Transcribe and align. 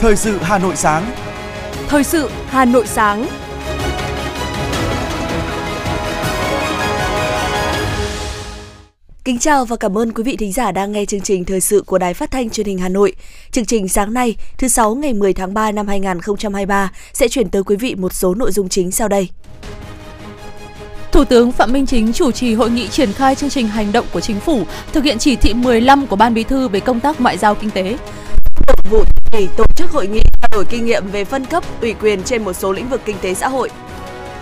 Thời 0.00 0.16
sự 0.16 0.38
Hà 0.42 0.58
Nội 0.58 0.76
sáng. 0.76 1.10
Thời 1.88 2.04
sự 2.04 2.30
Hà 2.46 2.64
Nội 2.64 2.86
sáng. 2.86 3.26
Kính 9.24 9.38
chào 9.38 9.64
và 9.64 9.76
cảm 9.76 9.98
ơn 9.98 10.12
quý 10.12 10.22
vị 10.22 10.36
thính 10.36 10.52
giả 10.52 10.72
đang 10.72 10.92
nghe 10.92 11.04
chương 11.04 11.20
trình 11.20 11.44
thời 11.44 11.60
sự 11.60 11.82
của 11.86 11.98
Đài 11.98 12.14
Phát 12.14 12.30
thanh 12.30 12.50
Truyền 12.50 12.66
hình 12.66 12.78
Hà 12.78 12.88
Nội. 12.88 13.12
Chương 13.50 13.64
trình 13.64 13.88
sáng 13.88 14.14
nay, 14.14 14.36
thứ 14.58 14.68
sáu 14.68 14.94
ngày 14.94 15.14
10 15.14 15.32
tháng 15.32 15.54
3 15.54 15.72
năm 15.72 15.86
2023 15.88 16.92
sẽ 17.12 17.28
chuyển 17.28 17.48
tới 17.48 17.62
quý 17.62 17.76
vị 17.76 17.94
một 17.94 18.12
số 18.12 18.34
nội 18.34 18.52
dung 18.52 18.68
chính 18.68 18.90
sau 18.90 19.08
đây. 19.08 19.28
Thủ 21.12 21.24
tướng 21.24 21.52
Phạm 21.52 21.72
Minh 21.72 21.86
Chính 21.86 22.12
chủ 22.12 22.30
trì 22.30 22.54
hội 22.54 22.70
nghị 22.70 22.88
triển 22.88 23.12
khai 23.12 23.34
chương 23.34 23.50
trình 23.50 23.68
hành 23.68 23.92
động 23.92 24.06
của 24.12 24.20
chính 24.20 24.40
phủ 24.40 24.62
thực 24.92 25.04
hiện 25.04 25.18
chỉ 25.18 25.36
thị 25.36 25.54
15 25.54 26.06
của 26.06 26.16
Ban 26.16 26.34
Bí 26.34 26.44
thư 26.44 26.68
về 26.68 26.80
công 26.80 27.00
tác 27.00 27.20
ngoại 27.20 27.38
giao 27.38 27.54
kinh 27.54 27.70
tế. 27.70 27.96
Thường 28.66 29.04
ủy 29.32 29.48
tổ 29.56 29.64
chức 29.76 29.90
hội 29.90 30.06
nghị 30.06 30.20
trao 30.20 30.48
đổi 30.52 30.64
kinh 30.64 30.84
nghiệm 30.86 31.10
về 31.10 31.24
phân 31.24 31.44
cấp 31.44 31.64
ủy 31.80 31.94
quyền 31.94 32.22
trên 32.22 32.44
một 32.44 32.52
số 32.52 32.72
lĩnh 32.72 32.88
vực 32.88 33.00
kinh 33.04 33.16
tế 33.20 33.34
xã 33.34 33.48
hội. 33.48 33.70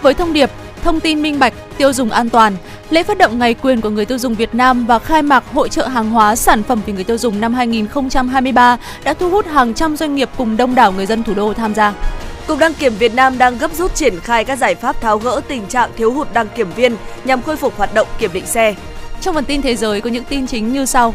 Với 0.03 0.15
thông 0.15 0.33
điệp 0.33 0.51
thông 0.83 1.01
tin 1.01 1.23
minh 1.23 1.39
bạch, 1.39 1.53
tiêu 1.79 1.93
dùng 1.93 2.11
an 2.11 2.31
toàn, 2.31 2.57
lễ 2.91 3.03
phát 3.03 3.19
động 3.19 3.39
Ngày 3.39 3.55
quyền 3.55 3.81
của 3.81 3.91
người 3.91 4.05
tiêu 4.05 4.19
dùng 4.19 4.35
Việt 4.35 4.55
Nam 4.55 4.87
và 4.87 4.99
khai 4.99 5.23
mạc 5.23 5.45
hội 5.53 5.69
trợ 5.69 5.87
hàng 5.87 6.11
hóa 6.11 6.37
sản 6.37 6.63
phẩm 6.63 6.81
vì 6.87 6.93
người 6.93 7.05
tiêu 7.05 7.19
dùng 7.19 7.41
năm 7.41 7.55
2023 7.55 8.77
đã 9.05 9.15
thu 9.15 9.31
hút 9.31 9.47
hàng 9.47 9.75
trăm 9.75 9.97
doanh 9.97 10.15
nghiệp 10.15 10.29
cùng 10.37 10.57
đông 10.57 10.75
đảo 10.75 10.93
người 10.93 11.07
dân 11.07 11.23
thủ 11.23 11.35
đô 11.35 11.53
tham 11.53 11.75
gia. 11.75 11.95
Cục 12.47 12.59
đăng 12.59 12.75
kiểm 12.75 12.93
Việt 12.99 13.15
Nam 13.15 13.39
đang 13.39 13.59
gấp 13.59 13.75
rút 13.75 13.95
triển 13.95 14.21
khai 14.21 14.45
các 14.45 14.59
giải 14.59 14.75
pháp 14.75 15.01
tháo 15.01 15.19
gỡ 15.19 15.41
tình 15.49 15.67
trạng 15.67 15.91
thiếu 15.97 16.13
hụt 16.13 16.29
đăng 16.33 16.49
kiểm 16.57 16.73
viên 16.77 16.97
nhằm 17.25 17.43
khôi 17.43 17.57
phục 17.57 17.77
hoạt 17.77 17.95
động 17.95 18.09
kiểm 18.19 18.33
định 18.33 18.47
xe. 18.47 18.75
Trong 19.21 19.35
phần 19.35 19.45
tin 19.45 19.63
thế 19.63 19.77
giới 19.77 20.01
có 20.01 20.11
những 20.11 20.25
tin 20.25 20.47
chính 20.47 20.73
như 20.73 20.87
sau. 20.87 21.15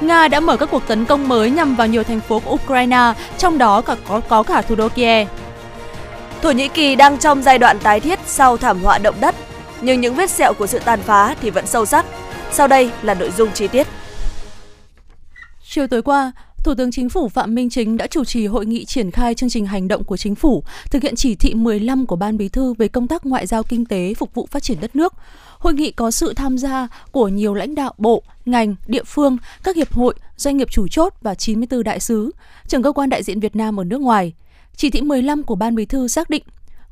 Nga 0.00 0.28
đã 0.28 0.40
mở 0.40 0.56
các 0.56 0.68
cuộc 0.70 0.86
tấn 0.86 1.04
công 1.04 1.28
mới 1.28 1.50
nhằm 1.50 1.76
vào 1.76 1.86
nhiều 1.86 2.02
thành 2.02 2.20
phố 2.20 2.40
của 2.40 2.50
Ukraine, 2.50 3.12
trong 3.38 3.58
đó 3.58 3.80
cả 3.80 3.96
có, 4.08 4.20
có 4.20 4.42
cả 4.42 4.62
thủ 4.62 4.74
đô 4.74 4.88
Kiev. 4.88 5.28
Thổ 6.42 6.50
Nhĩ 6.50 6.68
Kỳ 6.68 6.96
đang 6.96 7.18
trong 7.18 7.42
giai 7.42 7.58
đoạn 7.58 7.78
tái 7.78 8.00
thiết 8.00 8.18
sau 8.26 8.56
thảm 8.56 8.82
họa 8.82 8.98
động 8.98 9.14
đất, 9.20 9.34
nhưng 9.80 10.00
những 10.00 10.14
vết 10.14 10.30
sẹo 10.30 10.52
của 10.54 10.66
sự 10.66 10.78
tàn 10.78 11.00
phá 11.02 11.34
thì 11.40 11.50
vẫn 11.50 11.66
sâu 11.66 11.86
sắc. 11.86 12.06
Sau 12.52 12.68
đây 12.68 12.90
là 13.02 13.14
nội 13.14 13.30
dung 13.36 13.50
chi 13.54 13.68
tiết. 13.68 13.86
Chiều 15.68 15.86
tối 15.86 16.02
qua, 16.02 16.32
Thủ 16.64 16.74
tướng 16.74 16.90
Chính 16.90 17.08
phủ 17.08 17.28
Phạm 17.28 17.54
Minh 17.54 17.70
Chính 17.70 17.96
đã 17.96 18.06
chủ 18.06 18.24
trì 18.24 18.46
hội 18.46 18.66
nghị 18.66 18.84
triển 18.84 19.10
khai 19.10 19.34
chương 19.34 19.50
trình 19.50 19.66
hành 19.66 19.88
động 19.88 20.04
của 20.04 20.16
chính 20.16 20.34
phủ, 20.34 20.64
thực 20.90 21.02
hiện 21.02 21.16
chỉ 21.16 21.34
thị 21.34 21.54
15 21.54 22.06
của 22.06 22.16
Ban 22.16 22.36
Bí 22.36 22.48
thư 22.48 22.74
về 22.74 22.88
công 22.88 23.08
tác 23.08 23.26
ngoại 23.26 23.46
giao 23.46 23.62
kinh 23.62 23.86
tế 23.86 24.14
phục 24.14 24.34
vụ 24.34 24.48
phát 24.50 24.62
triển 24.62 24.80
đất 24.80 24.96
nước. 24.96 25.14
Hội 25.66 25.74
nghị 25.74 25.90
có 25.90 26.10
sự 26.10 26.32
tham 26.34 26.58
gia 26.58 26.88
của 27.12 27.28
nhiều 27.28 27.54
lãnh 27.54 27.74
đạo 27.74 27.94
bộ, 27.98 28.22
ngành, 28.44 28.74
địa 28.86 29.04
phương, 29.04 29.36
các 29.64 29.76
hiệp 29.76 29.92
hội, 29.94 30.14
doanh 30.36 30.56
nghiệp 30.56 30.68
chủ 30.70 30.88
chốt 30.88 31.14
và 31.22 31.34
94 31.34 31.82
đại 31.82 32.00
sứ, 32.00 32.30
trưởng 32.66 32.82
cơ 32.82 32.92
quan 32.92 33.08
đại 33.08 33.22
diện 33.22 33.40
Việt 33.40 33.56
Nam 33.56 33.80
ở 33.80 33.84
nước 33.84 34.00
ngoài. 34.00 34.32
Chỉ 34.76 34.90
thị 34.90 35.02
15 35.02 35.42
của 35.42 35.54
Ban 35.54 35.74
Bí 35.74 35.86
thư 35.86 36.08
xác 36.08 36.30
định 36.30 36.42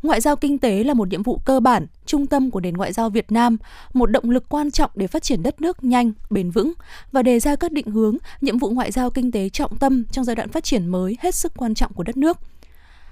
Ngoại 0.03 0.21
giao 0.21 0.37
kinh 0.37 0.59
tế 0.59 0.85
là 0.85 0.95
một 0.95 1.09
nhiệm 1.09 1.23
vụ 1.23 1.41
cơ 1.45 1.61
bản, 1.61 1.87
trung 2.07 2.27
tâm 2.27 2.51
của 2.51 2.61
nền 2.61 2.75
ngoại 2.75 2.93
giao 2.93 3.11
Việt 3.11 3.33
Nam, 3.33 3.57
một 3.93 4.07
động 4.07 4.31
lực 4.31 4.49
quan 4.49 4.71
trọng 4.71 4.91
để 4.95 5.07
phát 5.07 5.23
triển 5.23 5.43
đất 5.43 5.61
nước 5.61 5.85
nhanh, 5.85 6.13
bền 6.31 6.51
vững 6.51 6.73
và 7.13 7.23
đề 7.23 7.41
ra 7.41 7.57
các 7.57 7.73
định 7.73 7.91
hướng, 7.91 8.17
nhiệm 8.41 8.59
vụ 8.59 8.71
ngoại 8.71 8.91
giao 8.91 9.11
kinh 9.11 9.33
tế 9.33 9.49
trọng 9.49 9.79
tâm 9.79 10.05
trong 10.13 10.25
giai 10.25 10.37
đoạn 10.37 10.49
phát 10.49 10.65
triển 10.65 10.87
mới 10.87 11.17
hết 11.21 11.35
sức 11.35 11.53
quan 11.57 11.75
trọng 11.75 11.93
của 11.93 12.03
đất 12.03 12.17
nước. 12.17 12.39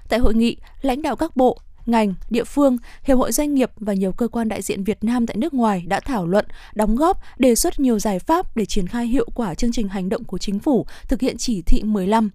Tại 0.09 0.19
hội 0.19 0.33
nghị, 0.33 0.57
lãnh 0.81 1.01
đạo 1.01 1.15
các 1.15 1.35
bộ, 1.35 1.57
ngành, 1.85 2.13
địa 2.29 2.43
phương, 2.43 2.77
hiệp 3.03 3.17
hội 3.17 3.31
doanh 3.31 3.53
nghiệp 3.53 3.71
và 3.75 3.93
nhiều 3.93 4.11
cơ 4.11 4.27
quan 4.27 4.49
đại 4.49 4.61
diện 4.61 4.83
Việt 4.83 5.03
Nam 5.03 5.27
tại 5.27 5.37
nước 5.37 5.53
ngoài 5.53 5.83
đã 5.87 5.99
thảo 5.99 6.27
luận, 6.27 6.45
đóng 6.73 6.95
góp, 6.95 7.17
đề 7.37 7.55
xuất 7.55 7.79
nhiều 7.79 7.99
giải 7.99 8.19
pháp 8.19 8.57
để 8.57 8.65
triển 8.65 8.87
khai 8.87 9.07
hiệu 9.07 9.27
quả 9.35 9.53
chương 9.53 9.71
trình 9.71 9.87
hành 9.87 10.09
động 10.09 10.23
của 10.23 10.37
chính 10.37 10.59
phủ 10.59 10.85
thực 11.07 11.21
hiện 11.21 11.37
chỉ 11.37 11.61
thị 11.61 11.83
15. 11.83 12.29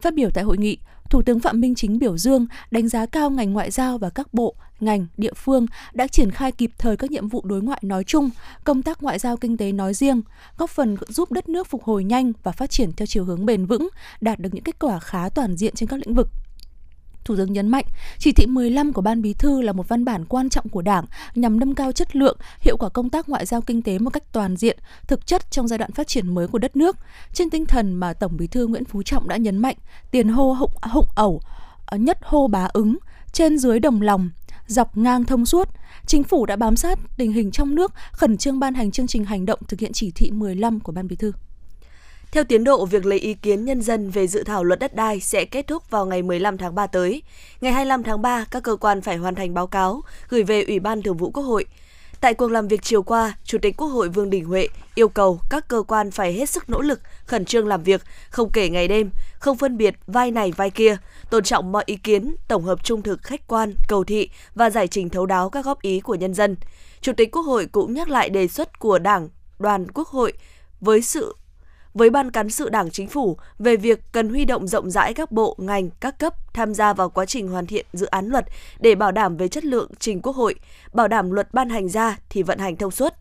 Phát 0.00 0.14
biểu 0.14 0.30
tại 0.30 0.44
hội 0.44 0.58
nghị, 0.58 0.78
Thủ 1.12 1.22
tướng 1.22 1.40
Phạm 1.40 1.60
Minh 1.60 1.74
Chính 1.74 1.98
biểu 1.98 2.18
dương, 2.18 2.46
đánh 2.70 2.88
giá 2.88 3.06
cao 3.06 3.30
ngành 3.30 3.52
ngoại 3.52 3.70
giao 3.70 3.98
và 3.98 4.10
các 4.10 4.34
bộ, 4.34 4.54
ngành, 4.80 5.06
địa 5.16 5.32
phương 5.36 5.66
đã 5.92 6.06
triển 6.06 6.30
khai 6.30 6.52
kịp 6.52 6.70
thời 6.78 6.96
các 6.96 7.10
nhiệm 7.10 7.28
vụ 7.28 7.42
đối 7.44 7.62
ngoại 7.62 7.80
nói 7.82 8.04
chung, 8.04 8.30
công 8.64 8.82
tác 8.82 9.02
ngoại 9.02 9.18
giao 9.18 9.36
kinh 9.36 9.56
tế 9.56 9.72
nói 9.72 9.94
riêng, 9.94 10.22
góp 10.58 10.70
phần 10.70 10.96
giúp 11.08 11.32
đất 11.32 11.48
nước 11.48 11.66
phục 11.66 11.84
hồi 11.84 12.04
nhanh 12.04 12.32
và 12.42 12.52
phát 12.52 12.70
triển 12.70 12.92
theo 12.92 13.06
chiều 13.06 13.24
hướng 13.24 13.46
bền 13.46 13.66
vững, 13.66 13.88
đạt 14.20 14.38
được 14.38 14.54
những 14.54 14.64
kết 14.64 14.78
quả 14.78 15.00
khá 15.00 15.28
toàn 15.28 15.56
diện 15.56 15.74
trên 15.74 15.88
các 15.88 15.96
lĩnh 15.96 16.14
vực. 16.14 16.28
Thủ 17.24 17.36
tướng 17.36 17.52
nhấn 17.52 17.68
mạnh, 17.68 17.84
chỉ 18.18 18.32
thị 18.32 18.46
15 18.46 18.92
của 18.92 19.02
Ban 19.02 19.22
Bí 19.22 19.34
thư 19.34 19.60
là 19.60 19.72
một 19.72 19.88
văn 19.88 20.04
bản 20.04 20.24
quan 20.24 20.48
trọng 20.48 20.68
của 20.68 20.82
Đảng 20.82 21.04
nhằm 21.34 21.60
nâng 21.60 21.74
cao 21.74 21.92
chất 21.92 22.16
lượng, 22.16 22.36
hiệu 22.60 22.76
quả 22.76 22.88
công 22.88 23.10
tác 23.10 23.28
ngoại 23.28 23.46
giao 23.46 23.60
kinh 23.60 23.82
tế 23.82 23.98
một 23.98 24.10
cách 24.10 24.32
toàn 24.32 24.56
diện, 24.56 24.78
thực 25.06 25.26
chất 25.26 25.50
trong 25.50 25.68
giai 25.68 25.78
đoạn 25.78 25.92
phát 25.92 26.06
triển 26.08 26.34
mới 26.34 26.46
của 26.48 26.58
đất 26.58 26.76
nước. 26.76 26.96
Trên 27.32 27.50
tinh 27.50 27.66
thần 27.66 27.94
mà 27.94 28.12
Tổng 28.12 28.36
Bí 28.36 28.46
thư 28.46 28.66
Nguyễn 28.66 28.84
Phú 28.84 29.02
Trọng 29.02 29.28
đã 29.28 29.36
nhấn 29.36 29.58
mạnh, 29.58 29.76
tiền 30.10 30.28
hô 30.28 30.52
hụng, 30.52 30.72
hụng 30.82 31.08
ẩu, 31.14 31.40
ờ, 31.86 31.96
nhất 31.96 32.18
hô 32.22 32.48
bá 32.48 32.68
ứng, 32.72 32.96
trên 33.32 33.58
dưới 33.58 33.80
đồng 33.80 34.02
lòng, 34.02 34.30
dọc 34.66 34.96
ngang 34.96 35.24
thông 35.24 35.46
suốt, 35.46 35.68
chính 36.06 36.24
phủ 36.24 36.46
đã 36.46 36.56
bám 36.56 36.76
sát 36.76 36.98
tình 37.16 37.32
hình 37.32 37.50
trong 37.50 37.74
nước, 37.74 37.92
khẩn 38.12 38.36
trương 38.36 38.60
ban 38.60 38.74
hành 38.74 38.90
chương 38.90 39.06
trình 39.06 39.24
hành 39.24 39.46
động 39.46 39.58
thực 39.68 39.80
hiện 39.80 39.92
chỉ 39.92 40.10
thị 40.10 40.30
15 40.30 40.80
của 40.80 40.92
Ban 40.92 41.08
Bí 41.08 41.16
thư. 41.16 41.32
Theo 42.32 42.44
tiến 42.44 42.64
độ, 42.64 42.86
việc 42.86 43.06
lấy 43.06 43.18
ý 43.18 43.34
kiến 43.34 43.64
nhân 43.64 43.82
dân 43.82 44.10
về 44.10 44.26
dự 44.26 44.44
thảo 44.44 44.64
luật 44.64 44.78
đất 44.78 44.94
đai 44.94 45.20
sẽ 45.20 45.44
kết 45.44 45.66
thúc 45.66 45.90
vào 45.90 46.06
ngày 46.06 46.22
15 46.22 46.58
tháng 46.58 46.74
3 46.74 46.86
tới. 46.86 47.22
Ngày 47.60 47.72
25 47.72 48.02
tháng 48.02 48.22
3, 48.22 48.44
các 48.50 48.62
cơ 48.62 48.76
quan 48.76 49.00
phải 49.00 49.16
hoàn 49.16 49.34
thành 49.34 49.54
báo 49.54 49.66
cáo 49.66 50.02
gửi 50.28 50.42
về 50.42 50.64
Ủy 50.64 50.80
ban 50.80 51.02
Thường 51.02 51.16
vụ 51.16 51.30
Quốc 51.30 51.42
hội. 51.42 51.64
Tại 52.20 52.34
cuộc 52.34 52.50
làm 52.50 52.68
việc 52.68 52.82
chiều 52.82 53.02
qua, 53.02 53.36
Chủ 53.44 53.58
tịch 53.62 53.76
Quốc 53.76 53.88
hội 53.88 54.08
Vương 54.08 54.30
Đình 54.30 54.44
Huệ 54.44 54.68
yêu 54.94 55.08
cầu 55.08 55.40
các 55.50 55.68
cơ 55.68 55.82
quan 55.82 56.10
phải 56.10 56.32
hết 56.32 56.50
sức 56.50 56.70
nỗ 56.70 56.80
lực, 56.80 57.00
khẩn 57.26 57.44
trương 57.44 57.66
làm 57.66 57.82
việc, 57.82 58.02
không 58.30 58.50
kể 58.52 58.68
ngày 58.68 58.88
đêm, 58.88 59.10
không 59.38 59.58
phân 59.58 59.76
biệt 59.76 59.94
vai 60.06 60.30
này 60.30 60.52
vai 60.56 60.70
kia, 60.70 60.96
tôn 61.30 61.44
trọng 61.44 61.72
mọi 61.72 61.84
ý 61.86 61.96
kiến, 61.96 62.34
tổng 62.48 62.64
hợp 62.64 62.84
trung 62.84 63.02
thực, 63.02 63.22
khách 63.22 63.46
quan, 63.46 63.74
cầu 63.88 64.04
thị 64.04 64.30
và 64.54 64.70
giải 64.70 64.88
trình 64.88 65.08
thấu 65.08 65.26
đáo 65.26 65.50
các 65.50 65.64
góp 65.64 65.82
ý 65.82 66.00
của 66.00 66.14
nhân 66.14 66.34
dân. 66.34 66.56
Chủ 67.00 67.12
tịch 67.16 67.30
Quốc 67.32 67.42
hội 67.42 67.66
cũng 67.66 67.94
nhắc 67.94 68.08
lại 68.08 68.30
đề 68.30 68.48
xuất 68.48 68.78
của 68.78 68.98
Đảng, 68.98 69.28
Đoàn 69.58 69.86
Quốc 69.94 70.08
hội 70.08 70.32
với 70.80 71.02
sự 71.02 71.34
với 71.94 72.10
Ban 72.10 72.30
cán 72.30 72.50
sự 72.50 72.68
Đảng 72.68 72.90
Chính 72.90 73.08
phủ 73.08 73.36
về 73.58 73.76
việc 73.76 74.00
cần 74.12 74.28
huy 74.28 74.44
động 74.44 74.68
rộng 74.68 74.90
rãi 74.90 75.14
các 75.14 75.32
bộ, 75.32 75.56
ngành, 75.58 75.90
các 76.00 76.18
cấp 76.18 76.54
tham 76.54 76.74
gia 76.74 76.92
vào 76.92 77.10
quá 77.10 77.26
trình 77.26 77.48
hoàn 77.48 77.66
thiện 77.66 77.86
dự 77.92 78.06
án 78.06 78.26
luật 78.26 78.44
để 78.80 78.94
bảo 78.94 79.12
đảm 79.12 79.36
về 79.36 79.48
chất 79.48 79.64
lượng 79.64 79.90
trình 79.98 80.20
Quốc 80.22 80.36
hội, 80.36 80.54
bảo 80.92 81.08
đảm 81.08 81.30
luật 81.30 81.54
ban 81.54 81.68
hành 81.68 81.88
ra 81.88 82.18
thì 82.28 82.42
vận 82.42 82.58
hành 82.58 82.76
thông 82.76 82.90
suốt. 82.90 83.12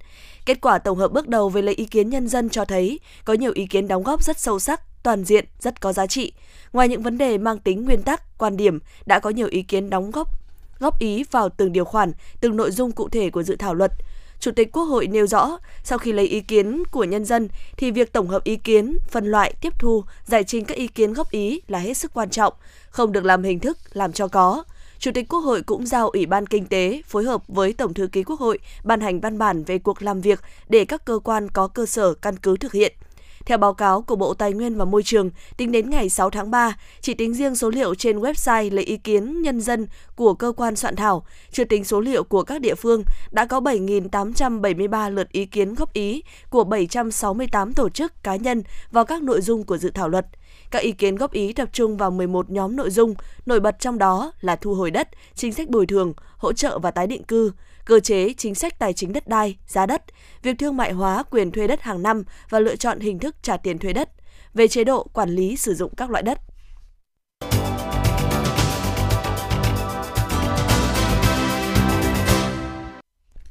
Kết 0.46 0.62
quả 0.62 0.78
tổng 0.78 0.98
hợp 0.98 1.12
bước 1.12 1.28
đầu 1.28 1.50
về 1.50 1.62
lấy 1.62 1.76
ý 1.76 1.86
kiến 1.86 2.10
nhân 2.10 2.28
dân 2.28 2.50
cho 2.50 2.66
thấy 2.66 3.00
có 3.26 3.34
nhiều 3.34 3.52
ý 3.56 3.66
kiến 3.66 3.88
đóng 3.88 4.04
góp 4.04 4.24
rất 4.24 4.40
sâu 4.40 4.60
sắc, 4.60 4.82
toàn 5.04 5.24
diện, 5.24 5.46
rất 5.60 5.82
có 5.82 5.94
giá 5.94 6.08
trị. 6.08 6.34
Ngoài 6.74 6.88
những 6.88 7.02
vấn 7.02 7.18
đề 7.18 7.38
mang 7.38 7.60
tính 7.60 7.86
nguyên 7.86 8.02
tắc, 8.02 8.38
quan 8.38 8.58
điểm, 8.58 8.80
đã 9.06 9.20
có 9.20 9.30
nhiều 9.30 9.48
ý 9.48 9.62
kiến 9.62 9.90
đóng 9.90 10.12
góp 10.12 10.28
góp 10.80 11.00
ý 11.00 11.24
vào 11.32 11.50
từng 11.50 11.72
điều 11.72 11.86
khoản, 11.86 12.12
từng 12.40 12.58
nội 12.58 12.72
dung 12.72 12.92
cụ 12.92 13.10
thể 13.10 13.30
của 13.30 13.44
dự 13.44 13.56
thảo 13.56 13.74
luật– 13.74 13.92
Chủ 14.42 14.52
tịch 14.52 14.72
Quốc 14.72 14.84
hội 14.84 15.08
nêu 15.08 15.28
rõ, 15.28 15.58
sau 15.84 15.98
khi 15.98 16.12
lấy 16.12 16.28
ý 16.28 16.42
kiến 16.42 16.84
của 16.92 17.04
nhân 17.04 17.26
dân 17.26 17.48
thì 17.78 17.92
việc 17.92 18.14
tổng 18.14 18.28
hợp 18.28 18.44
ý 18.44 18.56
kiến, 18.56 18.98
phân 19.10 19.26
loại, 19.26 19.54
tiếp 19.62 19.74
thu, 19.80 20.04
giải 20.26 20.44
trình 20.44 20.66
các 20.66 20.78
ý 20.78 20.88
kiến 20.88 21.14
góp 21.14 21.32
ý 21.32 21.62
là 21.68 21.80
hết 21.80 21.94
sức 21.94 22.12
quan 22.14 22.30
trọng, 22.30 22.54
không 22.90 23.12
được 23.12 23.26
làm 23.26 23.44
hình 23.44 23.60
thức, 23.60 23.78
làm 23.94 24.12
cho 24.12 24.28
có. 24.28 24.64
Chủ 25.00 25.12
tịch 25.14 25.30
Quốc 25.30 25.40
hội 25.40 25.62
cũng 25.62 25.88
giao 25.88 26.10
Ủy 26.10 26.26
ban 26.26 26.48
Kinh 26.48 26.66
tế 26.66 27.02
phối 27.06 27.24
hợp 27.24 27.42
với 27.48 27.74
Tổng 27.74 27.94
thư 27.94 28.08
ký 28.08 28.24
Quốc 28.24 28.40
hội 28.40 28.60
ban 28.84 29.02
hành 29.02 29.20
văn 29.20 29.38
bản 29.38 29.64
về 29.64 29.80
cuộc 29.80 30.02
làm 30.02 30.22
việc 30.22 30.40
để 30.70 30.86
các 30.86 31.06
cơ 31.06 31.20
quan 31.24 31.50
có 31.50 31.68
cơ 31.68 31.86
sở 31.86 32.14
căn 32.14 32.38
cứ 32.38 32.58
thực 32.58 32.74
hiện. 32.74 32.94
Theo 33.46 33.58
báo 33.58 33.74
cáo 33.74 34.02
của 34.02 34.16
Bộ 34.16 34.34
Tài 34.34 34.54
nguyên 34.54 34.76
và 34.76 34.86
Môi 34.86 35.04
trường, 35.04 35.30
tính 35.58 35.72
đến 35.72 35.90
ngày 35.90 36.10
6 36.10 36.30
tháng 36.30 36.52
3, 36.52 36.78
chỉ 37.02 37.14
tính 37.14 37.34
riêng 37.34 37.56
số 37.56 37.70
liệu 37.70 37.96
trên 37.96 38.20
website 38.20 38.74
lấy 38.74 38.86
ý 38.86 38.98
kiến 38.98 39.42
nhân 39.42 39.62
dân 39.62 39.88
của 40.16 40.34
cơ 40.34 40.52
quan 40.58 40.76
soạn 40.76 40.96
thảo, 40.96 41.26
chưa 41.52 41.64
tính 41.64 41.84
số 41.84 42.00
liệu 42.00 42.24
của 42.24 42.44
các 42.44 42.62
địa 42.62 42.76
phương, 42.76 43.04
đã 43.32 43.46
có 43.46 43.60
7.873 43.60 45.10
lượt 45.10 45.32
ý 45.32 45.46
kiến 45.46 45.74
góp 45.74 45.94
ý 45.94 46.24
của 46.50 46.64
768 46.64 47.74
tổ 47.74 47.90
chức 47.90 48.24
cá 48.24 48.36
nhân 48.36 48.64
vào 48.92 49.06
các 49.06 49.24
nội 49.24 49.42
dung 49.42 49.64
của 49.64 49.78
dự 49.78 49.92
thảo 49.94 50.10
luật. 50.10 50.26
Các 50.72 50.80
ý 50.80 50.92
kiến 50.92 51.16
góp 51.16 51.32
ý 51.32 51.54
tập 51.54 51.70
trung 51.74 51.98
vào 51.98 52.12
11 52.12 52.50
nhóm 52.50 52.76
nội 52.76 52.90
dung, 52.90 53.16
nổi 53.46 53.60
bật 53.60 53.80
trong 53.80 53.98
đó 53.98 54.32
là 54.42 54.56
thu 54.56 54.74
hồi 54.74 54.92
đất, 54.92 55.10
chính 55.36 55.54
sách 55.54 55.70
bồi 55.70 55.86
thường, 55.86 56.14
hỗ 56.38 56.54
trợ 56.54 56.80
và 56.80 56.92
tái 56.92 57.08
định 57.08 57.24
cư, 57.24 57.52
cơ 57.92 58.00
chế 58.00 58.34
chính 58.38 58.56
sách 58.56 58.80
tài 58.80 58.94
chính 58.94 59.14
đất 59.14 59.28
đai, 59.28 59.58
giá 59.68 59.86
đất, 59.86 60.04
việc 60.42 60.60
thương 60.60 60.78
mại 60.78 60.92
hóa 60.92 61.24
quyền 61.24 61.52
thuê 61.52 61.68
đất 61.68 61.82
hàng 61.82 62.04
năm 62.04 62.24
và 62.50 62.60
lựa 62.60 62.76
chọn 62.76 63.00
hình 63.00 63.20
thức 63.20 63.36
trả 63.42 63.58
tiền 63.58 63.78
thuê 63.78 63.94
đất, 63.94 64.10
về 64.54 64.68
chế 64.68 64.84
độ 64.84 65.04
quản 65.14 65.30
lý 65.30 65.56
sử 65.58 65.74
dụng 65.74 65.96
các 65.96 66.10
loại 66.10 66.24
đất. 66.24 66.40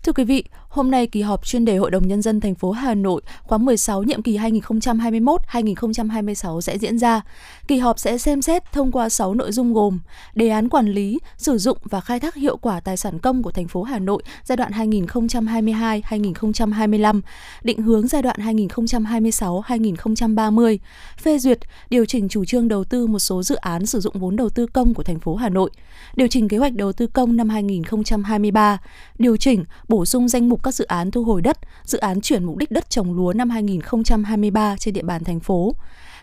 Thưa 0.03 0.13
quý 0.13 0.25
vị, 0.25 0.45
Hôm 0.71 0.91
nay 0.91 1.07
kỳ 1.07 1.23
họp 1.23 1.47
chuyên 1.47 1.65
đề 1.65 1.77
Hội 1.77 1.91
đồng 1.91 2.09
nhân 2.09 2.23
dân 2.23 2.41
thành 2.41 2.55
phố 2.55 2.71
Hà 2.71 2.95
Nội 2.95 3.23
khóa 3.43 3.59
16 3.59 4.03
nhiệm 4.03 4.23
kỳ 4.23 4.39
2021-2026 4.39 6.61
sẽ 6.61 6.79
diễn 6.79 6.99
ra. 6.99 7.21
Kỳ 7.69 7.79
họp 7.79 7.99
sẽ 7.99 8.19
xem 8.19 8.43
xét 8.43 8.73
thông 8.73 8.93
qua 8.93 9.09
6 9.09 9.35
nội 9.35 9.53
dung 9.53 9.75
gồm: 9.75 9.99
đề 10.35 10.49
án 10.49 10.69
quản 10.69 10.87
lý, 10.87 11.19
sử 11.37 11.59
dụng 11.59 11.79
và 11.83 12.01
khai 12.01 12.21
thác 12.21 12.35
hiệu 12.35 12.57
quả 12.57 12.81
tài 12.81 12.97
sản 12.97 13.19
công 13.19 13.43
của 13.43 13.53
thành 13.53 13.69
phố 13.69 13.83
Hà 13.83 13.99
Nội 13.99 14.23
giai 14.45 14.57
đoạn 14.57 14.73
2022-2025, 14.73 17.21
định 17.63 17.83
hướng 17.83 18.07
giai 18.07 18.23
đoạn 18.23 18.37
2026-2030, 18.39 20.79
phê 21.19 21.39
duyệt, 21.39 21.59
điều 21.91 22.05
chỉnh 22.05 22.29
chủ 22.29 22.45
trương 22.45 22.69
đầu 22.69 22.85
tư 22.85 23.07
một 23.07 23.19
số 23.19 23.43
dự 23.43 23.55
án 23.55 23.87
sử 23.87 24.01
dụng 24.01 24.19
vốn 24.19 24.37
đầu 24.37 24.49
tư 24.49 24.67
công 24.67 24.95
của 24.95 25.03
thành 25.03 25.21
phố 25.21 25.37
Hà 25.37 25.49
Nội, 25.49 25.71
điều 26.17 26.29
chỉnh 26.29 26.49
kế 26.49 26.59
hoạch 26.59 26.75
đầu 26.75 26.93
tư 26.93 27.07
công 27.07 27.37
năm 27.37 27.49
2023, 27.49 28.79
điều 29.19 29.37
chỉnh, 29.37 29.65
bổ 29.89 30.05
sung 30.05 30.29
danh 30.29 30.49
mục 30.49 30.60
các 30.63 30.75
dự 30.75 30.85
án 30.85 31.11
thu 31.11 31.25
hồi 31.25 31.43
đất, 31.43 31.59
dự 31.85 31.99
án 31.99 32.21
chuyển 32.21 32.45
mục 32.45 32.57
đích 32.57 32.71
đất 32.71 32.91
trồng 32.91 33.13
lúa 33.13 33.33
năm 33.33 33.51
2023 33.51 34.77
trên 34.77 34.95
địa 34.95 35.03
bàn 35.03 35.25
thành 35.25 35.41
phố. 35.41 35.75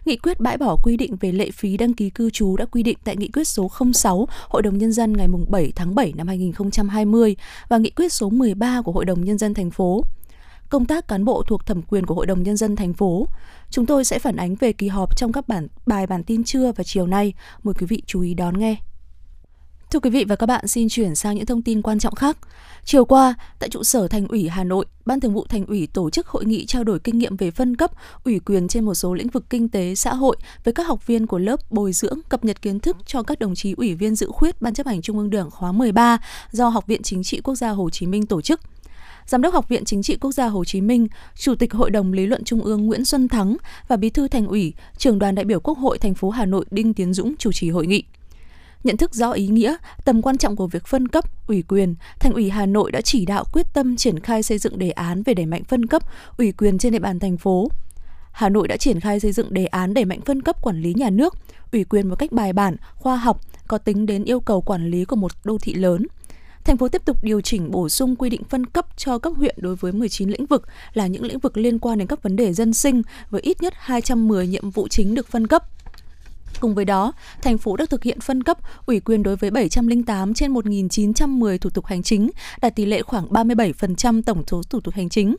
Nghị 0.05 0.17
quyết 0.17 0.39
bãi 0.39 0.57
bỏ 0.57 0.75
quy 0.83 0.97
định 0.97 1.15
về 1.15 1.31
lệ 1.31 1.51
phí 1.51 1.77
đăng 1.77 1.93
ký 1.93 2.09
cư 2.09 2.29
trú 2.29 2.57
đã 2.57 2.65
quy 2.65 2.83
định 2.83 2.97
tại 3.03 3.15
Nghị 3.15 3.27
quyết 3.27 3.47
số 3.47 3.71
06 3.93 4.27
Hội 4.49 4.61
đồng 4.61 4.77
Nhân 4.77 4.91
dân 4.91 5.13
ngày 5.13 5.27
7 5.47 5.71
tháng 5.75 5.95
7 5.95 6.13
năm 6.15 6.27
2020 6.27 7.35
và 7.69 7.77
Nghị 7.77 7.89
quyết 7.89 8.13
số 8.13 8.29
13 8.29 8.81
của 8.81 8.91
Hội 8.91 9.05
đồng 9.05 9.23
Nhân 9.23 9.37
dân 9.37 9.53
thành 9.53 9.71
phố 9.71 10.03
công 10.69 10.85
tác 10.85 11.07
cán 11.07 11.25
bộ 11.25 11.43
thuộc 11.47 11.65
thẩm 11.65 11.81
quyền 11.81 12.05
của 12.05 12.15
Hội 12.15 12.25
đồng 12.25 12.43
Nhân 12.43 12.57
dân 12.57 12.75
thành 12.75 12.93
phố. 12.93 13.27
Chúng 13.69 13.85
tôi 13.85 14.05
sẽ 14.05 14.19
phản 14.19 14.35
ánh 14.35 14.55
về 14.55 14.73
kỳ 14.73 14.87
họp 14.87 15.17
trong 15.17 15.31
các 15.31 15.47
bản 15.47 15.67
bài 15.85 16.07
bản 16.07 16.23
tin 16.23 16.43
trưa 16.43 16.71
và 16.71 16.83
chiều 16.83 17.07
nay. 17.07 17.33
Mời 17.63 17.73
quý 17.73 17.85
vị 17.85 18.03
chú 18.05 18.21
ý 18.21 18.33
đón 18.33 18.59
nghe. 18.59 18.75
Thưa 19.91 19.99
quý 19.99 20.09
vị 20.09 20.25
và 20.27 20.35
các 20.35 20.45
bạn, 20.45 20.67
xin 20.67 20.89
chuyển 20.89 21.15
sang 21.15 21.35
những 21.35 21.45
thông 21.45 21.61
tin 21.61 21.81
quan 21.81 21.99
trọng 21.99 22.15
khác. 22.15 22.37
Chiều 22.85 23.05
qua, 23.05 23.35
tại 23.59 23.69
trụ 23.69 23.83
sở 23.83 24.07
Thành 24.07 24.27
ủy 24.27 24.47
Hà 24.49 24.63
Nội, 24.63 24.85
Ban 25.05 25.19
Thường 25.19 25.33
vụ 25.33 25.45
Thành 25.49 25.65
ủy 25.65 25.87
tổ 25.87 26.09
chức 26.09 26.27
hội 26.27 26.45
nghị 26.45 26.65
trao 26.65 26.83
đổi 26.83 26.99
kinh 26.99 27.17
nghiệm 27.17 27.37
về 27.37 27.51
phân 27.51 27.75
cấp, 27.75 27.91
ủy 28.23 28.39
quyền 28.39 28.67
trên 28.67 28.85
một 28.85 28.93
số 28.93 29.13
lĩnh 29.13 29.27
vực 29.27 29.45
kinh 29.49 29.69
tế, 29.69 29.95
xã 29.95 30.13
hội 30.13 30.37
với 30.63 30.73
các 30.73 30.87
học 30.87 31.07
viên 31.07 31.27
của 31.27 31.37
lớp 31.37 31.71
bồi 31.71 31.93
dưỡng 31.93 32.19
cập 32.29 32.45
nhật 32.45 32.61
kiến 32.61 32.79
thức 32.79 32.97
cho 33.05 33.23
các 33.23 33.39
đồng 33.39 33.55
chí 33.55 33.73
ủy 33.77 33.95
viên 33.95 34.15
dự 34.15 34.27
khuyết 34.31 34.61
Ban 34.61 34.73
chấp 34.73 34.87
hành 34.87 35.01
Trung 35.01 35.17
ương 35.17 35.29
Đảng 35.29 35.51
khóa 35.51 35.71
13 35.71 36.17
do 36.51 36.69
Học 36.69 36.87
viện 36.87 37.03
Chính 37.03 37.23
trị 37.23 37.41
Quốc 37.43 37.55
gia 37.55 37.69
Hồ 37.69 37.89
Chí 37.89 38.05
Minh 38.05 38.25
tổ 38.25 38.41
chức. 38.41 38.61
Giám 39.25 39.41
đốc 39.41 39.53
Học 39.53 39.69
viện 39.69 39.85
Chính 39.85 40.03
trị 40.03 40.17
Quốc 40.21 40.31
gia 40.31 40.47
Hồ 40.47 40.65
Chí 40.65 40.81
Minh, 40.81 41.07
Chủ 41.35 41.55
tịch 41.55 41.73
Hội 41.73 41.91
đồng 41.91 42.13
Lý 42.13 42.25
luận 42.25 42.43
Trung 42.43 42.61
ương 42.61 42.85
Nguyễn 42.85 43.05
Xuân 43.05 43.27
Thắng 43.27 43.57
và 43.87 43.97
Bí 43.97 44.09
thư 44.09 44.27
Thành 44.27 44.47
ủy, 44.47 44.73
Trưởng 44.97 45.19
đoàn 45.19 45.35
đại 45.35 45.45
biểu 45.45 45.59
Quốc 45.59 45.77
hội 45.77 45.97
thành 45.97 46.15
phố 46.15 46.29
Hà 46.29 46.45
Nội 46.45 46.65
Đinh 46.71 46.93
Tiến 46.93 47.13
Dũng 47.13 47.35
chủ 47.37 47.51
trì 47.51 47.69
hội 47.69 47.87
nghị. 47.87 48.03
Nhận 48.87 48.97
thức 48.97 49.15
rõ 49.15 49.31
ý 49.31 49.47
nghĩa, 49.47 49.75
tầm 50.05 50.21
quan 50.21 50.37
trọng 50.37 50.55
của 50.55 50.67
việc 50.67 50.87
phân 50.87 51.07
cấp, 51.07 51.47
ủy 51.47 51.63
quyền, 51.67 51.95
Thành 52.19 52.33
ủy 52.33 52.49
Hà 52.49 52.65
Nội 52.65 52.91
đã 52.91 53.01
chỉ 53.01 53.25
đạo 53.25 53.43
quyết 53.53 53.65
tâm 53.73 53.95
triển 53.95 54.19
khai 54.19 54.43
xây 54.43 54.57
dựng 54.57 54.79
đề 54.79 54.91
án 54.91 55.23
về 55.23 55.33
đẩy 55.33 55.45
mạnh 55.45 55.63
phân 55.63 55.85
cấp, 55.85 56.01
ủy 56.37 56.51
quyền 56.51 56.77
trên 56.77 56.93
địa 56.93 56.99
bàn 56.99 57.19
thành 57.19 57.37
phố. 57.37 57.67
Hà 58.31 58.49
Nội 58.49 58.67
đã 58.67 58.77
triển 58.77 58.99
khai 58.99 59.19
xây 59.19 59.31
dựng 59.31 59.53
đề 59.53 59.65
án 59.65 59.93
đẩy 59.93 60.05
mạnh 60.05 60.21
phân 60.25 60.41
cấp 60.41 60.61
quản 60.61 60.81
lý 60.81 60.93
nhà 60.93 61.09
nước, 61.09 61.35
ủy 61.71 61.83
quyền 61.83 62.09
một 62.09 62.15
cách 62.19 62.31
bài 62.31 62.53
bản, 62.53 62.75
khoa 62.95 63.15
học, 63.15 63.41
có 63.67 63.77
tính 63.77 64.05
đến 64.05 64.23
yêu 64.23 64.39
cầu 64.39 64.61
quản 64.61 64.87
lý 64.89 65.05
của 65.05 65.15
một 65.15 65.31
đô 65.43 65.57
thị 65.57 65.73
lớn. 65.73 66.07
Thành 66.63 66.77
phố 66.77 66.87
tiếp 66.87 67.01
tục 67.05 67.17
điều 67.23 67.41
chỉnh 67.41 67.71
bổ 67.71 67.89
sung 67.89 68.15
quy 68.15 68.29
định 68.29 68.43
phân 68.49 68.65
cấp 68.65 68.85
cho 68.97 69.17
các 69.17 69.33
huyện 69.35 69.55
đối 69.57 69.75
với 69.75 69.91
19 69.91 70.29
lĩnh 70.29 70.45
vực 70.45 70.63
là 70.93 71.07
những 71.07 71.23
lĩnh 71.23 71.39
vực 71.39 71.57
liên 71.57 71.79
quan 71.79 71.97
đến 71.97 72.07
các 72.07 72.23
vấn 72.23 72.35
đề 72.35 72.53
dân 72.53 72.73
sinh 72.73 73.01
với 73.29 73.41
ít 73.41 73.61
nhất 73.61 73.73
210 73.77 74.47
nhiệm 74.47 74.69
vụ 74.69 74.87
chính 74.87 75.15
được 75.15 75.27
phân 75.27 75.47
cấp. 75.47 75.63
Cùng 76.59 76.75
với 76.75 76.85
đó, 76.85 77.13
thành 77.41 77.57
phố 77.57 77.77
đã 77.77 77.85
thực 77.89 78.03
hiện 78.03 78.19
phân 78.19 78.43
cấp 78.43 78.57
ủy 78.85 78.99
quyền 78.99 79.23
đối 79.23 79.35
với 79.35 79.51
708 79.51 80.33
trên 80.33 80.53
1.910 80.53 81.57
thủ 81.57 81.69
tục 81.69 81.85
hành 81.85 82.03
chính, 82.03 82.29
đạt 82.61 82.75
tỷ 82.75 82.85
lệ 82.85 83.01
khoảng 83.01 83.27
37% 83.27 84.21
tổng 84.25 84.43
số 84.47 84.61
thủ 84.69 84.79
tục 84.79 84.93
hành 84.93 85.09
chính. 85.09 85.35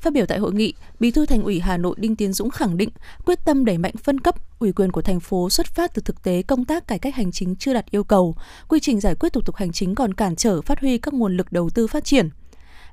Phát 0.00 0.12
biểu 0.12 0.26
tại 0.26 0.38
hội 0.38 0.54
nghị, 0.54 0.74
Bí 1.00 1.10
thư 1.10 1.26
Thành 1.26 1.42
ủy 1.42 1.60
Hà 1.60 1.76
Nội 1.76 1.94
Đinh 1.98 2.16
Tiến 2.16 2.32
Dũng 2.32 2.50
khẳng 2.50 2.76
định 2.76 2.88
quyết 3.24 3.44
tâm 3.44 3.64
đẩy 3.64 3.78
mạnh 3.78 3.94
phân 4.02 4.20
cấp, 4.20 4.34
ủy 4.58 4.72
quyền 4.72 4.92
của 4.92 5.02
thành 5.02 5.20
phố 5.20 5.50
xuất 5.50 5.66
phát 5.66 5.94
từ 5.94 6.02
thực 6.04 6.22
tế 6.22 6.42
công 6.42 6.64
tác 6.64 6.86
cải 6.86 6.98
cách 6.98 7.14
hành 7.14 7.32
chính 7.32 7.56
chưa 7.56 7.74
đạt 7.74 7.90
yêu 7.90 8.04
cầu, 8.04 8.36
quy 8.68 8.80
trình 8.80 9.00
giải 9.00 9.14
quyết 9.14 9.32
thủ 9.32 9.40
tục 9.40 9.56
hành 9.56 9.72
chính 9.72 9.94
còn 9.94 10.14
cản 10.14 10.36
trở 10.36 10.62
phát 10.62 10.80
huy 10.80 10.98
các 10.98 11.14
nguồn 11.14 11.36
lực 11.36 11.52
đầu 11.52 11.70
tư 11.70 11.86
phát 11.86 12.04
triển. 12.04 12.28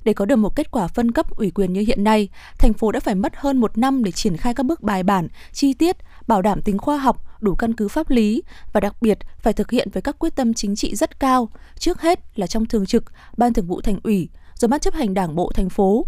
Để 0.04 0.12
có 0.12 0.24
được 0.24 0.36
một 0.36 0.56
kết 0.56 0.70
quả 0.70 0.86
phân 0.86 1.12
cấp 1.12 1.36
ủy 1.36 1.50
quyền 1.50 1.72
như 1.72 1.80
hiện 1.80 2.04
nay, 2.04 2.28
thành 2.58 2.72
phố 2.72 2.92
đã 2.92 3.00
phải 3.00 3.14
mất 3.14 3.32
hơn 3.36 3.58
một 3.58 3.78
năm 3.78 4.04
để 4.04 4.12
triển 4.12 4.36
khai 4.36 4.54
các 4.54 4.66
bước 4.66 4.82
bài 4.82 5.02
bản, 5.02 5.28
chi 5.52 5.74
tiết, 5.74 5.96
bảo 6.26 6.42
đảm 6.42 6.62
tính 6.62 6.78
khoa 6.78 6.98
học, 6.98 7.42
đủ 7.42 7.54
căn 7.54 7.74
cứ 7.74 7.88
pháp 7.88 8.10
lý 8.10 8.42
và 8.72 8.80
đặc 8.80 9.02
biệt 9.02 9.18
phải 9.38 9.52
thực 9.52 9.70
hiện 9.70 9.88
với 9.92 10.02
các 10.02 10.18
quyết 10.18 10.36
tâm 10.36 10.54
chính 10.54 10.76
trị 10.76 10.94
rất 10.94 11.20
cao, 11.20 11.48
trước 11.78 12.00
hết 12.00 12.38
là 12.38 12.46
trong 12.46 12.66
thường 12.66 12.86
trực, 12.86 13.04
Ban 13.36 13.52
Thường 13.52 13.66
vụ 13.66 13.80
Thành 13.80 13.98
ủy, 14.02 14.28
rồi 14.54 14.68
ban 14.68 14.80
chấp 14.80 14.94
hành 14.94 15.14
Đảng 15.14 15.34
bộ 15.34 15.52
thành 15.54 15.68
phố. 15.68 16.06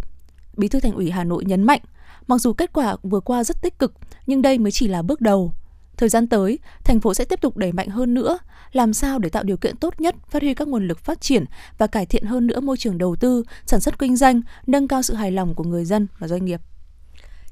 Bí 0.56 0.68
thư 0.68 0.80
Thành 0.80 0.92
ủy 0.92 1.10
Hà 1.10 1.24
Nội 1.24 1.44
nhấn 1.44 1.62
mạnh, 1.62 1.80
mặc 2.26 2.38
dù 2.38 2.52
kết 2.52 2.72
quả 2.72 2.96
vừa 3.02 3.20
qua 3.20 3.44
rất 3.44 3.62
tích 3.62 3.78
cực, 3.78 3.94
nhưng 4.26 4.42
đây 4.42 4.58
mới 4.58 4.72
chỉ 4.72 4.88
là 4.88 5.02
bước 5.02 5.20
đầu. 5.20 5.52
Thời 5.96 6.08
gian 6.08 6.26
tới, 6.26 6.58
thành 6.84 7.00
phố 7.00 7.14
sẽ 7.14 7.24
tiếp 7.24 7.40
tục 7.40 7.56
đẩy 7.56 7.72
mạnh 7.72 7.88
hơn 7.88 8.14
nữa, 8.14 8.38
làm 8.72 8.92
sao 8.92 9.18
để 9.18 9.28
tạo 9.28 9.42
điều 9.42 9.56
kiện 9.56 9.76
tốt 9.76 10.00
nhất, 10.00 10.14
phát 10.30 10.42
huy 10.42 10.54
các 10.54 10.68
nguồn 10.68 10.88
lực 10.88 10.98
phát 10.98 11.20
triển 11.20 11.44
và 11.78 11.86
cải 11.86 12.06
thiện 12.06 12.24
hơn 12.24 12.46
nữa 12.46 12.60
môi 12.60 12.76
trường 12.76 12.98
đầu 12.98 13.16
tư, 13.16 13.44
sản 13.66 13.80
xuất 13.80 13.98
kinh 13.98 14.16
doanh, 14.16 14.40
nâng 14.66 14.88
cao 14.88 15.02
sự 15.02 15.14
hài 15.14 15.30
lòng 15.30 15.54
của 15.54 15.64
người 15.64 15.84
dân 15.84 16.06
và 16.18 16.28
doanh 16.28 16.44
nghiệp. 16.44 16.60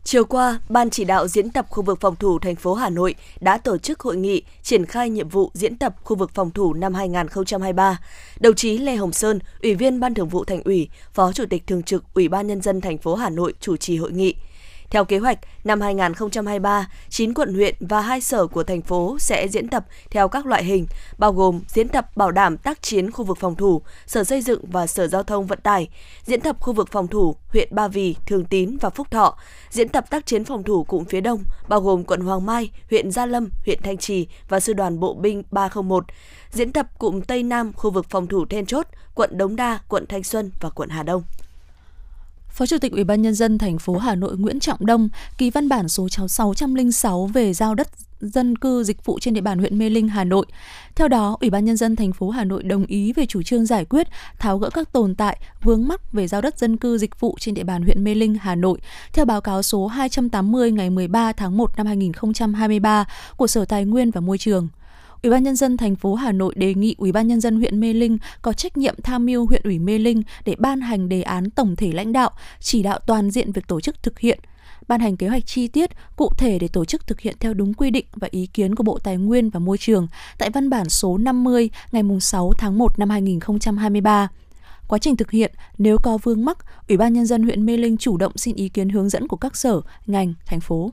Chiều 0.04 0.24
qua, 0.24 0.60
Ban 0.68 0.90
chỉ 0.90 1.04
đạo 1.04 1.28
diễn 1.28 1.50
tập 1.50 1.66
khu 1.70 1.82
vực 1.82 2.00
phòng 2.00 2.16
thủ 2.16 2.38
thành 2.38 2.56
phố 2.56 2.74
Hà 2.74 2.90
Nội 2.90 3.14
đã 3.40 3.58
tổ 3.58 3.78
chức 3.78 4.00
hội 4.00 4.16
nghị 4.16 4.42
triển 4.62 4.86
khai 4.86 5.10
nhiệm 5.10 5.28
vụ 5.28 5.50
diễn 5.54 5.76
tập 5.76 5.96
khu 6.02 6.16
vực 6.16 6.30
phòng 6.34 6.50
thủ 6.50 6.74
năm 6.74 6.94
2023. 6.94 8.00
Đồng 8.40 8.54
chí 8.54 8.78
Lê 8.78 8.96
Hồng 8.96 9.12
Sơn, 9.12 9.38
Ủy 9.62 9.74
viên 9.74 10.00
Ban 10.00 10.14
Thường 10.14 10.28
vụ 10.28 10.44
Thành 10.44 10.62
ủy, 10.62 10.88
Phó 11.14 11.32
Chủ 11.32 11.44
tịch 11.50 11.66
Thường 11.66 11.82
trực 11.82 12.04
Ủy 12.14 12.28
ban 12.28 12.46
nhân 12.46 12.60
dân 12.62 12.80
thành 12.80 12.98
phố 12.98 13.14
Hà 13.14 13.30
Nội 13.30 13.54
chủ 13.60 13.76
trì 13.76 13.96
hội 13.96 14.12
nghị. 14.12 14.34
Theo 14.92 15.04
kế 15.04 15.18
hoạch, 15.18 15.38
năm 15.64 15.80
2023, 15.80 16.88
9 17.08 17.34
quận 17.34 17.54
huyện 17.54 17.74
và 17.80 18.00
2 18.00 18.20
sở 18.20 18.46
của 18.46 18.64
thành 18.64 18.82
phố 18.82 19.16
sẽ 19.18 19.48
diễn 19.48 19.68
tập 19.68 19.86
theo 20.10 20.28
các 20.28 20.46
loại 20.46 20.64
hình, 20.64 20.86
bao 21.18 21.32
gồm 21.32 21.60
diễn 21.68 21.88
tập 21.88 22.16
bảo 22.16 22.30
đảm 22.30 22.56
tác 22.56 22.82
chiến 22.82 23.10
khu 23.10 23.24
vực 23.24 23.38
phòng 23.40 23.54
thủ, 23.54 23.82
Sở 24.06 24.24
Xây 24.24 24.42
dựng 24.42 24.64
và 24.70 24.86
Sở 24.86 25.06
Giao 25.06 25.22
thông 25.22 25.46
Vận 25.46 25.60
tải, 25.62 25.88
diễn 26.24 26.40
tập 26.40 26.56
khu 26.60 26.72
vực 26.72 26.88
phòng 26.92 27.08
thủ 27.08 27.36
huyện 27.48 27.68
Ba 27.70 27.88
Vì, 27.88 28.16
Thường 28.26 28.44
Tín 28.44 28.76
và 28.80 28.90
Phúc 28.90 29.10
Thọ, 29.10 29.38
diễn 29.70 29.88
tập 29.88 30.10
tác 30.10 30.26
chiến 30.26 30.44
phòng 30.44 30.62
thủ 30.62 30.84
cụm 30.84 31.04
phía 31.04 31.20
Đông, 31.20 31.44
bao 31.68 31.80
gồm 31.80 32.04
quận 32.04 32.20
Hoàng 32.20 32.46
Mai, 32.46 32.70
huyện 32.90 33.10
Gia 33.10 33.26
Lâm, 33.26 33.48
huyện 33.64 33.82
Thanh 33.82 33.98
Trì 33.98 34.26
và 34.48 34.60
Sư 34.60 34.72
đoàn 34.72 35.00
Bộ 35.00 35.14
binh 35.14 35.42
301, 35.50 36.04
diễn 36.50 36.72
tập 36.72 36.86
cụm 36.98 37.20
Tây 37.20 37.42
Nam 37.42 37.72
khu 37.72 37.90
vực 37.90 38.06
phòng 38.10 38.26
thủ 38.26 38.44
then 38.46 38.66
chốt, 38.66 38.86
quận 39.14 39.38
Đống 39.38 39.56
Đa, 39.56 39.78
quận 39.88 40.06
Thanh 40.06 40.22
Xuân 40.22 40.50
và 40.60 40.70
quận 40.70 40.88
Hà 40.88 41.02
Đông. 41.02 41.22
Phó 42.52 42.66
Chủ 42.66 42.78
tịch 42.78 42.92
Ủy 42.92 43.04
ban 43.04 43.22
nhân 43.22 43.34
dân 43.34 43.58
thành 43.58 43.78
phố 43.78 43.98
Hà 43.98 44.14
Nội 44.14 44.36
Nguyễn 44.36 44.60
Trọng 44.60 44.86
Đông 44.86 45.08
ký 45.38 45.50
văn 45.50 45.68
bản 45.68 45.88
số 45.88 46.08
606 46.28 47.26
về 47.26 47.52
giao 47.52 47.74
đất 47.74 47.88
dân 48.20 48.58
cư 48.58 48.84
dịch 48.84 49.04
vụ 49.04 49.18
trên 49.18 49.34
địa 49.34 49.40
bàn 49.40 49.58
huyện 49.58 49.78
Mê 49.78 49.90
Linh, 49.90 50.08
Hà 50.08 50.24
Nội. 50.24 50.46
Theo 50.94 51.08
đó, 51.08 51.36
Ủy 51.40 51.50
ban 51.50 51.64
nhân 51.64 51.76
dân 51.76 51.96
thành 51.96 52.12
phố 52.12 52.30
Hà 52.30 52.44
Nội 52.44 52.62
đồng 52.62 52.86
ý 52.86 53.12
về 53.12 53.26
chủ 53.26 53.42
trương 53.42 53.66
giải 53.66 53.84
quyết, 53.84 54.08
tháo 54.38 54.58
gỡ 54.58 54.70
các 54.70 54.92
tồn 54.92 55.14
tại, 55.14 55.38
vướng 55.62 55.88
mắc 55.88 56.12
về 56.12 56.28
giao 56.28 56.40
đất 56.40 56.58
dân 56.58 56.76
cư 56.76 56.98
dịch 56.98 57.20
vụ 57.20 57.36
trên 57.40 57.54
địa 57.54 57.64
bàn 57.64 57.82
huyện 57.82 58.04
Mê 58.04 58.14
Linh, 58.14 58.34
Hà 58.34 58.54
Nội. 58.54 58.78
Theo 59.12 59.24
báo 59.24 59.40
cáo 59.40 59.62
số 59.62 59.86
280 59.86 60.72
ngày 60.72 60.90
13 60.90 61.32
tháng 61.32 61.56
1 61.56 61.76
năm 61.76 61.86
2023 61.86 63.04
của 63.36 63.46
Sở 63.46 63.64
Tài 63.64 63.84
nguyên 63.84 64.10
và 64.10 64.20
Môi 64.20 64.38
trường. 64.38 64.68
Ủy 65.22 65.30
ban 65.30 65.42
nhân 65.42 65.56
dân 65.56 65.76
thành 65.76 65.96
phố 65.96 66.14
Hà 66.14 66.32
Nội 66.32 66.54
đề 66.56 66.74
nghị 66.74 66.94
Ủy 66.98 67.12
ban 67.12 67.26
nhân 67.26 67.40
dân 67.40 67.56
huyện 67.56 67.80
Mê 67.80 67.92
Linh 67.92 68.18
có 68.42 68.52
trách 68.52 68.76
nhiệm 68.76 68.94
tham 69.02 69.26
mưu 69.26 69.46
huyện 69.46 69.62
ủy 69.64 69.78
Mê 69.78 69.98
Linh 69.98 70.22
để 70.44 70.54
ban 70.58 70.80
hành 70.80 71.08
đề 71.08 71.22
án 71.22 71.50
tổng 71.50 71.76
thể 71.76 71.92
lãnh 71.92 72.12
đạo, 72.12 72.30
chỉ 72.60 72.82
đạo 72.82 72.98
toàn 73.06 73.30
diện 73.30 73.52
việc 73.52 73.66
tổ 73.66 73.80
chức 73.80 74.02
thực 74.02 74.18
hiện, 74.18 74.40
ban 74.88 75.00
hành 75.00 75.16
kế 75.16 75.28
hoạch 75.28 75.46
chi 75.46 75.68
tiết 75.68 75.90
cụ 76.16 76.30
thể 76.38 76.58
để 76.58 76.68
tổ 76.68 76.84
chức 76.84 77.06
thực 77.06 77.20
hiện 77.20 77.36
theo 77.40 77.54
đúng 77.54 77.74
quy 77.74 77.90
định 77.90 78.04
và 78.14 78.28
ý 78.30 78.46
kiến 78.46 78.74
của 78.74 78.82
Bộ 78.82 78.98
Tài 78.98 79.16
nguyên 79.16 79.50
và 79.50 79.60
Môi 79.60 79.78
trường 79.78 80.08
tại 80.38 80.50
văn 80.50 80.70
bản 80.70 80.88
số 80.88 81.18
50 81.18 81.70
ngày 81.92 82.02
6 82.20 82.52
tháng 82.58 82.78
1 82.78 82.98
năm 82.98 83.10
2023. 83.10 84.28
Quá 84.88 84.98
trình 84.98 85.16
thực 85.16 85.30
hiện, 85.30 85.52
nếu 85.78 85.96
có 86.02 86.18
vương 86.22 86.44
mắc, 86.44 86.58
Ủy 86.88 86.96
ban 86.96 87.12
nhân 87.12 87.26
dân 87.26 87.42
huyện 87.42 87.66
Mê 87.66 87.76
Linh 87.76 87.96
chủ 87.96 88.16
động 88.16 88.32
xin 88.36 88.54
ý 88.54 88.68
kiến 88.68 88.88
hướng 88.88 89.08
dẫn 89.08 89.28
của 89.28 89.36
các 89.36 89.56
sở, 89.56 89.80
ngành, 90.06 90.34
thành 90.46 90.60
phố. 90.60 90.92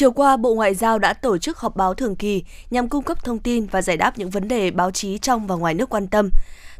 Chiều 0.00 0.10
qua, 0.10 0.36
Bộ 0.36 0.54
Ngoại 0.54 0.74
giao 0.74 0.98
đã 0.98 1.12
tổ 1.12 1.38
chức 1.38 1.58
họp 1.58 1.76
báo 1.76 1.94
thường 1.94 2.16
kỳ 2.16 2.44
nhằm 2.70 2.88
cung 2.88 3.04
cấp 3.04 3.24
thông 3.24 3.38
tin 3.38 3.66
và 3.66 3.82
giải 3.82 3.96
đáp 3.96 4.18
những 4.18 4.30
vấn 4.30 4.48
đề 4.48 4.70
báo 4.70 4.90
chí 4.90 5.18
trong 5.18 5.46
và 5.46 5.54
ngoài 5.54 5.74
nước 5.74 5.88
quan 5.88 6.06
tâm. 6.06 6.30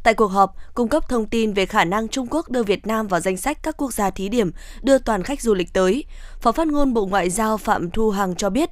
Tại 0.02 0.14
cuộc 0.14 0.26
họp, 0.26 0.54
cung 0.74 0.88
cấp 0.88 1.08
thông 1.08 1.26
tin 1.26 1.52
về 1.52 1.66
khả 1.66 1.84
năng 1.84 2.08
Trung 2.08 2.26
Quốc 2.30 2.50
đưa 2.50 2.62
Việt 2.62 2.86
Nam 2.86 3.06
vào 3.06 3.20
danh 3.20 3.36
sách 3.36 3.62
các 3.62 3.76
quốc 3.76 3.92
gia 3.92 4.10
thí 4.10 4.28
điểm 4.28 4.50
đưa 4.82 4.98
toàn 4.98 5.22
khách 5.22 5.40
du 5.40 5.54
lịch 5.54 5.72
tới, 5.72 6.04
Phó 6.40 6.52
phát 6.52 6.66
ngôn 6.66 6.94
Bộ 6.94 7.06
Ngoại 7.06 7.30
giao 7.30 7.56
Phạm 7.56 7.90
Thu 7.90 8.10
Hằng 8.10 8.34
cho 8.34 8.50
biết, 8.50 8.70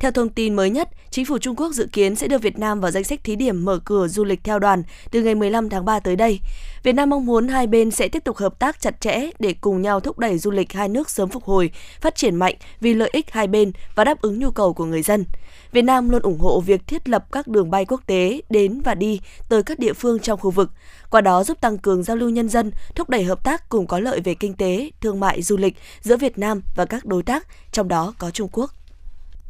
theo 0.00 0.10
thông 0.10 0.28
tin 0.28 0.56
mới 0.56 0.70
nhất, 0.70 0.88
chính 1.10 1.24
phủ 1.24 1.38
Trung 1.38 1.56
Quốc 1.56 1.72
dự 1.72 1.88
kiến 1.92 2.16
sẽ 2.16 2.28
đưa 2.28 2.38
Việt 2.38 2.58
Nam 2.58 2.80
vào 2.80 2.90
danh 2.90 3.04
sách 3.04 3.24
thí 3.24 3.36
điểm 3.36 3.64
mở 3.64 3.80
cửa 3.84 4.08
du 4.08 4.24
lịch 4.24 4.44
theo 4.44 4.58
đoàn 4.58 4.82
từ 5.10 5.22
ngày 5.22 5.34
15 5.34 5.68
tháng 5.68 5.84
3 5.84 6.00
tới 6.00 6.16
đây. 6.16 6.40
Việt 6.82 6.92
Nam 6.92 7.10
mong 7.10 7.26
muốn 7.26 7.48
hai 7.48 7.66
bên 7.66 7.90
sẽ 7.90 8.08
tiếp 8.08 8.24
tục 8.24 8.36
hợp 8.36 8.58
tác 8.58 8.80
chặt 8.80 9.00
chẽ 9.00 9.30
để 9.38 9.54
cùng 9.60 9.82
nhau 9.82 10.00
thúc 10.00 10.18
đẩy 10.18 10.38
du 10.38 10.50
lịch 10.50 10.72
hai 10.72 10.88
nước 10.88 11.10
sớm 11.10 11.28
phục 11.28 11.44
hồi, 11.44 11.70
phát 12.00 12.14
triển 12.14 12.36
mạnh 12.36 12.54
vì 12.80 12.94
lợi 12.94 13.10
ích 13.12 13.30
hai 13.30 13.46
bên 13.46 13.72
và 13.94 14.04
đáp 14.04 14.20
ứng 14.20 14.38
nhu 14.38 14.50
cầu 14.50 14.72
của 14.72 14.84
người 14.84 15.02
dân. 15.02 15.24
Việt 15.72 15.82
Nam 15.82 16.08
luôn 16.08 16.22
ủng 16.22 16.38
hộ 16.38 16.60
việc 16.60 16.86
thiết 16.86 17.08
lập 17.08 17.32
các 17.32 17.48
đường 17.48 17.70
bay 17.70 17.84
quốc 17.84 18.00
tế 18.06 18.40
đến 18.50 18.80
và 18.80 18.94
đi 18.94 19.20
tới 19.48 19.62
các 19.62 19.78
địa 19.78 19.92
phương 19.92 20.18
trong 20.18 20.40
khu 20.40 20.50
vực, 20.50 20.70
qua 21.10 21.20
đó 21.20 21.44
giúp 21.44 21.60
tăng 21.60 21.78
cường 21.78 22.02
giao 22.02 22.16
lưu 22.16 22.30
nhân 22.30 22.48
dân, 22.48 22.70
thúc 22.94 23.10
đẩy 23.10 23.24
hợp 23.24 23.44
tác 23.44 23.68
cùng 23.68 23.86
có 23.86 24.00
lợi 24.00 24.20
về 24.20 24.34
kinh 24.34 24.54
tế, 24.54 24.90
thương 25.00 25.20
mại, 25.20 25.42
du 25.42 25.56
lịch 25.56 25.76
giữa 26.00 26.16
Việt 26.16 26.38
Nam 26.38 26.62
và 26.76 26.84
các 26.84 27.04
đối 27.04 27.22
tác, 27.22 27.46
trong 27.72 27.88
đó 27.88 28.14
có 28.18 28.30
Trung 28.30 28.48
Quốc. 28.52 28.79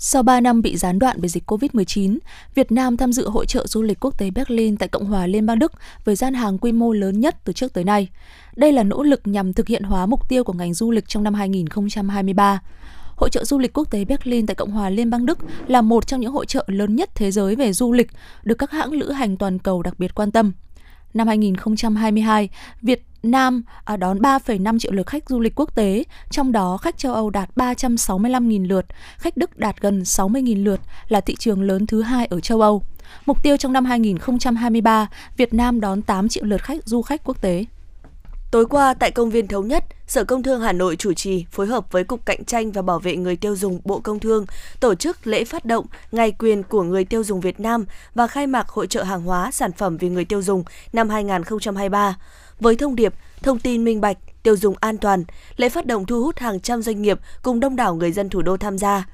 Sau 0.03 0.23
3 0.23 0.41
năm 0.41 0.63
bị 0.63 0.77
gián 0.77 0.99
đoạn 0.99 1.17
bởi 1.21 1.29
dịch 1.29 1.51
COVID-19, 1.51 2.19
Việt 2.55 2.73
Nam 2.73 2.97
tham 2.97 3.13
dự 3.13 3.29
hội 3.29 3.47
trợ 3.47 3.67
du 3.67 3.83
lịch 3.83 4.01
quốc 4.01 4.19
tế 4.19 4.31
Berlin 4.31 4.77
tại 4.77 4.89
Cộng 4.89 5.05
hòa 5.05 5.27
Liên 5.27 5.47
bang 5.47 5.59
Đức 5.59 5.73
với 6.05 6.17
gian 6.17 6.35
hàng 6.35 6.59
quy 6.59 6.73
mô 6.73 6.93
lớn 6.93 7.21
nhất 7.21 7.37
từ 7.45 7.53
trước 7.53 7.73
tới 7.73 7.85
nay. 7.85 8.09
Đây 8.57 8.73
là 8.73 8.83
nỗ 8.83 9.03
lực 9.03 9.21
nhằm 9.25 9.53
thực 9.53 9.69
hiện 9.69 9.83
hóa 9.83 10.07
mục 10.07 10.29
tiêu 10.29 10.45
của 10.45 10.53
ngành 10.53 10.75
du 10.75 10.91
lịch 10.91 11.09
trong 11.09 11.23
năm 11.23 11.35
2023. 11.35 12.61
Hội 13.17 13.31
trợ 13.31 13.45
du 13.45 13.59
lịch 13.59 13.73
quốc 13.73 13.91
tế 13.91 14.05
Berlin 14.05 14.47
tại 14.47 14.55
Cộng 14.55 14.71
hòa 14.71 14.91
Liên 14.91 15.11
bang 15.11 15.27
Đức 15.27 15.39
là 15.67 15.83
một 15.83 16.07
trong 16.07 16.21
những 16.21 16.33
hội 16.33 16.47
trợ 16.47 16.65
lớn 16.67 16.97
nhất 16.97 17.11
thế 17.15 17.31
giới 17.31 17.57
về 17.57 17.73
du 17.73 17.93
lịch, 17.93 18.11
được 18.43 18.59
các 18.59 18.71
hãng 18.71 18.93
lữ 18.93 19.11
hành 19.11 19.37
toàn 19.37 19.59
cầu 19.59 19.83
đặc 19.83 19.99
biệt 19.99 20.15
quan 20.15 20.31
tâm. 20.31 20.53
Năm 21.15 21.27
2022, 21.27 22.49
Việt 22.83 23.03
Nam 23.23 23.63
à, 23.85 23.97
đón 23.97 24.19
3,5 24.19 24.79
triệu 24.79 24.93
lượt 24.93 25.07
khách 25.07 25.29
du 25.29 25.41
lịch 25.41 25.61
quốc 25.61 25.75
tế, 25.75 26.05
trong 26.31 26.53
đó 26.53 26.77
khách 26.77 26.99
châu 26.99 27.15
Âu 27.15 27.31
đạt 27.31 27.51
365.000 27.57 28.69
lượt, 28.69 28.87
khách 29.17 29.37
Đức 29.37 29.59
đạt 29.59 29.81
gần 29.81 30.03
60.000 30.03 30.65
lượt, 30.65 30.81
là 31.09 31.21
thị 31.21 31.37
trường 31.39 31.63
lớn 31.63 31.87
thứ 31.87 32.03
hai 32.03 32.27
ở 32.27 32.41
châu 32.41 32.61
Âu. 32.61 32.83
Mục 33.27 33.43
tiêu 33.43 33.57
trong 33.57 33.73
năm 33.73 33.85
2023, 33.85 35.09
Việt 35.37 35.55
Nam 35.55 35.81
đón 35.81 36.03
8 36.03 36.29
triệu 36.29 36.45
lượt 36.45 36.63
khách 36.63 36.85
du 36.85 37.03
khách 37.03 37.25
quốc 37.25 37.41
tế. 37.41 37.65
Tối 38.51 38.67
qua 38.67 38.95
tại 38.95 39.11
công 39.11 39.31
viên 39.31 39.49
Thống 39.49 39.69
Nhất, 39.69 39.85
Sở 40.07 40.25
Công 40.25 40.43
Thương 40.43 40.61
Hà 40.61 40.73
Nội 40.73 40.97
chủ 40.97 41.13
trì 41.13 41.45
phối 41.51 41.67
hợp 41.67 41.93
với 41.93 42.05
Cục 42.05 42.27
Cạnh 42.27 42.45
tranh 42.45 42.73
và 42.73 42.83
Bảo 42.83 42.99
vệ 42.99 43.17
người 43.17 43.37
tiêu 43.37 43.57
dùng 43.57 43.81
Bộ 43.85 44.01
Công 44.01 44.19
Thương 44.19 44.47
tổ 44.81 44.95
chức 44.95 45.27
lễ 45.27 45.45
phát 45.45 45.65
động 45.65 45.87
Ngày 46.13 46.33
quyền 46.33 46.63
của 46.63 46.83
người 46.83 47.05
tiêu 47.05 47.25
dùng 47.25 47.41
Việt 47.41 47.61
Nam 47.61 47.85
và 48.15 48.27
khai 48.27 48.47
mạc 48.47 48.69
hội 48.69 48.87
trợ 48.87 49.03
hàng 49.03 49.23
hóa 49.23 49.51
sản 49.51 49.73
phẩm 49.73 49.97
vì 49.97 50.09
người 50.09 50.25
tiêu 50.25 50.43
dùng 50.43 50.65
năm 50.93 51.09
2023. 51.09 52.17
Với 52.61 52.77
thông 52.77 52.97
điệp 52.97 53.15
thông 53.43 53.59
tin 53.59 53.85
minh 53.85 54.01
bạch, 54.01 54.17
tiêu 54.43 54.57
dùng 54.57 54.75
an 54.81 54.99
toàn, 54.99 55.25
lễ 55.57 55.69
phát 55.69 55.87
động 55.87 56.07
thu 56.07 56.25
hút 56.25 56.39
hàng 56.39 56.61
trăm 56.61 56.83
doanh 56.83 57.03
nghiệp 57.03 57.19
cùng 57.43 57.61
đông 57.61 57.77
đảo 57.77 57.95
người 57.95 58.13
dân 58.13 58.29
thủ 58.29 58.43
đô 58.43 58.57
tham 58.57 58.79
gia. 58.79 59.07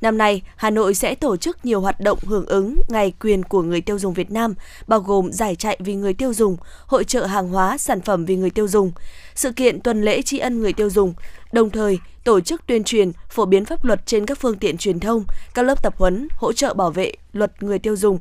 Năm 0.00 0.18
nay, 0.18 0.42
Hà 0.56 0.70
Nội 0.70 0.94
sẽ 0.94 1.14
tổ 1.14 1.36
chức 1.36 1.64
nhiều 1.64 1.80
hoạt 1.80 2.00
động 2.00 2.18
hưởng 2.26 2.46
ứng 2.46 2.76
Ngày 2.88 3.12
quyền 3.20 3.42
của 3.42 3.62
người 3.62 3.80
tiêu 3.80 3.98
dùng 3.98 4.14
Việt 4.14 4.30
Nam, 4.30 4.54
bao 4.86 5.00
gồm 5.00 5.32
giải 5.32 5.56
chạy 5.56 5.76
vì 5.80 5.94
người 5.94 6.14
tiêu 6.14 6.34
dùng, 6.34 6.56
hội 6.86 7.04
trợ 7.04 7.26
hàng 7.26 7.48
hóa, 7.48 7.78
sản 7.78 8.00
phẩm 8.00 8.24
vì 8.24 8.36
người 8.36 8.50
tiêu 8.50 8.68
dùng, 8.68 8.92
sự 9.34 9.52
kiện 9.52 9.80
tuần 9.80 10.02
lễ 10.02 10.22
tri 10.22 10.38
ân 10.38 10.60
người 10.60 10.72
tiêu 10.72 10.90
dùng, 10.90 11.14
đồng 11.52 11.70
thời 11.70 11.98
tổ 12.24 12.40
chức 12.40 12.66
tuyên 12.66 12.84
truyền, 12.84 13.12
phổ 13.30 13.44
biến 13.44 13.64
pháp 13.64 13.84
luật 13.84 14.06
trên 14.06 14.26
các 14.26 14.38
phương 14.40 14.58
tiện 14.58 14.76
truyền 14.76 15.00
thông, 15.00 15.24
các 15.54 15.62
lớp 15.62 15.82
tập 15.82 15.94
huấn, 15.96 16.28
hỗ 16.36 16.52
trợ 16.52 16.74
bảo 16.74 16.90
vệ 16.90 17.12
luật 17.32 17.62
người 17.62 17.78
tiêu 17.78 17.96
dùng 17.96 18.18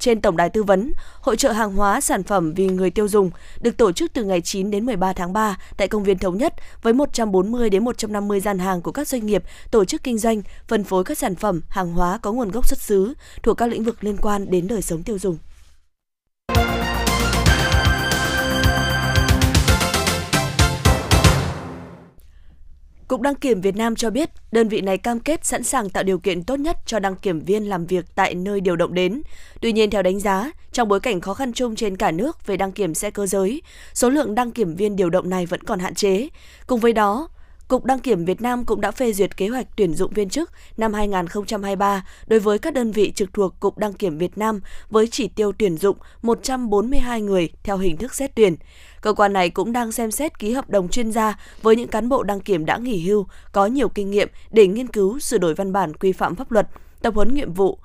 trên 0.00 0.20
tổng 0.20 0.36
đài 0.36 0.50
tư 0.50 0.62
vấn, 0.62 0.92
hội 1.20 1.36
trợ 1.36 1.52
hàng 1.52 1.76
hóa 1.76 2.00
sản 2.00 2.22
phẩm 2.22 2.54
vì 2.54 2.66
người 2.66 2.90
tiêu 2.90 3.08
dùng 3.08 3.30
được 3.60 3.76
tổ 3.76 3.92
chức 3.92 4.12
từ 4.12 4.24
ngày 4.24 4.40
9 4.40 4.70
đến 4.70 4.86
13 4.86 5.12
tháng 5.12 5.32
3 5.32 5.58
tại 5.76 5.88
công 5.88 6.04
viên 6.04 6.18
Thống 6.18 6.38
Nhất 6.38 6.54
với 6.82 6.92
140 6.92 7.70
đến 7.70 7.84
150 7.84 8.40
gian 8.40 8.58
hàng 8.58 8.82
của 8.82 8.92
các 8.92 9.08
doanh 9.08 9.26
nghiệp, 9.26 9.44
tổ 9.70 9.84
chức 9.84 10.04
kinh 10.04 10.18
doanh, 10.18 10.42
phân 10.68 10.84
phối 10.84 11.04
các 11.04 11.18
sản 11.18 11.34
phẩm, 11.34 11.60
hàng 11.68 11.92
hóa 11.92 12.18
có 12.22 12.32
nguồn 12.32 12.50
gốc 12.50 12.68
xuất 12.68 12.80
xứ 12.80 13.14
thuộc 13.42 13.56
các 13.56 13.66
lĩnh 13.66 13.84
vực 13.84 14.04
liên 14.04 14.16
quan 14.16 14.50
đến 14.50 14.68
đời 14.68 14.82
sống 14.82 15.02
tiêu 15.02 15.18
dùng. 15.18 15.38
Cục 23.10 23.20
Đăng 23.20 23.34
kiểm 23.34 23.60
Việt 23.60 23.76
Nam 23.76 23.96
cho 23.96 24.10
biết, 24.10 24.30
đơn 24.52 24.68
vị 24.68 24.80
này 24.80 24.98
cam 24.98 25.20
kết 25.20 25.44
sẵn 25.44 25.62
sàng 25.62 25.90
tạo 25.90 26.02
điều 26.02 26.18
kiện 26.18 26.44
tốt 26.44 26.56
nhất 26.56 26.76
cho 26.86 26.98
đăng 26.98 27.16
kiểm 27.16 27.40
viên 27.40 27.68
làm 27.68 27.86
việc 27.86 28.04
tại 28.14 28.34
nơi 28.34 28.60
điều 28.60 28.76
động 28.76 28.94
đến. 28.94 29.22
Tuy 29.60 29.72
nhiên, 29.72 29.90
theo 29.90 30.02
đánh 30.02 30.20
giá, 30.20 30.50
trong 30.72 30.88
bối 30.88 31.00
cảnh 31.00 31.20
khó 31.20 31.34
khăn 31.34 31.52
chung 31.52 31.76
trên 31.76 31.96
cả 31.96 32.10
nước 32.10 32.46
về 32.46 32.56
đăng 32.56 32.72
kiểm 32.72 32.94
xe 32.94 33.10
cơ 33.10 33.26
giới, 33.26 33.62
số 33.94 34.10
lượng 34.10 34.34
đăng 34.34 34.50
kiểm 34.50 34.76
viên 34.76 34.96
điều 34.96 35.10
động 35.10 35.30
này 35.30 35.46
vẫn 35.46 35.62
còn 35.62 35.78
hạn 35.78 35.94
chế. 35.94 36.28
Cùng 36.66 36.80
với 36.80 36.92
đó, 36.92 37.28
Cục 37.70 37.84
Đăng 37.84 37.98
kiểm 37.98 38.24
Việt 38.24 38.42
Nam 38.42 38.64
cũng 38.64 38.80
đã 38.80 38.90
phê 38.90 39.12
duyệt 39.12 39.36
kế 39.36 39.48
hoạch 39.48 39.66
tuyển 39.76 39.94
dụng 39.94 40.12
viên 40.12 40.28
chức 40.28 40.50
năm 40.76 40.92
2023 40.92 42.04
đối 42.26 42.40
với 42.40 42.58
các 42.58 42.74
đơn 42.74 42.92
vị 42.92 43.12
trực 43.14 43.32
thuộc 43.32 43.60
Cục 43.60 43.78
Đăng 43.78 43.92
kiểm 43.92 44.18
Việt 44.18 44.38
Nam 44.38 44.60
với 44.88 45.08
chỉ 45.10 45.28
tiêu 45.28 45.52
tuyển 45.58 45.76
dụng 45.76 45.96
142 46.22 47.20
người 47.20 47.48
theo 47.62 47.78
hình 47.78 47.96
thức 47.96 48.14
xét 48.14 48.34
tuyển. 48.34 48.56
Cơ 49.00 49.12
quan 49.12 49.32
này 49.32 49.50
cũng 49.50 49.72
đang 49.72 49.92
xem 49.92 50.10
xét 50.10 50.38
ký 50.38 50.52
hợp 50.52 50.70
đồng 50.70 50.88
chuyên 50.88 51.12
gia 51.12 51.38
với 51.62 51.76
những 51.76 51.88
cán 51.88 52.08
bộ 52.08 52.22
đăng 52.22 52.40
kiểm 52.40 52.64
đã 52.64 52.78
nghỉ 52.78 53.06
hưu, 53.06 53.26
có 53.52 53.66
nhiều 53.66 53.88
kinh 53.88 54.10
nghiệm 54.10 54.28
để 54.50 54.66
nghiên 54.66 54.88
cứu 54.88 55.18
sửa 55.18 55.38
đổi 55.38 55.54
văn 55.54 55.72
bản 55.72 55.94
quy 55.94 56.12
phạm 56.12 56.36
pháp 56.36 56.52
luật, 56.52 56.68
tập 57.02 57.14
huấn 57.14 57.34
nhiệm 57.34 57.52
vụ, 57.52 57.78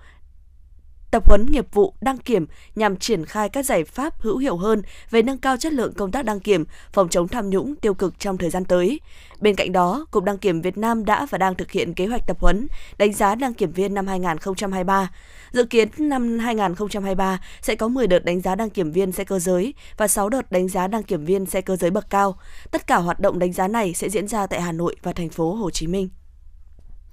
tập 1.15 1.27
huấn 1.27 1.45
nghiệp 1.45 1.67
vụ 1.73 1.93
đăng 2.01 2.17
kiểm 2.17 2.45
nhằm 2.75 2.97
triển 2.97 3.25
khai 3.25 3.49
các 3.49 3.65
giải 3.65 3.83
pháp 3.83 4.21
hữu 4.21 4.37
hiệu 4.37 4.57
hơn 4.57 4.81
về 5.11 5.21
nâng 5.21 5.37
cao 5.37 5.57
chất 5.57 5.73
lượng 5.73 5.93
công 5.93 6.11
tác 6.11 6.25
đăng 6.25 6.39
kiểm, 6.39 6.65
phòng 6.93 7.09
chống 7.09 7.27
tham 7.27 7.49
nhũng 7.49 7.75
tiêu 7.75 7.93
cực 7.93 8.19
trong 8.19 8.37
thời 8.37 8.49
gian 8.49 8.65
tới. 8.65 8.99
Bên 9.39 9.55
cạnh 9.55 9.71
đó, 9.71 10.05
Cục 10.11 10.23
Đăng 10.23 10.37
kiểm 10.37 10.61
Việt 10.61 10.77
Nam 10.77 11.05
đã 11.05 11.25
và 11.29 11.37
đang 11.37 11.55
thực 11.55 11.71
hiện 11.71 11.93
kế 11.93 12.05
hoạch 12.05 12.27
tập 12.27 12.37
huấn, 12.39 12.67
đánh 12.97 13.13
giá 13.13 13.35
đăng 13.35 13.53
kiểm 13.53 13.71
viên 13.71 13.93
năm 13.93 14.07
2023. 14.07 15.11
Dự 15.51 15.65
kiến 15.65 15.89
năm 15.97 16.39
2023 16.39 17.39
sẽ 17.61 17.75
có 17.75 17.87
10 17.87 18.07
đợt 18.07 18.25
đánh 18.25 18.41
giá 18.41 18.55
đăng 18.55 18.69
kiểm 18.69 18.91
viên 18.91 19.11
xe 19.11 19.23
cơ 19.23 19.39
giới 19.39 19.73
và 19.97 20.07
6 20.07 20.29
đợt 20.29 20.51
đánh 20.51 20.67
giá 20.67 20.87
đăng 20.87 21.03
kiểm 21.03 21.25
viên 21.25 21.45
xe 21.45 21.61
cơ 21.61 21.75
giới 21.75 21.91
bậc 21.91 22.09
cao. 22.09 22.35
Tất 22.71 22.87
cả 22.87 22.97
hoạt 22.97 23.19
động 23.19 23.39
đánh 23.39 23.53
giá 23.53 23.67
này 23.67 23.93
sẽ 23.93 24.09
diễn 24.09 24.27
ra 24.27 24.47
tại 24.47 24.61
Hà 24.61 24.71
Nội 24.71 24.95
và 25.03 25.13
thành 25.13 25.29
phố 25.29 25.53
Hồ 25.53 25.69
Chí 25.69 25.87
Minh. 25.87 26.09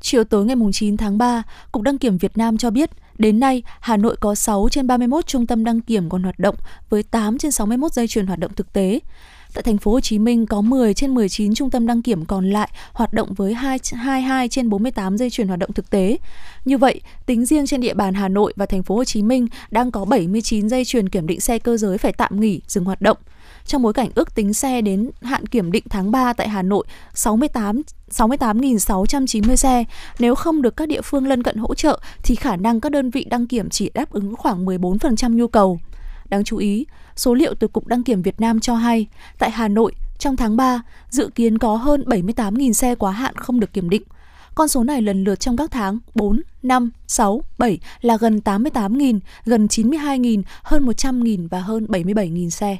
Chiều 0.00 0.24
tối 0.24 0.44
ngày 0.44 0.56
9 0.72 0.96
tháng 0.96 1.18
3, 1.18 1.42
Cục 1.72 1.82
Đăng 1.82 1.98
kiểm 1.98 2.18
Việt 2.18 2.36
Nam 2.36 2.58
cho 2.58 2.70
biết, 2.70 2.90
đến 3.18 3.40
nay 3.40 3.62
Hà 3.80 3.96
Nội 3.96 4.16
có 4.20 4.34
6 4.34 4.68
trên 4.70 4.86
31 4.86 5.26
trung 5.26 5.46
tâm 5.46 5.64
đăng 5.64 5.80
kiểm 5.80 6.08
còn 6.08 6.22
hoạt 6.22 6.38
động 6.38 6.54
với 6.90 7.02
8 7.02 7.38
trên 7.38 7.50
61 7.50 7.92
dây 7.92 8.08
chuyền 8.08 8.26
hoạt 8.26 8.38
động 8.38 8.54
thực 8.54 8.72
tế. 8.72 9.00
Tại 9.54 9.62
thành 9.62 9.78
phố 9.78 9.92
Hồ 9.92 10.00
Chí 10.00 10.18
Minh 10.18 10.46
có 10.46 10.60
10 10.60 10.94
trên 10.94 11.14
19 11.14 11.54
trung 11.54 11.70
tâm 11.70 11.86
đăng 11.86 12.02
kiểm 12.02 12.24
còn 12.24 12.50
lại 12.50 12.68
hoạt 12.92 13.12
động 13.12 13.34
với 13.34 13.54
22 13.54 14.48
trên 14.48 14.68
48 14.68 15.18
dây 15.18 15.30
chuyền 15.30 15.48
hoạt 15.48 15.58
động 15.58 15.72
thực 15.72 15.90
tế. 15.90 16.18
Như 16.64 16.78
vậy, 16.78 17.00
tính 17.26 17.46
riêng 17.46 17.66
trên 17.66 17.80
địa 17.80 17.94
bàn 17.94 18.14
Hà 18.14 18.28
Nội 18.28 18.52
và 18.56 18.66
thành 18.66 18.82
phố 18.82 18.96
Hồ 18.96 19.04
Chí 19.04 19.22
Minh 19.22 19.46
đang 19.70 19.90
có 19.90 20.04
79 20.04 20.68
dây 20.68 20.84
chuyền 20.84 21.08
kiểm 21.08 21.26
định 21.26 21.40
xe 21.40 21.58
cơ 21.58 21.76
giới 21.76 21.98
phải 21.98 22.12
tạm 22.12 22.40
nghỉ, 22.40 22.60
dừng 22.68 22.84
hoạt 22.84 23.02
động. 23.02 23.16
Trong 23.66 23.82
bối 23.82 23.92
cảnh 23.92 24.10
ước 24.14 24.34
tính 24.34 24.54
xe 24.54 24.80
đến 24.80 25.10
hạn 25.22 25.46
kiểm 25.46 25.72
định 25.72 25.84
tháng 25.90 26.10
3 26.10 26.32
tại 26.32 26.48
Hà 26.48 26.62
Nội 26.62 26.84
68 27.14 27.82
68.690 28.10 29.56
xe. 29.56 29.84
Nếu 30.18 30.34
không 30.34 30.62
được 30.62 30.76
các 30.76 30.88
địa 30.88 31.00
phương 31.00 31.26
lân 31.26 31.42
cận 31.42 31.56
hỗ 31.56 31.74
trợ 31.74 32.00
thì 32.22 32.34
khả 32.34 32.56
năng 32.56 32.80
các 32.80 32.92
đơn 32.92 33.10
vị 33.10 33.24
đăng 33.24 33.46
kiểm 33.46 33.70
chỉ 33.70 33.90
đáp 33.94 34.10
ứng 34.10 34.36
khoảng 34.36 34.66
14% 34.66 35.34
nhu 35.34 35.48
cầu. 35.48 35.78
Đáng 36.28 36.44
chú 36.44 36.56
ý, 36.56 36.86
số 37.16 37.34
liệu 37.34 37.54
từ 37.54 37.68
Cục 37.68 37.86
Đăng 37.86 38.02
kiểm 38.02 38.22
Việt 38.22 38.40
Nam 38.40 38.60
cho 38.60 38.74
hay, 38.74 39.06
tại 39.38 39.50
Hà 39.50 39.68
Nội, 39.68 39.92
trong 40.18 40.36
tháng 40.36 40.56
3, 40.56 40.82
dự 41.08 41.30
kiến 41.34 41.58
có 41.58 41.76
hơn 41.76 42.04
78.000 42.06 42.72
xe 42.72 42.94
quá 42.94 43.12
hạn 43.12 43.36
không 43.36 43.60
được 43.60 43.72
kiểm 43.72 43.90
định. 43.90 44.02
Con 44.54 44.68
số 44.68 44.84
này 44.84 45.02
lần 45.02 45.24
lượt 45.24 45.40
trong 45.40 45.56
các 45.56 45.70
tháng 45.70 45.98
4, 46.14 46.42
5, 46.62 46.90
6, 47.06 47.42
7 47.58 47.78
là 48.00 48.16
gần 48.16 48.40
88.000, 48.44 49.20
gần 49.44 49.66
92.000, 49.66 50.42
hơn 50.62 50.86
100.000 50.86 51.48
và 51.48 51.60
hơn 51.60 51.86
77.000 51.86 52.50
xe. 52.50 52.76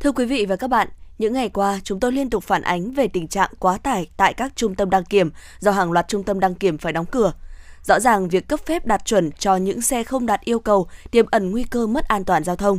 Thưa 0.00 0.12
quý 0.12 0.24
vị 0.24 0.46
và 0.46 0.56
các 0.56 0.70
bạn, 0.70 0.88
những 1.18 1.32
ngày 1.32 1.48
qua, 1.48 1.80
chúng 1.84 2.00
tôi 2.00 2.12
liên 2.12 2.30
tục 2.30 2.44
phản 2.44 2.62
ánh 2.62 2.92
về 2.92 3.08
tình 3.08 3.28
trạng 3.28 3.50
quá 3.58 3.78
tải 3.78 4.06
tại 4.16 4.34
các 4.34 4.52
trung 4.56 4.74
tâm 4.74 4.90
đăng 4.90 5.04
kiểm 5.04 5.30
do 5.58 5.70
hàng 5.70 5.92
loạt 5.92 6.08
trung 6.08 6.22
tâm 6.22 6.40
đăng 6.40 6.54
kiểm 6.54 6.78
phải 6.78 6.92
đóng 6.92 7.06
cửa. 7.06 7.32
Rõ 7.82 8.00
ràng 8.00 8.28
việc 8.28 8.48
cấp 8.48 8.60
phép 8.66 8.86
đạt 8.86 9.04
chuẩn 9.04 9.32
cho 9.32 9.56
những 9.56 9.82
xe 9.82 10.02
không 10.02 10.26
đạt 10.26 10.40
yêu 10.40 10.58
cầu 10.58 10.86
tiềm 11.10 11.26
ẩn 11.30 11.50
nguy 11.50 11.64
cơ 11.64 11.86
mất 11.86 12.08
an 12.08 12.24
toàn 12.24 12.44
giao 12.44 12.56
thông. 12.56 12.78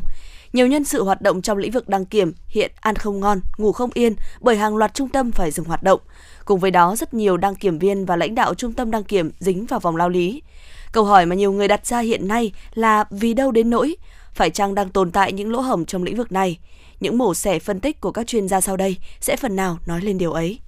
Nhiều 0.54 0.68
nhân 0.68 0.84
sự 0.84 1.04
hoạt 1.04 1.22
động 1.22 1.42
trong 1.42 1.58
lĩnh 1.58 1.72
vực 1.72 1.90
đăng 1.90 2.06
kiểm 2.06 2.34
hiện 2.48 2.72
ăn 2.80 2.96
không 2.96 3.20
ngon, 3.20 3.40
ngủ 3.58 3.72
không 3.72 3.90
yên 3.94 4.16
bởi 4.42 4.58
hàng 4.58 4.78
loạt 4.78 4.94
trung 4.94 5.10
tâm 5.10 5.32
phải 5.32 5.52
dừng 5.52 5.66
hoạt 5.66 5.84
động. 5.84 6.00
Cùng 6.46 6.60
với 6.60 6.72
đó, 6.72 6.96
rất 6.96 7.14
nhiều 7.14 7.38
đăng 7.38 7.56
kiểm 7.56 7.80
viên 7.80 8.06
và 8.06 8.16
lãnh 8.16 8.36
đạo 8.36 8.54
trung 8.54 8.74
tâm 8.74 8.92
đăng 8.92 9.04
kiểm 9.04 9.32
dính 9.40 9.66
vào 9.66 9.80
vòng 9.80 9.96
lao 9.96 10.10
lý. 10.10 10.42
Câu 10.92 11.04
hỏi 11.04 11.26
mà 11.26 11.36
nhiều 11.36 11.52
người 11.52 11.68
đặt 11.68 11.86
ra 11.86 12.00
hiện 12.00 12.28
nay 12.28 12.52
là 12.74 13.04
vì 13.10 13.34
đâu 13.34 13.52
đến 13.52 13.70
nỗi? 13.70 13.96
Phải 14.34 14.50
chăng 14.50 14.76
đang 14.76 14.90
tồn 14.90 15.12
tại 15.12 15.34
những 15.34 15.52
lỗ 15.52 15.60
hổng 15.60 15.86
trong 15.86 16.04
lĩnh 16.04 16.18
vực 16.18 16.32
này? 16.32 16.58
Những 17.00 17.18
mổ 17.18 17.34
xẻ 17.34 17.60
phân 17.60 17.80
tích 17.80 18.02
của 18.02 18.12
các 18.12 18.28
chuyên 18.28 18.48
gia 18.48 18.62
sau 18.62 18.78
đây 18.78 18.98
sẽ 19.22 19.36
phần 19.36 19.56
nào 19.56 19.78
nói 19.86 20.02
lên 20.02 20.18
điều 20.18 20.32
ấy. 20.32 20.60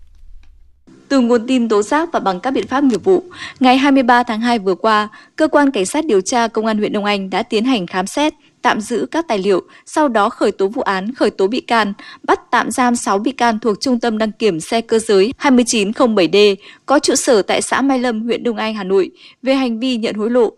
Từ 1.09 1.19
nguồn 1.19 1.47
tin 1.47 1.69
tố 1.69 1.81
giác 1.81 2.09
và 2.13 2.19
bằng 2.19 2.39
các 2.39 2.51
biện 2.51 2.67
pháp 2.67 2.83
nghiệp 2.83 3.03
vụ, 3.03 3.23
ngày 3.59 3.77
23 3.77 4.23
tháng 4.23 4.41
2 4.41 4.59
vừa 4.59 4.75
qua, 4.75 5.09
cơ 5.35 5.47
quan 5.47 5.71
cảnh 5.71 5.85
sát 5.85 6.05
điều 6.05 6.21
tra 6.21 6.47
công 6.47 6.65
an 6.65 6.77
huyện 6.77 6.93
Đông 6.93 7.05
Anh 7.05 7.29
đã 7.29 7.43
tiến 7.43 7.65
hành 7.65 7.87
khám 7.87 8.07
xét 8.07 8.33
tạm 8.61 8.81
giữ 8.81 9.07
các 9.11 9.27
tài 9.27 9.37
liệu, 9.37 9.61
sau 9.85 10.07
đó 10.07 10.29
khởi 10.29 10.51
tố 10.51 10.67
vụ 10.67 10.81
án, 10.81 11.13
khởi 11.13 11.29
tố 11.29 11.47
bị 11.47 11.61
can, 11.61 11.93
bắt 12.23 12.39
tạm 12.51 12.71
giam 12.71 12.95
6 12.95 13.17
bị 13.19 13.31
can 13.31 13.59
thuộc 13.59 13.81
Trung 13.81 13.99
tâm 13.99 14.17
đăng 14.17 14.31
kiểm 14.31 14.59
xe 14.59 14.81
cơ 14.81 14.99
giới 14.99 15.33
2907D 15.39 16.55
có 16.85 16.99
trụ 16.99 17.15
sở 17.15 17.41
tại 17.41 17.61
xã 17.61 17.81
Mai 17.81 17.99
Lâm, 17.99 18.21
huyện 18.21 18.43
Đông 18.43 18.57
Anh, 18.57 18.75
Hà 18.75 18.83
Nội 18.83 19.11
về 19.43 19.55
hành 19.55 19.79
vi 19.79 19.97
nhận 19.97 20.15
hối 20.15 20.29
lộ. 20.29 20.51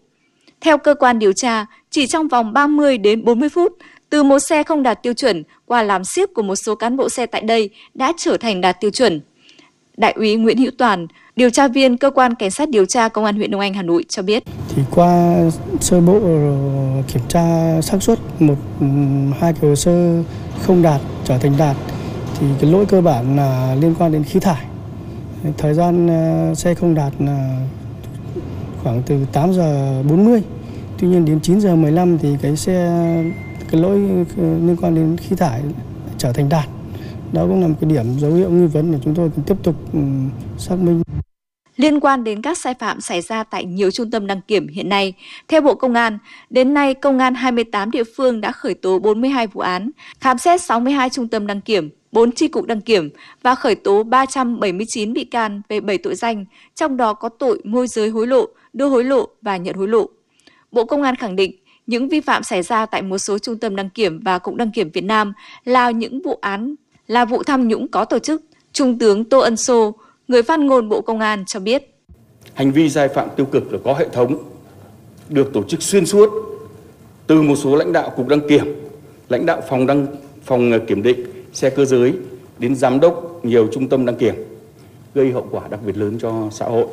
Theo 0.62 0.78
cơ 0.78 0.96
quan 0.96 1.20
điều 1.20 1.34
tra, 1.34 1.66
chỉ 1.90 2.08
trong 2.08 2.28
vòng 2.28 2.54
30 2.54 2.98
đến 2.98 3.26
40 3.26 3.50
phút, 3.50 3.78
từ 4.10 4.24
một 4.24 4.40
xe 4.40 4.64
không 4.64 4.84
đạt 4.84 5.04
tiêu 5.04 5.14
chuẩn 5.14 5.44
qua 5.66 5.84
làm 5.84 6.04
siếc 6.04 6.34
của 6.34 6.42
một 6.42 6.56
số 6.56 6.76
cán 6.76 6.98
bộ 6.98 7.10
xe 7.10 7.26
tại 7.26 7.42
đây 7.42 7.70
đã 7.94 8.14
trở 8.18 8.38
thành 8.38 8.62
đạt 8.62 8.78
tiêu 8.80 8.92
chuẩn. 8.92 9.22
Đại 9.98 10.12
úy 10.12 10.36
Nguyễn 10.36 10.58
Hữu 10.58 10.72
Toàn, 10.78 11.08
điều 11.36 11.50
tra 11.50 11.68
viên 11.68 11.98
cơ 11.98 12.10
quan 12.10 12.36
cảnh 12.36 12.52
sát 12.52 12.70
điều 12.70 12.86
tra 12.86 13.10
công 13.10 13.26
an 13.26 13.36
huyện 13.36 13.52
Đông 13.52 13.62
Anh 13.62 13.74
Hà 13.74 13.82
Nội 13.82 14.06
cho 14.10 14.22
biết. 14.22 14.44
Thì 14.76 14.82
qua 14.92 15.36
sơ 15.82 16.02
bộ 16.02 16.20
kiểm 17.14 17.22
tra 17.28 17.82
xác 17.82 18.04
suất 18.04 18.20
một 18.40 18.56
hai 19.40 19.54
cái 19.54 19.70
hồ 19.70 19.76
sơ 19.76 20.24
không 20.62 20.82
đạt 20.82 21.02
trở 21.26 21.38
thành 21.38 21.54
đạt 21.58 21.76
thì 22.40 22.48
cái 22.62 22.72
lỗi 22.72 22.86
cơ 22.86 23.02
bản 23.02 23.38
là 23.38 23.76
liên 23.82 23.96
quan 24.00 24.12
đến 24.12 24.24
khí 24.24 24.40
thải. 24.40 24.66
Thời 25.58 25.74
gian 25.74 26.08
ờ, 26.08 26.56
xe 26.56 26.74
không 26.74 26.96
đạt 26.96 27.14
là 27.20 27.68
khoảng 28.84 29.02
từ 29.06 29.26
8 29.34 29.54
giờ 29.54 30.02
40. 30.10 30.42
Tuy 31.00 31.08
nhiên 31.08 31.26
đến 31.26 31.40
9 31.40 31.62
giờ 31.62 31.76
15 31.76 32.18
thì 32.18 32.30
cái 32.42 32.56
xe 32.56 33.24
cái 33.72 33.82
lỗi 33.82 34.00
liên 34.38 34.76
quan 34.82 34.96
đến 34.96 35.18
khí 35.18 35.36
thải 35.36 35.62
trở 36.18 36.34
thành 36.34 36.50
đạt. 36.50 36.66
Đó 37.34 37.42
cũng 37.42 37.62
là 37.62 37.68
một 37.68 37.76
cái 37.82 37.90
điểm 37.90 38.06
dấu 38.20 38.34
hiệu 38.34 38.50
nghi 38.50 38.68
vấn 38.68 38.92
để 38.92 38.98
chúng 39.04 39.16
tôi 39.16 39.32
tiếp 39.48 39.56
tục 39.64 39.76
ừ, 39.94 40.00
xác 40.58 40.76
minh. 40.76 41.02
Liên 41.76 42.00
quan 42.00 42.24
đến 42.24 42.42
các 42.42 42.58
sai 42.58 42.74
phạm 42.74 43.02
xảy 43.02 43.22
ra 43.22 43.44
tại 43.44 43.66
nhiều 43.66 43.92
trung 43.92 44.12
tâm 44.12 44.28
đăng 44.28 44.42
kiểm 44.42 44.68
hiện 44.68 44.90
nay, 44.90 45.14
theo 45.48 45.62
Bộ 45.62 45.76
Công 45.76 45.94
an, 45.94 46.18
đến 46.50 46.74
nay 46.74 46.94
Công 46.94 47.20
an 47.20 47.36
28 47.36 47.92
địa 47.92 48.04
phương 48.18 48.42
đã 48.42 48.52
khởi 48.52 48.74
tố 48.74 49.00
42 49.00 49.48
vụ 49.48 49.62
án, 49.62 49.92
khám 50.20 50.38
xét 50.38 50.62
62 50.62 51.10
trung 51.10 51.28
tâm 51.28 51.48
đăng 51.48 51.62
kiểm, 51.62 51.90
4 52.12 52.32
chi 52.32 52.48
cục 52.48 52.66
đăng 52.66 52.82
kiểm 52.82 53.10
và 53.42 53.56
khởi 53.56 53.76
tố 53.76 54.04
379 54.04 55.14
bị 55.14 55.26
can 55.26 55.62
về 55.70 55.80
7 55.80 55.98
tội 55.98 56.16
danh, 56.16 56.46
trong 56.76 56.98
đó 56.98 57.14
có 57.14 57.30
tội 57.30 57.62
môi 57.64 57.88
giới 57.88 58.10
hối 58.10 58.28
lộ, 58.28 58.46
đưa 58.74 58.88
hối 58.88 59.04
lộ 59.04 59.28
và 59.42 59.58
nhận 59.58 59.76
hối 59.76 59.88
lộ. 59.88 60.10
Bộ 60.72 60.86
Công 60.86 61.04
an 61.04 61.16
khẳng 61.16 61.36
định 61.36 61.52
những 61.90 62.10
vi 62.10 62.22
phạm 62.22 62.44
xảy 62.44 62.62
ra 62.64 62.86
tại 62.86 63.02
một 63.02 63.18
số 63.18 63.40
trung 63.40 63.58
tâm 63.58 63.76
đăng 63.76 63.90
kiểm 63.90 64.20
và 64.20 64.40
cục 64.40 64.56
đăng 64.56 64.72
kiểm 64.72 64.90
Việt 64.94 65.04
Nam 65.04 65.34
là 65.66 65.92
những 65.92 66.22
vụ 66.22 66.38
án 66.42 66.76
là 67.08 67.26
vụ 67.26 67.44
tham 67.44 67.68
nhũng 67.68 67.88
có 67.88 68.06
tổ 68.06 68.20
chức. 68.20 68.42
Trung 68.74 69.00
tướng 69.00 69.26
Tô 69.26 69.40
Ân 69.40 69.58
Sô, 69.58 69.96
người 70.28 70.44
phát 70.44 70.60
ngôn 70.60 70.90
Bộ 70.90 71.02
Công 71.02 71.20
an 71.20 71.44
cho 71.46 71.60
biết. 71.60 71.96
Hành 72.54 72.72
vi 72.72 72.90
sai 72.90 73.08
phạm 73.08 73.28
tiêu 73.36 73.46
cực 73.46 73.74
là 73.74 73.80
có 73.84 73.94
hệ 73.94 74.10
thống, 74.10 74.44
được 75.30 75.54
tổ 75.54 75.64
chức 75.64 75.82
xuyên 75.82 76.06
suốt 76.06 76.30
từ 77.28 77.42
một 77.42 77.56
số 77.56 77.76
lãnh 77.76 77.94
đạo 77.94 78.14
cục 78.16 78.28
đăng 78.28 78.48
kiểm, 78.50 78.66
lãnh 79.30 79.46
đạo 79.46 79.62
phòng 79.70 79.86
đăng 79.86 80.08
phòng 80.46 80.72
kiểm 80.88 81.04
định 81.04 81.26
xe 81.54 81.70
cơ 81.70 81.86
giới 81.86 82.14
đến 82.60 82.76
giám 82.76 83.00
đốc 83.00 83.46
nhiều 83.46 83.68
trung 83.72 83.90
tâm 83.90 84.06
đăng 84.06 84.16
kiểm 84.16 84.36
gây 85.16 85.32
hậu 85.32 85.48
quả 85.52 85.68
đặc 85.70 85.80
biệt 85.86 85.98
lớn 85.98 86.18
cho 86.22 86.50
xã 86.52 86.66
hội. 86.66 86.86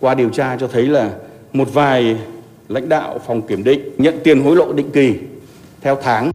Qua 0.00 0.14
điều 0.14 0.28
tra 0.28 0.56
cho 0.56 0.68
thấy 0.68 0.82
là 0.82 1.10
một 1.52 1.68
vài 1.72 2.16
lãnh 2.68 2.88
đạo 2.88 3.18
phòng 3.26 3.46
kiểm 3.46 3.64
định 3.64 3.80
nhận 3.98 4.14
tiền 4.24 4.42
hối 4.42 4.56
lộ 4.56 4.72
định 4.72 4.90
kỳ 4.92 5.14
theo 5.80 5.98
tháng. 6.02 6.30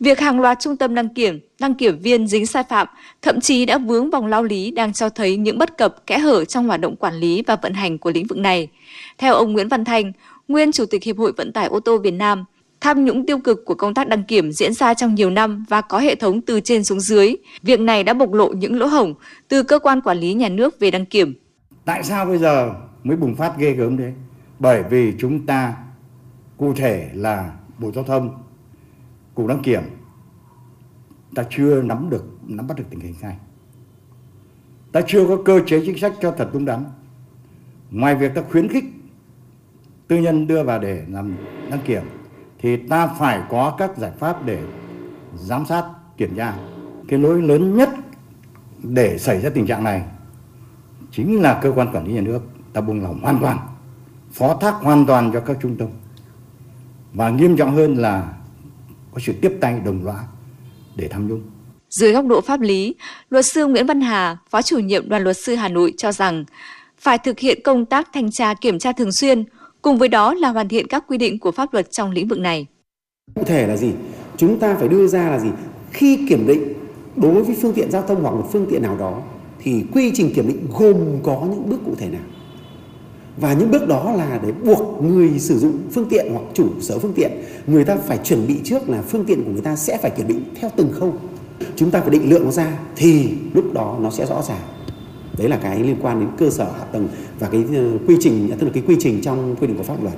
Việc 0.00 0.20
hàng 0.20 0.40
loạt 0.40 0.60
trung 0.60 0.76
tâm 0.76 0.94
đăng 0.94 1.14
kiểm, 1.14 1.40
đăng 1.60 1.74
kiểm 1.74 1.98
viên 1.98 2.26
dính 2.26 2.46
sai 2.46 2.62
phạm, 2.68 2.86
thậm 3.22 3.40
chí 3.40 3.66
đã 3.66 3.78
vướng 3.78 4.10
vòng 4.10 4.26
lao 4.26 4.42
lý 4.42 4.70
đang 4.70 4.92
cho 4.92 5.08
thấy 5.08 5.36
những 5.36 5.58
bất 5.58 5.78
cập 5.78 6.06
kẽ 6.06 6.18
hở 6.18 6.44
trong 6.44 6.66
hoạt 6.66 6.80
động 6.80 6.96
quản 6.96 7.14
lý 7.14 7.42
và 7.46 7.56
vận 7.56 7.74
hành 7.74 7.98
của 7.98 8.10
lĩnh 8.10 8.26
vực 8.26 8.38
này. 8.38 8.68
Theo 9.18 9.34
ông 9.34 9.52
Nguyễn 9.52 9.68
Văn 9.68 9.84
Thành, 9.84 10.12
nguyên 10.48 10.72
Chủ 10.72 10.86
tịch 10.86 11.04
Hiệp 11.04 11.18
hội 11.18 11.32
Vận 11.36 11.52
tải 11.52 11.66
ô 11.66 11.80
tô 11.80 11.98
Việt 11.98 12.10
Nam, 12.10 12.44
tham 12.80 13.04
nhũng 13.04 13.26
tiêu 13.26 13.38
cực 13.38 13.64
của 13.64 13.74
công 13.74 13.94
tác 13.94 14.08
đăng 14.08 14.24
kiểm 14.24 14.52
diễn 14.52 14.74
ra 14.74 14.94
trong 14.94 15.14
nhiều 15.14 15.30
năm 15.30 15.64
và 15.68 15.80
có 15.80 15.98
hệ 15.98 16.14
thống 16.14 16.40
từ 16.40 16.60
trên 16.60 16.84
xuống 16.84 17.00
dưới. 17.00 17.36
Việc 17.62 17.80
này 17.80 18.04
đã 18.04 18.14
bộc 18.14 18.32
lộ 18.32 18.48
những 18.48 18.78
lỗ 18.78 18.86
hổng 18.86 19.14
từ 19.48 19.62
cơ 19.62 19.78
quan 19.78 20.00
quản 20.00 20.18
lý 20.18 20.34
nhà 20.34 20.48
nước 20.48 20.80
về 20.80 20.90
đăng 20.90 21.06
kiểm. 21.06 21.34
Tại 21.84 22.02
sao 22.02 22.26
bây 22.26 22.38
giờ 22.38 22.70
mới 23.04 23.16
bùng 23.16 23.34
phát 23.34 23.52
ghê 23.58 23.70
gớm 23.70 23.96
thế? 23.96 24.12
Bởi 24.60 24.82
vì 24.82 25.14
chúng 25.18 25.46
ta 25.46 25.76
cụ 26.56 26.74
thể 26.74 27.10
là 27.14 27.52
Bộ 27.78 27.92
Giao 27.92 28.04
thông, 28.04 28.42
cục 29.34 29.46
đăng 29.46 29.62
kiểm 29.62 29.82
ta 31.34 31.44
chưa 31.50 31.82
nắm 31.82 32.10
được, 32.10 32.24
nắm 32.46 32.66
bắt 32.66 32.78
được 32.78 32.84
tình 32.90 33.00
hình 33.00 33.14
này. 33.22 33.36
Ta 34.92 35.00
chưa 35.06 35.26
có 35.26 35.38
cơ 35.44 35.60
chế 35.66 35.82
chính 35.86 35.98
sách 35.98 36.12
cho 36.20 36.30
thật 36.30 36.50
đúng 36.52 36.64
đắn. 36.64 36.84
Ngoài 37.90 38.14
việc 38.14 38.34
ta 38.34 38.42
khuyến 38.50 38.68
khích 38.68 38.84
tư 40.08 40.16
nhân 40.16 40.46
đưa 40.46 40.62
vào 40.62 40.78
để 40.78 41.04
làm 41.08 41.36
đăng 41.70 41.80
kiểm, 41.84 42.02
thì 42.58 42.76
ta 42.76 43.06
phải 43.06 43.42
có 43.50 43.74
các 43.78 43.98
giải 43.98 44.12
pháp 44.18 44.44
để 44.44 44.62
giám 45.36 45.66
sát, 45.66 45.84
kiểm 46.16 46.36
tra. 46.36 46.56
Cái 47.08 47.18
lỗi 47.18 47.42
lớn 47.42 47.76
nhất 47.76 47.88
để 48.82 49.18
xảy 49.18 49.40
ra 49.40 49.50
tình 49.50 49.66
trạng 49.66 49.84
này 49.84 50.04
chính 51.10 51.40
là 51.40 51.60
cơ 51.62 51.72
quan 51.72 51.88
quản 51.92 52.06
lý 52.06 52.12
nhà 52.12 52.20
nước. 52.20 52.42
Ta 52.72 52.80
buông 52.80 53.02
lỏng 53.02 53.20
hoàn 53.22 53.38
toàn 53.38 53.58
phó 54.32 54.54
thác 54.54 54.72
hoàn 54.72 55.06
toàn 55.06 55.30
cho 55.32 55.40
các 55.40 55.56
trung 55.62 55.76
tâm 55.76 55.88
và 57.12 57.30
nghiêm 57.30 57.56
trọng 57.56 57.76
hơn 57.76 57.94
là 57.94 58.32
có 59.14 59.20
sự 59.26 59.32
tiếp 59.40 59.52
tay 59.60 59.80
đồng 59.84 60.04
loạt 60.04 60.24
để 60.96 61.08
tham 61.08 61.28
nhũng. 61.28 61.42
Dưới 61.90 62.12
góc 62.12 62.26
độ 62.26 62.40
pháp 62.40 62.60
lý, 62.60 62.94
luật 63.30 63.46
sư 63.46 63.66
Nguyễn 63.66 63.86
Văn 63.86 64.00
Hà, 64.00 64.36
Phó 64.50 64.62
chủ 64.62 64.78
nhiệm 64.78 65.08
đoàn 65.08 65.22
luật 65.24 65.36
sư 65.36 65.54
Hà 65.54 65.68
Nội 65.68 65.94
cho 65.96 66.12
rằng 66.12 66.44
phải 66.98 67.18
thực 67.18 67.38
hiện 67.38 67.58
công 67.64 67.84
tác 67.84 68.08
thanh 68.12 68.30
tra 68.30 68.54
kiểm 68.54 68.78
tra 68.78 68.92
thường 68.92 69.12
xuyên, 69.12 69.44
cùng 69.82 69.98
với 69.98 70.08
đó 70.08 70.34
là 70.34 70.48
hoàn 70.48 70.68
thiện 70.68 70.86
các 70.86 71.04
quy 71.08 71.18
định 71.18 71.38
của 71.38 71.52
pháp 71.52 71.72
luật 71.72 71.92
trong 71.92 72.10
lĩnh 72.10 72.28
vực 72.28 72.38
này. 72.38 72.66
Cụ 73.34 73.42
thể 73.44 73.66
là 73.66 73.76
gì? 73.76 73.92
Chúng 74.36 74.58
ta 74.58 74.74
phải 74.74 74.88
đưa 74.88 75.06
ra 75.06 75.30
là 75.30 75.38
gì? 75.38 75.48
Khi 75.92 76.26
kiểm 76.28 76.46
định 76.46 76.72
đối 77.16 77.42
với 77.42 77.56
phương 77.62 77.72
tiện 77.74 77.90
giao 77.90 78.02
thông 78.02 78.22
hoặc 78.22 78.30
một 78.30 78.48
phương 78.52 78.66
tiện 78.70 78.82
nào 78.82 78.96
đó 78.98 79.22
thì 79.58 79.84
quy 79.92 80.10
trình 80.14 80.32
kiểm 80.34 80.48
định 80.48 80.66
gồm 80.78 80.96
có 81.22 81.46
những 81.50 81.68
bước 81.70 81.78
cụ 81.86 81.94
thể 81.98 82.08
nào? 82.08 82.22
Và 83.40 83.52
những 83.52 83.70
bước 83.70 83.88
đó 83.88 84.12
là 84.16 84.40
để 84.42 84.52
buộc 84.52 85.02
người 85.02 85.38
sử 85.38 85.58
dụng 85.58 85.78
phương 85.92 86.08
tiện 86.10 86.26
hoặc 86.32 86.42
chủ 86.54 86.68
sở 86.80 86.98
phương 86.98 87.12
tiện, 87.12 87.30
người 87.66 87.84
ta 87.84 87.96
phải 87.96 88.18
chuẩn 88.18 88.46
bị 88.46 88.60
trước 88.64 88.88
là 88.88 89.02
phương 89.02 89.24
tiện 89.24 89.44
của 89.44 89.50
người 89.50 89.62
ta 89.62 89.76
sẽ 89.76 89.98
phải 89.98 90.10
kiểm 90.10 90.28
định 90.28 90.42
theo 90.60 90.70
từng 90.76 90.92
khâu. 90.92 91.14
Chúng 91.76 91.90
ta 91.90 92.00
phải 92.00 92.10
định 92.10 92.30
lượng 92.30 92.44
nó 92.44 92.50
ra 92.50 92.78
thì 92.96 93.28
lúc 93.54 93.72
đó 93.72 93.98
nó 94.00 94.10
sẽ 94.10 94.26
rõ 94.26 94.42
ràng. 94.42 94.60
Đấy 95.38 95.48
là 95.48 95.56
cái 95.62 95.80
liên 95.80 95.96
quan 96.02 96.20
đến 96.20 96.28
cơ 96.38 96.50
sở 96.50 96.64
hạ 96.64 96.84
tầng 96.92 97.08
và 97.38 97.48
cái 97.48 97.64
ờ, 97.74 97.84
quy 98.06 98.16
trình 98.20 98.50
à, 98.50 98.56
tức 98.60 98.66
là 98.66 98.72
cái 98.72 98.82
quy 98.86 98.96
trình 99.00 99.20
trong 99.22 99.56
quy 99.60 99.66
định 99.66 99.76
của 99.76 99.82
pháp 99.82 100.02
luật. 100.02 100.14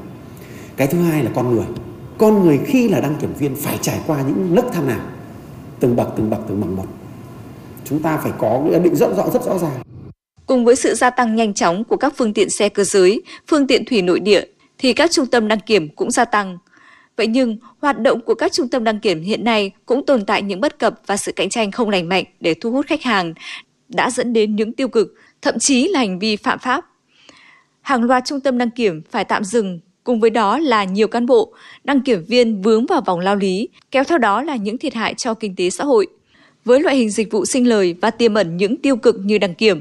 Cái 0.77 0.87
thứ 0.87 0.99
hai 0.99 1.25
là 1.25 1.31
con 1.35 1.55
người. 1.55 1.67
Con 2.19 2.43
người 2.43 2.61
khi 2.65 2.89
là 2.89 3.01
đăng 3.01 3.17
kiểm 3.21 3.33
viên 3.39 3.55
phải 3.55 3.79
trải 3.81 4.01
qua 4.07 4.23
những 4.23 4.55
nấc 4.55 4.65
thang 4.73 4.87
nào 4.87 5.01
từng 5.81 5.97
bậc 5.97 6.09
từng 6.17 6.31
bậc 6.31 6.41
từng 6.49 6.61
bậc 6.61 6.71
một. 6.71 6.87
Chúng 7.85 8.03
ta 8.03 8.17
phải 8.17 8.33
có 8.39 8.63
cái 8.71 8.81
định 8.81 8.97
rất 8.97 9.17
rõ 9.17 9.31
rất 9.31 9.45
rõ 9.45 9.59
ràng. 9.59 9.92
Cùng 10.47 10.65
với 10.65 10.77
sự 10.77 10.95
gia 10.95 11.11
tăng 11.11 11.37
nhanh 11.37 11.55
chóng 11.55 11.85
của 11.85 11.97
các 11.97 12.15
phương 12.17 12.35
tiện 12.35 12.51
xe 12.51 12.69
cơ 12.69 12.85
giới, 12.85 13.23
phương 13.47 13.67
tiện 13.67 13.85
thủy 13.85 14.03
nội 14.03 14.21
địa 14.21 14.45
thì 14.79 14.93
các 14.93 15.11
trung 15.11 15.27
tâm 15.27 15.49
đăng 15.49 15.61
kiểm 15.61 15.89
cũng 15.89 16.11
gia 16.11 16.25
tăng. 16.25 16.59
Vậy 17.17 17.27
nhưng, 17.27 17.57
hoạt 17.81 18.01
động 18.01 18.21
của 18.21 18.35
các 18.35 18.53
trung 18.53 18.69
tâm 18.69 18.85
đăng 18.85 19.01
kiểm 19.01 19.23
hiện 19.23 19.45
nay 19.45 19.71
cũng 19.87 20.07
tồn 20.07 20.25
tại 20.25 20.43
những 20.43 20.61
bất 20.61 20.79
cập 20.79 21.01
và 21.07 21.17
sự 21.17 21.33
cạnh 21.33 21.49
tranh 21.49 21.71
không 21.71 21.91
lành 21.91 22.09
mạnh 22.09 22.25
để 22.41 22.55
thu 22.55 22.71
hút 22.71 22.87
khách 22.87 23.03
hàng, 23.03 23.35
đã 23.89 24.11
dẫn 24.11 24.33
đến 24.33 24.57
những 24.57 24.73
tiêu 24.73 24.89
cực, 24.89 25.15
thậm 25.43 25.59
chí 25.59 25.89
là 25.89 25.99
hành 25.99 26.19
vi 26.19 26.37
phạm 26.37 26.59
pháp. 26.59 26.85
Hàng 27.81 28.03
loạt 28.03 28.25
trung 28.27 28.41
tâm 28.41 28.59
đăng 28.59 28.71
kiểm 28.71 29.03
phải 29.11 29.25
tạm 29.25 29.45
dừng, 29.45 29.81
cùng 30.05 30.21
với 30.21 30.31
đó 30.31 30.59
là 30.59 30.85
nhiều 30.85 31.09
cán 31.09 31.27
bộ, 31.27 31.53
đăng 31.85 32.01
kiểm 32.01 32.25
viên 32.25 32.63
vướng 32.63 32.87
vào 32.87 33.01
vòng 33.07 33.21
lao 33.21 33.37
lý, 33.37 33.69
kéo 33.91 34.05
theo 34.05 34.19
đó 34.19 34.43
là 34.43 34.57
những 34.57 34.79
thiệt 34.79 34.95
hại 34.95 35.15
cho 35.15 35.35
kinh 35.35 35.57
tế 35.57 35.71
xã 35.71 35.85
hội. 35.85 36.07
Với 36.65 36.81
loại 36.81 36.97
hình 36.97 37.11
dịch 37.11 37.31
vụ 37.31 37.45
sinh 37.47 37.69
lời 37.69 37.95
và 38.01 38.11
tiềm 38.11 38.35
ẩn 38.35 38.57
những 38.57 38.77
tiêu 38.77 38.97
cực 38.97 39.17
như 39.25 39.39
đăng 39.39 39.55
kiểm, 39.55 39.81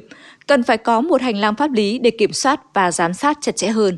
cần 0.51 0.63
phải 0.63 0.77
có 0.77 1.01
một 1.01 1.21
hành 1.21 1.37
lang 1.37 1.55
pháp 1.55 1.71
lý 1.71 1.99
để 1.99 2.11
kiểm 2.11 2.33
soát 2.33 2.73
và 2.73 2.91
giám 2.91 3.13
sát 3.13 3.37
chặt 3.41 3.55
chẽ 3.55 3.67
hơn. 3.67 3.97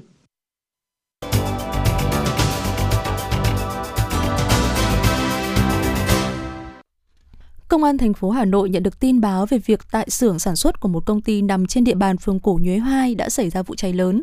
Công 7.68 7.84
an 7.84 7.98
thành 7.98 8.14
phố 8.14 8.30
Hà 8.30 8.46
Nội 8.46 8.70
nhận 8.70 8.84
được 8.84 9.00
tin 9.00 9.22
báo 9.22 9.46
về 9.46 9.58
việc 9.58 9.80
tại 9.92 10.10
xưởng 10.10 10.40
sản 10.40 10.56
xuất 10.56 10.80
của 10.80 10.88
một 10.88 11.06
công 11.06 11.22
ty 11.22 11.42
nằm 11.42 11.68
trên 11.68 11.84
địa 11.84 11.96
bàn 11.96 12.18
phường 12.18 12.40
Cổ 12.40 12.60
Nhuế 12.62 12.78
2 12.78 13.16
đã 13.16 13.30
xảy 13.30 13.50
ra 13.50 13.62
vụ 13.62 13.76
cháy 13.76 13.94
lớn. 13.94 14.22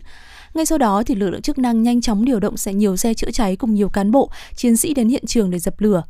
Ngay 0.54 0.66
sau 0.66 0.78
đó 0.78 1.02
thì 1.06 1.14
lực 1.14 1.30
lượng 1.30 1.42
chức 1.42 1.58
năng 1.58 1.82
nhanh 1.82 2.00
chóng 2.00 2.24
điều 2.24 2.40
động 2.40 2.56
sẽ 2.56 2.74
nhiều 2.74 2.96
xe 2.96 3.14
chữa 3.14 3.30
cháy 3.30 3.56
cùng 3.56 3.74
nhiều 3.74 3.88
cán 3.88 4.10
bộ, 4.10 4.30
chiến 4.56 4.76
sĩ 4.76 4.94
đến 4.94 5.08
hiện 5.08 5.26
trường 5.26 5.50
để 5.50 5.58
dập 5.58 5.80
lửa. 5.80 6.02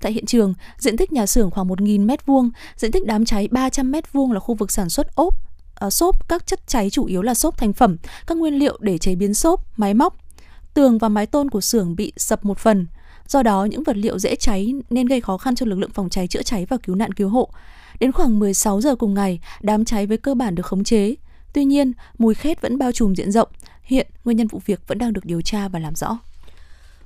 Tại 0.00 0.12
hiện 0.12 0.26
trường, 0.26 0.54
diện 0.78 0.96
tích 0.96 1.12
nhà 1.12 1.26
xưởng 1.26 1.50
khoảng 1.50 1.68
1.000 1.68 2.06
m2, 2.06 2.50
diện 2.76 2.92
tích 2.92 3.06
đám 3.06 3.24
cháy 3.24 3.48
300 3.50 3.92
m2 3.92 4.32
là 4.32 4.40
khu 4.40 4.54
vực 4.54 4.70
sản 4.70 4.88
xuất 4.88 5.14
ốp, 5.14 5.51
Ờ, 5.82 5.90
xốp, 5.90 6.28
các 6.28 6.46
chất 6.46 6.60
cháy 6.66 6.90
chủ 6.90 7.04
yếu 7.04 7.22
là 7.22 7.34
xốp 7.34 7.58
thành 7.58 7.72
phẩm, 7.72 7.96
các 8.26 8.38
nguyên 8.38 8.54
liệu 8.54 8.78
để 8.80 8.98
chế 8.98 9.14
biến 9.14 9.34
xốp, 9.34 9.78
máy 9.78 9.94
móc. 9.94 10.16
Tường 10.74 10.98
và 10.98 11.08
mái 11.08 11.26
tôn 11.26 11.50
của 11.50 11.60
xưởng 11.60 11.96
bị 11.96 12.12
sập 12.16 12.44
một 12.44 12.58
phần. 12.58 12.86
Do 13.28 13.42
đó, 13.42 13.64
những 13.64 13.82
vật 13.82 13.96
liệu 13.96 14.18
dễ 14.18 14.36
cháy 14.36 14.74
nên 14.90 15.06
gây 15.06 15.20
khó 15.20 15.38
khăn 15.38 15.54
cho 15.54 15.66
lực 15.66 15.78
lượng 15.78 15.90
phòng 15.90 16.08
cháy 16.08 16.28
chữa 16.28 16.42
cháy 16.42 16.66
và 16.66 16.76
cứu 16.76 16.94
nạn 16.94 17.12
cứu 17.12 17.28
hộ. 17.28 17.50
Đến 18.00 18.12
khoảng 18.12 18.38
16 18.38 18.80
giờ 18.80 18.96
cùng 18.96 19.14
ngày, 19.14 19.40
đám 19.60 19.84
cháy 19.84 20.06
với 20.06 20.16
cơ 20.16 20.34
bản 20.34 20.54
được 20.54 20.66
khống 20.66 20.84
chế. 20.84 21.14
Tuy 21.52 21.64
nhiên, 21.64 21.92
mùi 22.18 22.34
khét 22.34 22.60
vẫn 22.60 22.78
bao 22.78 22.92
trùm 22.92 23.14
diện 23.14 23.32
rộng. 23.32 23.48
Hiện, 23.82 24.06
nguyên 24.24 24.36
nhân 24.36 24.46
vụ 24.46 24.60
việc 24.66 24.80
vẫn 24.86 24.98
đang 24.98 25.12
được 25.12 25.24
điều 25.24 25.40
tra 25.40 25.68
và 25.68 25.78
làm 25.78 25.94
rõ. 25.94 26.18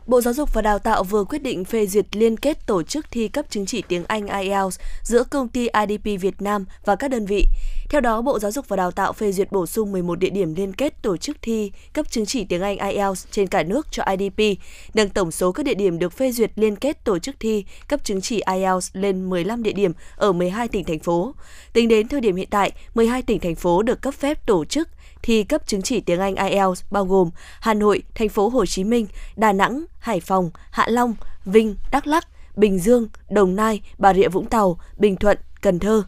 Bộ 0.06 0.20
Giáo 0.20 0.34
dục 0.34 0.52
và 0.52 0.62
Đào 0.62 0.78
tạo 0.78 1.04
vừa 1.04 1.24
quyết 1.24 1.42
định 1.42 1.64
phê 1.64 1.86
duyệt 1.86 2.16
liên 2.16 2.36
kết 2.36 2.66
tổ 2.66 2.82
chức 2.82 3.06
thi 3.10 3.28
cấp 3.28 3.46
chứng 3.50 3.66
chỉ 3.66 3.82
tiếng 3.88 4.04
Anh 4.04 4.26
IELTS 4.26 4.80
giữa 5.02 5.24
công 5.24 5.48
ty 5.48 5.68
IDP 5.68 6.20
Việt 6.20 6.42
Nam 6.42 6.64
và 6.84 6.96
các 6.96 7.10
đơn 7.10 7.26
vị. 7.26 7.46
Theo 7.90 8.00
đó, 8.00 8.22
Bộ 8.22 8.38
Giáo 8.38 8.50
dục 8.50 8.68
và 8.68 8.76
Đào 8.76 8.90
tạo 8.90 9.12
phê 9.12 9.32
duyệt 9.32 9.52
bổ 9.52 9.66
sung 9.66 9.92
11 9.92 10.18
địa 10.18 10.30
điểm 10.30 10.54
liên 10.54 10.72
kết 10.72 11.02
tổ 11.02 11.16
chức 11.16 11.36
thi 11.42 11.72
cấp 11.92 12.10
chứng 12.10 12.26
chỉ 12.26 12.44
tiếng 12.44 12.60
Anh 12.60 12.78
IELTS 12.78 13.26
trên 13.30 13.46
cả 13.46 13.62
nước 13.62 13.86
cho 13.90 14.02
IDP, 14.02 14.58
nâng 14.94 15.08
tổng 15.08 15.30
số 15.30 15.52
các 15.52 15.62
địa 15.62 15.74
điểm 15.74 15.98
được 15.98 16.12
phê 16.12 16.32
duyệt 16.32 16.50
liên 16.56 16.76
kết 16.76 17.04
tổ 17.04 17.18
chức 17.18 17.34
thi 17.40 17.64
cấp 17.88 18.04
chứng 18.04 18.20
chỉ 18.20 18.42
IELTS 18.54 18.90
lên 18.92 19.30
15 19.30 19.62
địa 19.62 19.72
điểm 19.72 19.92
ở 20.16 20.32
12 20.32 20.68
tỉnh 20.68 20.84
thành 20.84 20.98
phố. 20.98 21.34
Tính 21.72 21.88
đến 21.88 22.08
thời 22.08 22.20
điểm 22.20 22.36
hiện 22.36 22.48
tại, 22.50 22.72
12 22.94 23.22
tỉnh 23.22 23.40
thành 23.40 23.54
phố 23.54 23.82
được 23.82 24.02
cấp 24.02 24.14
phép 24.14 24.46
tổ 24.46 24.64
chức 24.64 24.88
thi 25.26 25.44
cấp 25.44 25.66
chứng 25.66 25.82
chỉ 25.82 26.00
tiếng 26.00 26.20
Anh 26.20 26.34
IELTS 26.36 26.84
bao 26.90 27.04
gồm 27.04 27.30
Hà 27.60 27.74
Nội, 27.74 28.02
thành 28.14 28.28
phố 28.28 28.48
Hồ 28.48 28.66
Chí 28.66 28.84
Minh, 28.84 29.06
Đà 29.36 29.52
Nẵng, 29.52 29.84
Hải 29.98 30.20
Phòng, 30.20 30.50
Hạ 30.70 30.86
Long, 30.88 31.14
Vinh, 31.44 31.74
Đắk 31.90 32.06
Lắk, 32.06 32.28
Bình 32.56 32.78
Dương, 32.78 33.08
Đồng 33.30 33.56
Nai, 33.56 33.80
Bà 33.98 34.14
Rịa 34.14 34.28
Vũng 34.28 34.46
Tàu, 34.46 34.78
Bình 34.98 35.16
Thuận, 35.16 35.38
Cần 35.60 35.78
Thơ. 35.78 36.02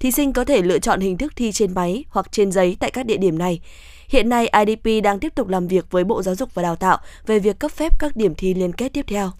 Thí 0.00 0.10
sinh 0.10 0.32
có 0.32 0.44
thể 0.44 0.62
lựa 0.62 0.78
chọn 0.78 1.00
hình 1.00 1.18
thức 1.18 1.32
thi 1.36 1.52
trên 1.52 1.74
máy 1.74 2.04
hoặc 2.08 2.32
trên 2.32 2.52
giấy 2.52 2.76
tại 2.80 2.90
các 2.90 3.06
địa 3.06 3.16
điểm 3.16 3.38
này. 3.38 3.60
Hiện 4.08 4.28
nay, 4.28 4.48
IDP 4.66 5.04
đang 5.04 5.18
tiếp 5.18 5.32
tục 5.34 5.48
làm 5.48 5.68
việc 5.68 5.90
với 5.90 6.04
Bộ 6.04 6.22
Giáo 6.22 6.34
dục 6.34 6.54
và 6.54 6.62
Đào 6.62 6.76
tạo 6.76 6.98
về 7.26 7.38
việc 7.38 7.58
cấp 7.58 7.70
phép 7.70 7.92
các 7.98 8.16
điểm 8.16 8.34
thi 8.34 8.54
liên 8.54 8.72
kết 8.72 8.88
tiếp 8.88 9.04
theo. 9.08 9.30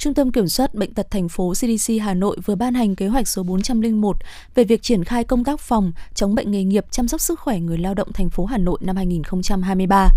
Trung 0.00 0.14
tâm 0.14 0.32
Kiểm 0.32 0.48
soát 0.48 0.74
Bệnh 0.74 0.94
tật 0.94 1.10
thành 1.10 1.28
phố 1.28 1.52
CDC 1.52 1.92
Hà 2.02 2.14
Nội 2.14 2.36
vừa 2.44 2.54
ban 2.54 2.74
hành 2.74 2.96
kế 2.96 3.08
hoạch 3.08 3.28
số 3.28 3.42
401 3.42 4.16
về 4.54 4.64
việc 4.64 4.82
triển 4.82 5.04
khai 5.04 5.24
công 5.24 5.44
tác 5.44 5.60
phòng 5.60 5.92
chống 6.14 6.34
bệnh 6.34 6.50
nghề 6.50 6.64
nghiệp 6.64 6.84
chăm 6.90 7.08
sóc 7.08 7.20
sức 7.20 7.40
khỏe 7.40 7.58
người 7.58 7.78
lao 7.78 7.94
động 7.94 8.12
thành 8.12 8.30
phố 8.30 8.44
Hà 8.44 8.58
Nội 8.58 8.78
năm 8.82 8.96
2023. 8.96 10.08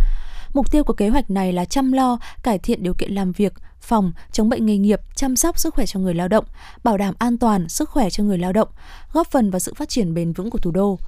Mục 0.53 0.71
tiêu 0.71 0.83
của 0.83 0.93
kế 0.93 1.09
hoạch 1.09 1.31
này 1.31 1.53
là 1.53 1.65
chăm 1.65 1.91
lo, 1.91 2.19
cải 2.43 2.57
thiện 2.57 2.83
điều 2.83 2.93
kiện 2.93 3.11
làm 3.11 3.31
việc, 3.31 3.53
phòng, 3.81 4.11
chống 4.31 4.49
bệnh 4.49 4.65
nghề 4.65 4.77
nghiệp, 4.77 4.99
chăm 5.15 5.35
sóc 5.35 5.59
sức 5.59 5.73
khỏe 5.73 5.85
cho 5.85 5.99
người 5.99 6.13
lao 6.13 6.27
động, 6.27 6.45
bảo 6.83 6.97
đảm 6.97 7.13
an 7.17 7.37
toàn, 7.37 7.69
sức 7.69 7.89
khỏe 7.89 8.09
cho 8.09 8.23
người 8.23 8.37
lao 8.37 8.53
động, 8.53 8.67
góp 9.13 9.31
phần 9.31 9.51
vào 9.51 9.59
sự 9.59 9.73
phát 9.73 9.89
triển 9.89 10.13
bền 10.13 10.33
vững 10.33 10.49
của 10.49 10.59
thủ 10.59 10.71
đô. 10.71 10.99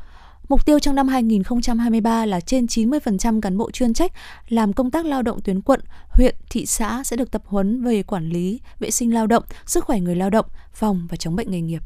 Mục 0.49 0.65
tiêu 0.65 0.79
trong 0.79 0.95
năm 0.95 1.08
2023 1.08 2.25
là 2.25 2.39
trên 2.39 2.65
90% 2.65 3.41
cán 3.41 3.58
bộ 3.58 3.71
chuyên 3.71 3.93
trách 3.93 4.12
làm 4.49 4.73
công 4.73 4.91
tác 4.91 5.05
lao 5.05 5.21
động 5.21 5.41
tuyến 5.41 5.62
quận, 5.62 5.79
huyện, 6.10 6.36
thị 6.49 6.65
xã 6.65 7.03
sẽ 7.03 7.17
được 7.17 7.31
tập 7.31 7.41
huấn 7.45 7.84
về 7.84 8.03
quản 8.03 8.29
lý, 8.29 8.60
vệ 8.79 8.91
sinh 8.91 9.13
lao 9.13 9.27
động, 9.27 9.43
sức 9.65 9.86
khỏe 9.86 9.99
người 9.99 10.15
lao 10.15 10.29
động, 10.29 10.45
phòng 10.73 11.08
và 11.10 11.17
chống 11.17 11.36
bệnh 11.36 11.51
nghề 11.51 11.62
nghiệp. 11.62 11.81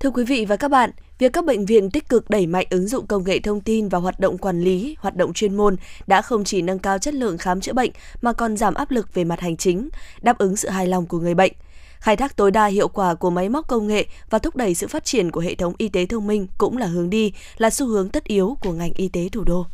Thưa 0.00 0.10
quý 0.10 0.24
vị 0.24 0.44
và 0.44 0.56
các 0.56 0.68
bạn, 0.68 0.90
việc 1.18 1.32
các 1.32 1.44
bệnh 1.44 1.66
viện 1.66 1.90
tích 1.90 2.08
cực 2.08 2.30
đẩy 2.30 2.46
mạnh 2.46 2.66
ứng 2.70 2.88
dụng 2.88 3.06
công 3.06 3.24
nghệ 3.24 3.38
thông 3.38 3.60
tin 3.60 3.88
vào 3.88 4.00
hoạt 4.00 4.20
động 4.20 4.38
quản 4.38 4.60
lý, 4.60 4.96
hoạt 4.98 5.16
động 5.16 5.32
chuyên 5.32 5.56
môn 5.56 5.76
đã 6.06 6.22
không 6.22 6.44
chỉ 6.44 6.62
nâng 6.62 6.78
cao 6.78 6.98
chất 6.98 7.14
lượng 7.14 7.38
khám 7.38 7.60
chữa 7.60 7.72
bệnh 7.72 7.90
mà 8.22 8.32
còn 8.32 8.56
giảm 8.56 8.74
áp 8.74 8.90
lực 8.90 9.14
về 9.14 9.24
mặt 9.24 9.40
hành 9.40 9.56
chính, 9.56 9.88
đáp 10.22 10.38
ứng 10.38 10.56
sự 10.56 10.68
hài 10.68 10.86
lòng 10.86 11.06
của 11.06 11.18
người 11.18 11.34
bệnh. 11.34 11.52
Khai 12.02 12.16
thác 12.16 12.36
tối 12.36 12.50
đa 12.50 12.66
hiệu 12.66 12.88
quả 12.88 13.14
của 13.14 13.30
máy 13.30 13.48
móc 13.48 13.68
công 13.68 13.86
nghệ 13.86 14.06
và 14.30 14.38
thúc 14.38 14.56
đẩy 14.56 14.74
sự 14.74 14.86
phát 14.86 15.04
triển 15.04 15.30
của 15.30 15.40
hệ 15.40 15.54
thống 15.54 15.72
y 15.78 15.88
tế 15.88 16.06
thông 16.06 16.26
minh 16.26 16.46
cũng 16.58 16.76
là 16.76 16.86
hướng 16.86 17.10
đi, 17.10 17.32
là 17.58 17.70
xu 17.70 17.86
hướng 17.86 18.08
tất 18.08 18.24
yếu 18.24 18.56
của 18.60 18.72
ngành 18.72 18.92
y 18.96 19.08
tế 19.08 19.28
thủ 19.32 19.44
đô. 19.44 19.66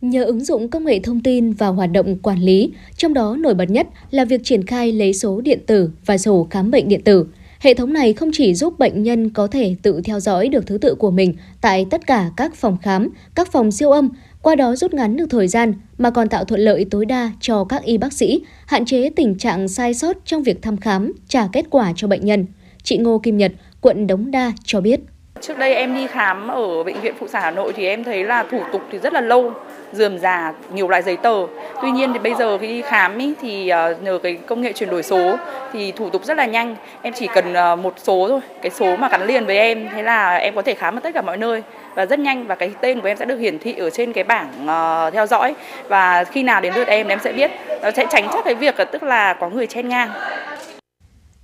Nhờ 0.00 0.24
ứng 0.24 0.44
dụng 0.44 0.68
công 0.68 0.84
nghệ 0.84 1.00
thông 1.02 1.22
tin 1.22 1.52
vào 1.52 1.72
hoạt 1.72 1.90
động 1.92 2.18
quản 2.18 2.38
lý, 2.38 2.72
trong 2.96 3.14
đó 3.14 3.36
nổi 3.38 3.54
bật 3.54 3.70
nhất 3.70 3.86
là 4.10 4.24
việc 4.24 4.40
triển 4.44 4.66
khai 4.66 4.92
lấy 4.92 5.14
số 5.14 5.40
điện 5.40 5.60
tử 5.66 5.90
và 6.06 6.18
sổ 6.18 6.46
khám 6.50 6.70
bệnh 6.70 6.88
điện 6.88 7.04
tử– 7.04 7.26
Hệ 7.60 7.74
thống 7.74 7.92
này 7.92 8.12
không 8.12 8.30
chỉ 8.32 8.54
giúp 8.54 8.78
bệnh 8.78 9.02
nhân 9.02 9.30
có 9.30 9.46
thể 9.46 9.76
tự 9.82 10.00
theo 10.04 10.20
dõi 10.20 10.48
được 10.48 10.66
thứ 10.66 10.78
tự 10.78 10.94
của 10.94 11.10
mình 11.10 11.34
tại 11.60 11.86
tất 11.90 12.06
cả 12.06 12.30
các 12.36 12.54
phòng 12.54 12.78
khám, 12.82 13.08
các 13.34 13.52
phòng 13.52 13.70
siêu 13.70 13.90
âm, 13.90 14.08
qua 14.42 14.54
đó 14.54 14.76
rút 14.76 14.94
ngắn 14.94 15.16
được 15.16 15.26
thời 15.30 15.48
gian 15.48 15.74
mà 15.98 16.10
còn 16.10 16.28
tạo 16.28 16.44
thuận 16.44 16.60
lợi 16.60 16.86
tối 16.90 17.06
đa 17.06 17.32
cho 17.40 17.64
các 17.64 17.82
y 17.82 17.98
bác 17.98 18.12
sĩ, 18.12 18.42
hạn 18.66 18.84
chế 18.84 19.10
tình 19.16 19.38
trạng 19.38 19.68
sai 19.68 19.94
sót 19.94 20.16
trong 20.24 20.42
việc 20.42 20.62
thăm 20.62 20.76
khám, 20.76 21.12
trả 21.28 21.46
kết 21.52 21.64
quả 21.70 21.92
cho 21.96 22.08
bệnh 22.08 22.26
nhân. 22.26 22.46
Chị 22.82 22.98
Ngô 22.98 23.18
Kim 23.18 23.36
Nhật, 23.36 23.52
quận 23.80 24.06
Đống 24.06 24.30
Đa 24.30 24.52
cho 24.64 24.80
biết. 24.80 25.00
Trước 25.40 25.58
đây 25.58 25.74
em 25.74 25.94
đi 25.94 26.06
khám 26.06 26.48
ở 26.48 26.82
bệnh 26.82 27.00
viện 27.00 27.14
phụ 27.18 27.28
sản 27.28 27.42
Hà 27.42 27.50
Nội 27.50 27.72
thì 27.76 27.86
em 27.86 28.04
thấy 28.04 28.24
là 28.24 28.42
thủ 28.50 28.60
tục 28.72 28.82
thì 28.92 28.98
rất 28.98 29.12
là 29.12 29.20
lâu, 29.20 29.52
dườm 29.92 30.18
già, 30.18 30.52
nhiều 30.72 30.88
loại 30.88 31.02
giấy 31.02 31.16
tờ. 31.16 31.46
Tuy 31.82 31.90
nhiên 31.90 32.12
thì 32.12 32.18
bây 32.18 32.34
giờ 32.34 32.58
khi 32.58 32.66
đi 32.66 32.82
khám 32.82 33.18
ý, 33.18 33.34
thì 33.40 33.68
ờ, 33.68 33.94
nhờ 34.02 34.18
cái 34.22 34.38
công 34.46 34.60
nghệ 34.60 34.72
chuyển 34.72 34.90
đổi 34.90 35.02
số 35.02 35.36
thì 35.72 35.92
thủ 35.92 36.10
tục 36.10 36.24
rất 36.24 36.36
là 36.36 36.46
nhanh. 36.46 36.76
Em 37.02 37.12
chỉ 37.16 37.26
cần 37.34 37.54
ờ, 37.54 37.76
một 37.76 37.94
số 37.96 38.26
thôi, 38.28 38.40
cái 38.62 38.70
số 38.70 38.96
mà 38.96 39.08
gắn 39.08 39.26
liền 39.26 39.46
với 39.46 39.58
em 39.58 39.88
thế 39.94 40.02
là 40.02 40.36
em 40.36 40.54
có 40.54 40.62
thể 40.62 40.74
khám 40.74 40.96
ở 40.96 41.00
tất 41.00 41.10
cả 41.14 41.22
mọi 41.22 41.36
nơi 41.36 41.62
và 41.94 42.06
rất 42.06 42.18
nhanh 42.18 42.46
và 42.46 42.54
cái 42.54 42.70
tên 42.80 43.00
của 43.00 43.08
em 43.08 43.16
sẽ 43.16 43.24
được 43.24 43.36
hiển 43.36 43.58
thị 43.58 43.74
ở 43.78 43.90
trên 43.90 44.12
cái 44.12 44.24
bảng 44.24 44.48
uh, 44.62 45.12
theo 45.12 45.26
dõi 45.26 45.54
và 45.88 46.24
khi 46.24 46.42
nào 46.42 46.60
đến 46.60 46.74
lượt 46.74 46.88
em 46.88 47.08
em 47.08 47.18
sẽ 47.24 47.32
biết 47.32 47.50
nó 47.82 47.90
sẽ 47.90 48.06
tránh 48.10 48.28
chắc 48.32 48.44
cái 48.44 48.54
việc 48.54 48.74
tức 48.92 49.02
là 49.02 49.34
có 49.34 49.48
người 49.48 49.66
chen 49.66 49.88
ngang 49.88 50.10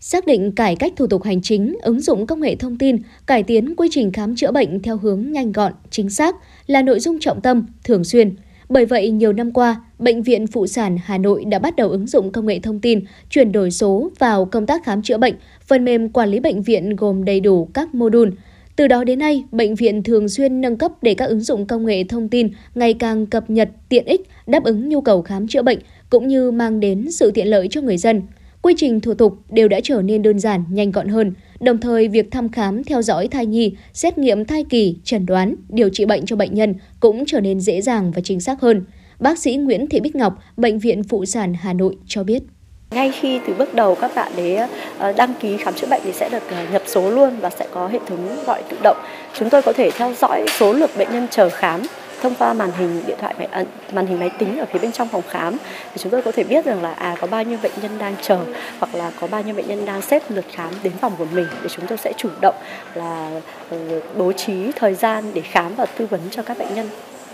xác 0.08 0.26
định 0.26 0.52
cải 0.52 0.76
cách 0.76 0.92
thủ 0.96 1.06
tục 1.06 1.22
hành 1.22 1.42
chính, 1.42 1.76
ứng 1.82 2.00
dụng 2.00 2.26
công 2.26 2.40
nghệ 2.40 2.56
thông 2.56 2.78
tin, 2.78 2.96
cải 3.26 3.42
tiến 3.42 3.74
quy 3.76 3.88
trình 3.90 4.12
khám 4.12 4.36
chữa 4.36 4.52
bệnh 4.52 4.82
theo 4.82 4.96
hướng 4.96 5.32
nhanh 5.32 5.52
gọn, 5.52 5.72
chính 5.90 6.10
xác 6.10 6.36
là 6.66 6.82
nội 6.82 7.00
dung 7.00 7.18
trọng 7.20 7.40
tâm, 7.40 7.66
thường 7.84 8.04
xuyên. 8.04 8.34
Bởi 8.68 8.86
vậy, 8.86 9.10
nhiều 9.10 9.32
năm 9.32 9.52
qua, 9.52 9.80
Bệnh 9.98 10.22
viện 10.22 10.46
Phụ 10.46 10.66
sản 10.66 10.96
Hà 11.04 11.18
Nội 11.18 11.44
đã 11.44 11.58
bắt 11.58 11.76
đầu 11.76 11.88
ứng 11.88 12.06
dụng 12.06 12.32
công 12.32 12.46
nghệ 12.46 12.58
thông 12.58 12.80
tin, 12.80 13.00
chuyển 13.30 13.52
đổi 13.52 13.70
số 13.70 14.10
vào 14.18 14.44
công 14.44 14.66
tác 14.66 14.84
khám 14.84 15.02
chữa 15.02 15.18
bệnh. 15.18 15.34
Phần 15.66 15.84
mềm 15.84 16.08
quản 16.08 16.28
lý 16.28 16.40
bệnh 16.40 16.62
viện 16.62 16.96
gồm 16.96 17.24
đầy 17.24 17.40
đủ 17.40 17.68
các 17.74 17.94
mô 17.94 18.08
đun. 18.08 18.30
Từ 18.76 18.88
đó 18.88 19.04
đến 19.04 19.18
nay, 19.18 19.44
bệnh 19.52 19.74
viện 19.74 20.02
thường 20.02 20.28
xuyên 20.28 20.60
nâng 20.60 20.76
cấp 20.76 20.92
để 21.02 21.14
các 21.14 21.26
ứng 21.26 21.40
dụng 21.40 21.66
công 21.66 21.86
nghệ 21.86 22.04
thông 22.04 22.28
tin 22.28 22.48
ngày 22.74 22.94
càng 22.94 23.26
cập 23.26 23.50
nhật, 23.50 23.68
tiện 23.88 24.04
ích, 24.04 24.20
đáp 24.46 24.64
ứng 24.64 24.88
nhu 24.88 25.00
cầu 25.00 25.22
khám 25.22 25.48
chữa 25.48 25.62
bệnh, 25.62 25.78
cũng 26.10 26.28
như 26.28 26.50
mang 26.50 26.80
đến 26.80 27.10
sự 27.10 27.30
tiện 27.30 27.46
lợi 27.46 27.68
cho 27.70 27.80
người 27.80 27.96
dân. 27.96 28.22
Quy 28.62 28.74
trình 28.76 29.00
thủ 29.00 29.14
tục 29.14 29.38
đều 29.50 29.68
đã 29.68 29.80
trở 29.84 30.02
nên 30.02 30.22
đơn 30.22 30.38
giản, 30.38 30.64
nhanh 30.70 30.90
gọn 30.90 31.08
hơn. 31.08 31.32
Đồng 31.60 31.78
thời, 31.78 32.08
việc 32.08 32.30
thăm 32.30 32.48
khám, 32.48 32.84
theo 32.84 33.02
dõi 33.02 33.28
thai 33.28 33.46
nhi, 33.46 33.76
xét 33.92 34.18
nghiệm 34.18 34.44
thai 34.44 34.64
kỳ, 34.70 34.96
chẩn 35.04 35.26
đoán, 35.26 35.54
điều 35.68 35.88
trị 35.88 36.04
bệnh 36.04 36.26
cho 36.26 36.36
bệnh 36.36 36.54
nhân 36.54 36.74
cũng 37.00 37.24
trở 37.26 37.40
nên 37.40 37.60
dễ 37.60 37.80
dàng 37.80 38.10
và 38.10 38.20
chính 38.24 38.40
xác 38.40 38.60
hơn. 38.60 38.84
Bác 39.20 39.38
sĩ 39.38 39.56
Nguyễn 39.56 39.86
Thị 39.86 40.00
Bích 40.00 40.16
Ngọc, 40.16 40.38
Bệnh 40.56 40.78
viện 40.78 41.02
Phụ 41.04 41.24
sản 41.24 41.54
Hà 41.54 41.72
Nội 41.72 41.96
cho 42.06 42.24
biết. 42.24 42.42
Ngay 42.90 43.12
khi 43.20 43.40
từ 43.46 43.54
bước 43.54 43.74
đầu 43.74 43.94
các 43.94 44.10
bạn 44.14 44.32
đấy 44.36 44.58
ờ, 44.98 45.12
đăng 45.12 45.34
ký 45.40 45.56
khám 45.56 45.74
chữa 45.74 45.86
bệnh 45.90 46.00
thì 46.04 46.12
sẽ 46.12 46.28
được 46.28 46.42
ờ, 46.50 46.66
nhập 46.72 46.82
số 46.86 47.10
luôn 47.10 47.30
và 47.40 47.50
sẽ 47.50 47.66
có 47.72 47.88
hệ 47.88 47.98
thống 48.06 48.28
gọi 48.46 48.62
tự 48.70 48.76
động. 48.82 48.96
Chúng 49.38 49.50
tôi 49.50 49.62
có 49.62 49.72
thể 49.72 49.90
theo 49.90 50.14
dõi 50.20 50.44
số 50.58 50.72
lượt 50.72 50.90
bệnh 50.98 51.08
nhân 51.12 51.26
chờ 51.30 51.48
khám 51.48 51.82
thông 52.22 52.34
qua 52.38 52.52
màn 52.52 52.70
hình 52.78 53.02
điện 53.06 53.16
thoại 53.20 53.34
máy, 53.38 53.48
ẩn 53.50 53.66
màn 53.92 54.06
hình 54.06 54.18
máy 54.18 54.30
tính 54.38 54.58
ở 54.58 54.66
phía 54.72 54.78
bên 54.78 54.92
trong 54.92 55.08
phòng 55.08 55.22
khám 55.28 55.56
thì 55.92 55.98
chúng 55.98 56.12
tôi 56.12 56.22
có 56.22 56.32
thể 56.32 56.44
biết 56.44 56.64
rằng 56.64 56.82
là 56.82 56.92
à 56.92 57.16
có 57.20 57.26
bao 57.26 57.42
nhiêu 57.42 57.58
bệnh 57.62 57.72
nhân 57.82 57.98
đang 57.98 58.14
chờ 58.22 58.38
hoặc 58.78 58.94
là 58.94 59.12
có 59.20 59.26
bao 59.26 59.42
nhiêu 59.42 59.54
bệnh 59.54 59.68
nhân 59.68 59.84
đang 59.84 60.02
xếp 60.02 60.22
lượt 60.28 60.44
khám 60.52 60.70
đến 60.82 60.92
phòng 61.00 61.12
của 61.18 61.26
mình 61.32 61.46
để 61.62 61.68
chúng 61.68 61.86
tôi 61.86 61.98
sẽ 61.98 62.12
chủ 62.16 62.28
động 62.40 62.54
là 62.94 63.40
ừ, 63.70 64.00
bố 64.16 64.32
trí 64.32 64.72
thời 64.76 64.94
gian 64.94 65.24
để 65.34 65.40
khám 65.40 65.74
và 65.76 65.86
tư 65.86 66.06
vấn 66.06 66.20
cho 66.30 66.42
các 66.42 66.58
bệnh 66.58 66.74
nhân 66.74 66.88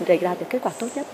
để 0.07 0.17
đạt 0.17 0.39
được 0.39 0.45
kết 0.49 0.59
quả 0.61 0.71
tốt 0.79 0.87
nhất. 0.95 1.07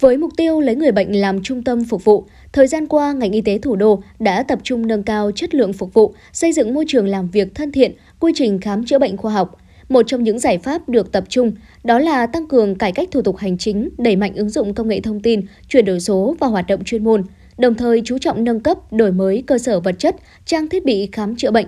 Với 0.00 0.16
mục 0.16 0.30
tiêu 0.36 0.60
lấy 0.60 0.76
người 0.76 0.92
bệnh 0.92 1.20
làm 1.20 1.42
trung 1.42 1.64
tâm 1.64 1.84
phục 1.84 2.04
vụ, 2.04 2.24
thời 2.52 2.66
gian 2.66 2.86
qua 2.86 3.12
ngành 3.12 3.32
y 3.32 3.40
tế 3.40 3.58
thủ 3.58 3.76
đô 3.76 4.02
đã 4.18 4.42
tập 4.42 4.58
trung 4.62 4.86
nâng 4.86 5.02
cao 5.02 5.30
chất 5.34 5.54
lượng 5.54 5.72
phục 5.72 5.94
vụ, 5.94 6.14
xây 6.32 6.52
dựng 6.52 6.74
môi 6.74 6.84
trường 6.88 7.06
làm 7.06 7.28
việc 7.28 7.54
thân 7.54 7.72
thiện, 7.72 7.92
quy 8.20 8.32
trình 8.34 8.60
khám 8.60 8.84
chữa 8.86 8.98
bệnh 8.98 9.16
khoa 9.16 9.32
học. 9.32 9.56
Một 9.88 10.02
trong 10.06 10.22
những 10.22 10.38
giải 10.38 10.58
pháp 10.58 10.88
được 10.88 11.12
tập 11.12 11.24
trung 11.28 11.52
đó 11.84 11.98
là 11.98 12.26
tăng 12.26 12.48
cường 12.48 12.74
cải 12.74 12.92
cách 12.92 13.08
thủ 13.12 13.22
tục 13.22 13.36
hành 13.36 13.58
chính, 13.58 13.88
đẩy 13.98 14.16
mạnh 14.16 14.34
ứng 14.34 14.50
dụng 14.50 14.74
công 14.74 14.88
nghệ 14.88 15.00
thông 15.00 15.20
tin, 15.20 15.40
chuyển 15.68 15.84
đổi 15.84 16.00
số 16.00 16.36
và 16.40 16.46
hoạt 16.46 16.66
động 16.66 16.84
chuyên 16.84 17.04
môn, 17.04 17.22
đồng 17.58 17.74
thời 17.74 18.02
chú 18.04 18.18
trọng 18.18 18.44
nâng 18.44 18.60
cấp, 18.60 18.92
đổi 18.92 19.12
mới 19.12 19.42
cơ 19.46 19.58
sở 19.58 19.80
vật 19.80 19.94
chất, 19.98 20.16
trang 20.44 20.68
thiết 20.68 20.84
bị 20.84 21.08
khám 21.12 21.36
chữa 21.36 21.50
bệnh. 21.50 21.66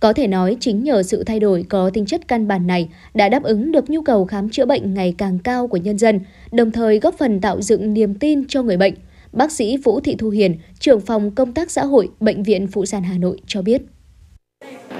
Có 0.00 0.12
thể 0.12 0.26
nói 0.26 0.56
chính 0.60 0.84
nhờ 0.84 1.02
sự 1.02 1.24
thay 1.24 1.40
đổi 1.40 1.64
có 1.68 1.90
tính 1.90 2.06
chất 2.06 2.28
căn 2.28 2.48
bản 2.48 2.66
này 2.66 2.88
đã 3.14 3.28
đáp 3.28 3.42
ứng 3.42 3.72
được 3.72 3.90
nhu 3.90 4.02
cầu 4.02 4.24
khám 4.24 4.50
chữa 4.50 4.66
bệnh 4.66 4.94
ngày 4.94 5.14
càng 5.18 5.38
cao 5.38 5.66
của 5.66 5.76
nhân 5.76 5.98
dân, 5.98 6.20
đồng 6.52 6.70
thời 6.70 6.98
góp 6.98 7.14
phần 7.18 7.40
tạo 7.40 7.60
dựng 7.60 7.94
niềm 7.94 8.14
tin 8.14 8.46
cho 8.48 8.62
người 8.62 8.76
bệnh. 8.76 8.94
Bác 9.32 9.52
sĩ 9.52 9.76
Vũ 9.76 10.00
Thị 10.00 10.14
Thu 10.18 10.30
Hiền, 10.30 10.56
trưởng 10.78 11.00
phòng 11.00 11.30
công 11.30 11.52
tác 11.52 11.70
xã 11.70 11.84
hội 11.84 12.10
Bệnh 12.20 12.42
viện 12.42 12.66
Phụ 12.66 12.86
sản 12.86 13.02
Hà 13.02 13.18
Nội 13.18 13.40
cho 13.46 13.62
biết. 13.62 13.82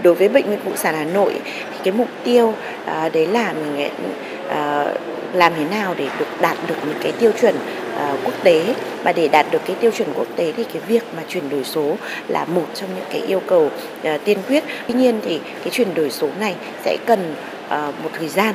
Đối 0.03 0.15
với 0.15 0.29
Bệnh 0.29 0.51
viện 0.51 0.59
Phụ 0.65 0.71
sản 0.77 0.95
Hà 0.95 1.05
Nội, 1.05 1.35
thì 1.45 1.79
cái 1.85 1.93
mục 1.93 2.09
tiêu 2.25 2.55
à, 2.87 3.09
đấy 3.09 3.27
là 3.27 3.53
mình 3.53 3.88
à, 4.49 4.85
làm 5.33 5.53
thế 5.57 5.65
nào 5.65 5.95
để 5.99 6.07
được 6.19 6.41
đạt 6.41 6.57
được 6.69 6.75
những 6.87 6.99
cái 7.03 7.12
tiêu 7.12 7.31
chuẩn 7.41 7.55
uh, 7.57 8.19
quốc 8.25 8.35
tế. 8.43 8.75
Và 9.05 9.12
để 9.12 9.29
đạt 9.29 9.47
được 9.51 9.62
cái 9.67 9.77
tiêu 9.81 9.91
chuẩn 9.91 10.09
quốc 10.15 10.27
tế 10.37 10.53
thì 10.57 10.65
cái 10.65 10.83
việc 10.88 11.03
mà 11.17 11.23
chuyển 11.29 11.49
đổi 11.49 11.65
số 11.65 11.97
là 12.29 12.45
một 12.45 12.67
trong 12.75 12.91
những 12.97 13.05
cái 13.12 13.21
yêu 13.21 13.41
cầu 13.47 13.71
uh, 14.15 14.25
tiên 14.25 14.38
quyết. 14.49 14.65
Tuy 14.88 14.95
nhiên 14.95 15.21
thì 15.25 15.41
cái 15.65 15.71
chuyển 15.71 15.95
đổi 15.95 16.11
số 16.11 16.29
này 16.41 16.55
sẽ 16.85 16.97
cần 17.07 17.35
uh, 17.67 17.73
một 18.03 18.11
thời 18.19 18.29
gian 18.29 18.55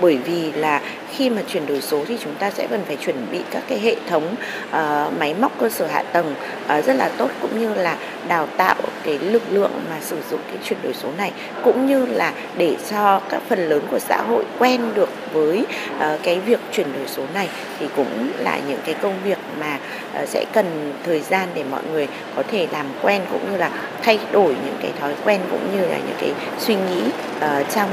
bởi 0.00 0.16
vì 0.16 0.52
là 0.52 0.80
khi 1.18 1.30
mà 1.30 1.42
chuyển 1.48 1.66
đổi 1.66 1.80
số 1.80 2.04
thì 2.08 2.18
chúng 2.24 2.34
ta 2.34 2.50
sẽ 2.50 2.66
cần 2.70 2.82
phải 2.86 2.96
chuẩn 2.96 3.26
bị 3.32 3.40
các 3.50 3.62
cái 3.68 3.78
hệ 3.78 3.96
thống 4.08 4.34
uh, 4.68 5.18
máy 5.18 5.34
móc 5.40 5.52
cơ 5.60 5.68
sở 5.68 5.86
hạ 5.86 6.02
tầng 6.02 6.34
uh, 6.78 6.84
rất 6.84 6.96
là 6.96 7.08
tốt 7.08 7.30
cũng 7.42 7.60
như 7.60 7.74
là 7.74 7.96
đào 8.28 8.46
tạo 8.56 8.76
cái 9.02 9.18
lực 9.18 9.42
lượng 9.50 9.70
mà 9.90 9.96
sử 10.00 10.16
dụng 10.30 10.40
cái 10.48 10.56
chuyển 10.64 10.78
đổi 10.82 10.94
số 10.94 11.08
này 11.18 11.32
cũng 11.64 11.86
như 11.86 12.06
là 12.06 12.32
để 12.56 12.76
cho 12.90 13.20
các 13.28 13.42
phần 13.48 13.68
lớn 13.68 13.82
của 13.90 13.98
xã 13.98 14.22
hội 14.22 14.44
quen 14.58 14.80
được 14.94 15.08
với 15.32 15.64
uh, 15.96 16.20
cái 16.22 16.40
việc 16.40 16.60
chuyển 16.72 16.92
đổi 16.92 17.06
số 17.06 17.22
này. 17.34 17.48
Thì 17.78 17.86
cũng 17.96 18.30
là 18.38 18.60
những 18.68 18.80
cái 18.86 18.94
công 18.94 19.14
việc 19.24 19.38
mà 19.60 19.78
uh, 20.22 20.28
sẽ 20.28 20.44
cần 20.52 20.92
thời 21.04 21.20
gian 21.20 21.48
để 21.54 21.64
mọi 21.70 21.82
người 21.92 22.08
có 22.36 22.42
thể 22.50 22.66
làm 22.72 22.86
quen 23.02 23.22
cũng 23.32 23.52
như 23.52 23.56
là 23.56 23.70
thay 24.02 24.18
đổi 24.32 24.54
những 24.64 24.76
cái 24.82 24.92
thói 25.00 25.14
quen 25.24 25.40
cũng 25.50 25.76
như 25.76 25.86
là 25.86 25.96
những 25.96 26.16
cái 26.20 26.32
suy 26.58 26.74
nghĩ 26.74 27.02
uh, 27.36 27.70
trong 27.74 27.90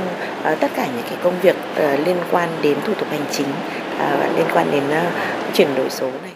uh, 0.51 0.59
tất 0.59 0.71
cả 0.75 0.85
những 0.85 1.05
cái 1.09 1.17
công 1.23 1.39
việc 1.41 1.55
uh, 1.55 2.07
liên 2.07 2.17
quan 2.31 2.49
đến 2.61 2.77
thủ 2.87 2.93
tục 2.93 3.07
hành 3.17 3.27
chính 3.31 3.47
à, 3.97 4.33
liên 4.37 4.47
quan 4.53 4.71
đến 4.71 4.83
uh, 4.83 5.55
chuyển 5.55 5.67
đổi 5.75 5.89
số 5.89 6.11
này. 6.11 6.31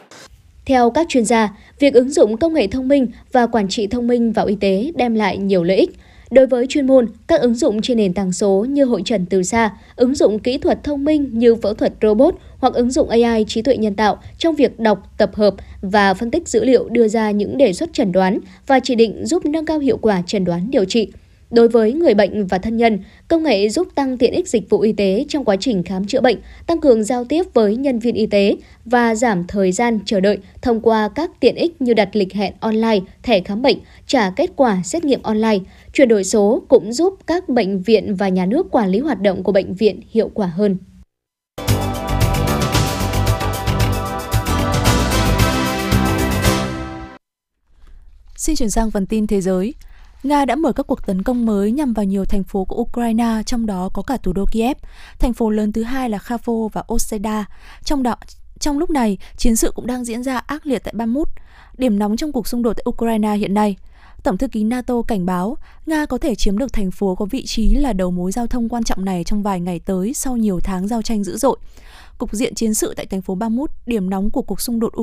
Theo 0.65 0.89
các 0.89 1.09
chuyên 1.09 1.25
gia, 1.25 1.49
việc 1.79 1.93
ứng 1.93 2.09
dụng 2.09 2.37
công 2.37 2.53
nghệ 2.53 2.67
thông 2.67 2.87
minh 2.87 3.07
và 3.31 3.47
quản 3.47 3.67
trị 3.67 3.87
thông 3.87 4.07
minh 4.07 4.31
vào 4.31 4.45
y 4.45 4.55
tế 4.55 4.91
đem 4.95 5.15
lại 5.15 5.37
nhiều 5.37 5.63
lợi 5.63 5.77
ích. 5.77 5.89
Đối 6.31 6.47
với 6.47 6.65
chuyên 6.69 6.87
môn, 6.87 7.07
các 7.27 7.41
ứng 7.41 7.55
dụng 7.55 7.81
trên 7.81 7.97
nền 7.97 8.13
tảng 8.13 8.31
số 8.31 8.65
như 8.69 8.85
hội 8.85 9.01
trần 9.05 9.25
từ 9.25 9.43
xa, 9.43 9.71
ứng 9.95 10.15
dụng 10.15 10.39
kỹ 10.39 10.57
thuật 10.57 10.83
thông 10.83 11.05
minh 11.05 11.29
như 11.33 11.55
phẫu 11.55 11.73
thuật 11.73 11.93
robot 12.01 12.35
hoặc 12.57 12.73
ứng 12.73 12.91
dụng 12.91 13.09
AI 13.09 13.45
trí 13.47 13.61
tuệ 13.61 13.77
nhân 13.77 13.95
tạo 13.95 14.17
trong 14.37 14.55
việc 14.55 14.79
đọc, 14.79 15.13
tập 15.17 15.35
hợp 15.35 15.53
và 15.81 16.13
phân 16.13 16.31
tích 16.31 16.47
dữ 16.47 16.65
liệu 16.65 16.89
đưa 16.89 17.07
ra 17.07 17.31
những 17.31 17.57
đề 17.57 17.73
xuất 17.73 17.93
chẩn 17.93 18.11
đoán 18.11 18.39
và 18.67 18.79
chỉ 18.79 18.95
định 18.95 19.25
giúp 19.25 19.45
nâng 19.45 19.65
cao 19.65 19.79
hiệu 19.79 19.97
quả 19.97 20.21
chẩn 20.27 20.45
đoán 20.45 20.71
điều 20.71 20.85
trị. 20.85 21.11
Đối 21.51 21.67
với 21.67 21.93
người 21.93 22.13
bệnh 22.13 22.47
và 22.47 22.57
thân 22.57 22.77
nhân, 22.77 22.99
công 23.27 23.43
nghệ 23.43 23.69
giúp 23.69 23.87
tăng 23.95 24.17
tiện 24.17 24.33
ích 24.33 24.49
dịch 24.49 24.69
vụ 24.69 24.79
y 24.79 24.93
tế 24.93 25.25
trong 25.29 25.45
quá 25.45 25.55
trình 25.59 25.83
khám 25.83 26.05
chữa 26.05 26.21
bệnh, 26.21 26.37
tăng 26.67 26.79
cường 26.79 27.03
giao 27.03 27.25
tiếp 27.25 27.43
với 27.53 27.75
nhân 27.75 27.99
viên 27.99 28.15
y 28.15 28.25
tế 28.25 28.55
và 28.85 29.15
giảm 29.15 29.47
thời 29.47 29.71
gian 29.71 29.99
chờ 30.05 30.19
đợi 30.19 30.37
thông 30.61 30.81
qua 30.81 31.09
các 31.15 31.31
tiện 31.39 31.55
ích 31.55 31.81
như 31.81 31.93
đặt 31.93 32.09
lịch 32.13 32.33
hẹn 32.33 32.53
online, 32.59 32.99
thẻ 33.23 33.39
khám 33.39 33.61
bệnh, 33.61 33.77
trả 34.07 34.29
kết 34.29 34.51
quả 34.55 34.81
xét 34.83 35.05
nghiệm 35.05 35.21
online. 35.21 35.59
Chuyển 35.93 36.07
đổi 36.07 36.23
số 36.23 36.63
cũng 36.67 36.93
giúp 36.93 37.13
các 37.27 37.49
bệnh 37.49 37.81
viện 37.81 38.15
và 38.15 38.29
nhà 38.29 38.45
nước 38.45 38.71
quản 38.71 38.89
lý 38.89 38.99
hoạt 38.99 39.21
động 39.21 39.43
của 39.43 39.51
bệnh 39.51 39.73
viện 39.73 40.01
hiệu 40.09 40.31
quả 40.33 40.47
hơn. 40.47 40.77
Xin 48.35 48.55
chuyển 48.55 48.69
sang 48.69 48.91
phần 48.91 49.05
tin 49.05 49.27
thế 49.27 49.41
giới. 49.41 49.73
Nga 50.23 50.45
đã 50.45 50.55
mở 50.55 50.71
các 50.71 50.87
cuộc 50.87 51.05
tấn 51.05 51.23
công 51.23 51.45
mới 51.45 51.71
nhằm 51.71 51.93
vào 51.93 52.05
nhiều 52.05 52.25
thành 52.25 52.43
phố 52.43 52.65
của 52.65 52.75
Ukraine, 52.75 53.41
trong 53.45 53.65
đó 53.65 53.89
có 53.93 54.01
cả 54.01 54.17
thủ 54.17 54.33
đô 54.33 54.45
Kiev. 54.51 54.77
Thành 55.19 55.33
phố 55.33 55.49
lớn 55.49 55.73
thứ 55.73 55.83
hai 55.83 56.09
là 56.09 56.17
Kharkov 56.17 56.73
và 56.73 56.83
Oseda. 56.93 57.45
Trong 57.83 58.03
đó, 58.03 58.15
trong 58.59 58.77
lúc 58.77 58.89
này, 58.89 59.17
chiến 59.37 59.55
sự 59.55 59.71
cũng 59.75 59.87
đang 59.87 60.05
diễn 60.05 60.23
ra 60.23 60.37
ác 60.37 60.65
liệt 60.65 60.83
tại 60.83 60.93
Bakhmut, 60.97 61.27
điểm 61.77 61.99
nóng 61.99 62.17
trong 62.17 62.31
cuộc 62.31 62.47
xung 62.47 62.63
đột 62.63 62.73
tại 62.73 62.83
Ukraine 62.89 63.35
hiện 63.35 63.53
nay. 63.53 63.75
Tổng 64.23 64.37
thư 64.37 64.47
ký 64.47 64.63
NATO 64.63 65.01
cảnh 65.01 65.25
báo 65.25 65.57
Nga 65.85 66.05
có 66.05 66.17
thể 66.17 66.35
chiếm 66.35 66.57
được 66.57 66.73
thành 66.73 66.91
phố 66.91 67.15
có 67.15 67.25
vị 67.25 67.45
trí 67.45 67.75
là 67.75 67.93
đầu 67.93 68.11
mối 68.11 68.31
giao 68.31 68.47
thông 68.47 68.69
quan 68.69 68.83
trọng 68.83 69.05
này 69.05 69.23
trong 69.23 69.43
vài 69.43 69.59
ngày 69.59 69.79
tới 69.79 70.13
sau 70.13 70.37
nhiều 70.37 70.59
tháng 70.63 70.87
giao 70.87 71.01
tranh 71.01 71.23
dữ 71.23 71.37
dội. 71.37 71.57
Cục 72.17 72.33
diện 72.33 72.55
chiến 72.55 72.73
sự 72.73 72.93
tại 72.97 73.05
thành 73.05 73.21
phố 73.21 73.35
Bamut, 73.35 73.71
điểm 73.85 74.09
nóng 74.09 74.31
của 74.31 74.41
cuộc 74.41 74.61
xung 74.61 74.79
đột 74.79 74.93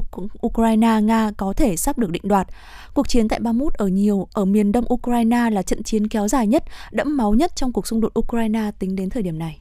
Ukraine-Nga 0.46 1.32
có 1.36 1.52
thể 1.52 1.76
sắp 1.76 1.98
được 1.98 2.10
định 2.10 2.22
đoạt. 2.24 2.48
Cuộc 2.94 3.08
chiến 3.08 3.28
tại 3.28 3.40
Bamut 3.40 3.74
ở 3.74 3.88
nhiều 3.88 4.28
ở 4.32 4.44
miền 4.44 4.72
đông 4.72 4.92
Ukraine 4.92 5.50
là 5.50 5.62
trận 5.62 5.82
chiến 5.82 6.08
kéo 6.08 6.28
dài 6.28 6.46
nhất, 6.46 6.64
đẫm 6.92 7.16
máu 7.16 7.34
nhất 7.34 7.56
trong 7.56 7.72
cuộc 7.72 7.86
xung 7.86 8.00
đột 8.00 8.18
Ukraine 8.18 8.70
tính 8.78 8.96
đến 8.96 9.10
thời 9.10 9.22
điểm 9.22 9.38
này. 9.38 9.60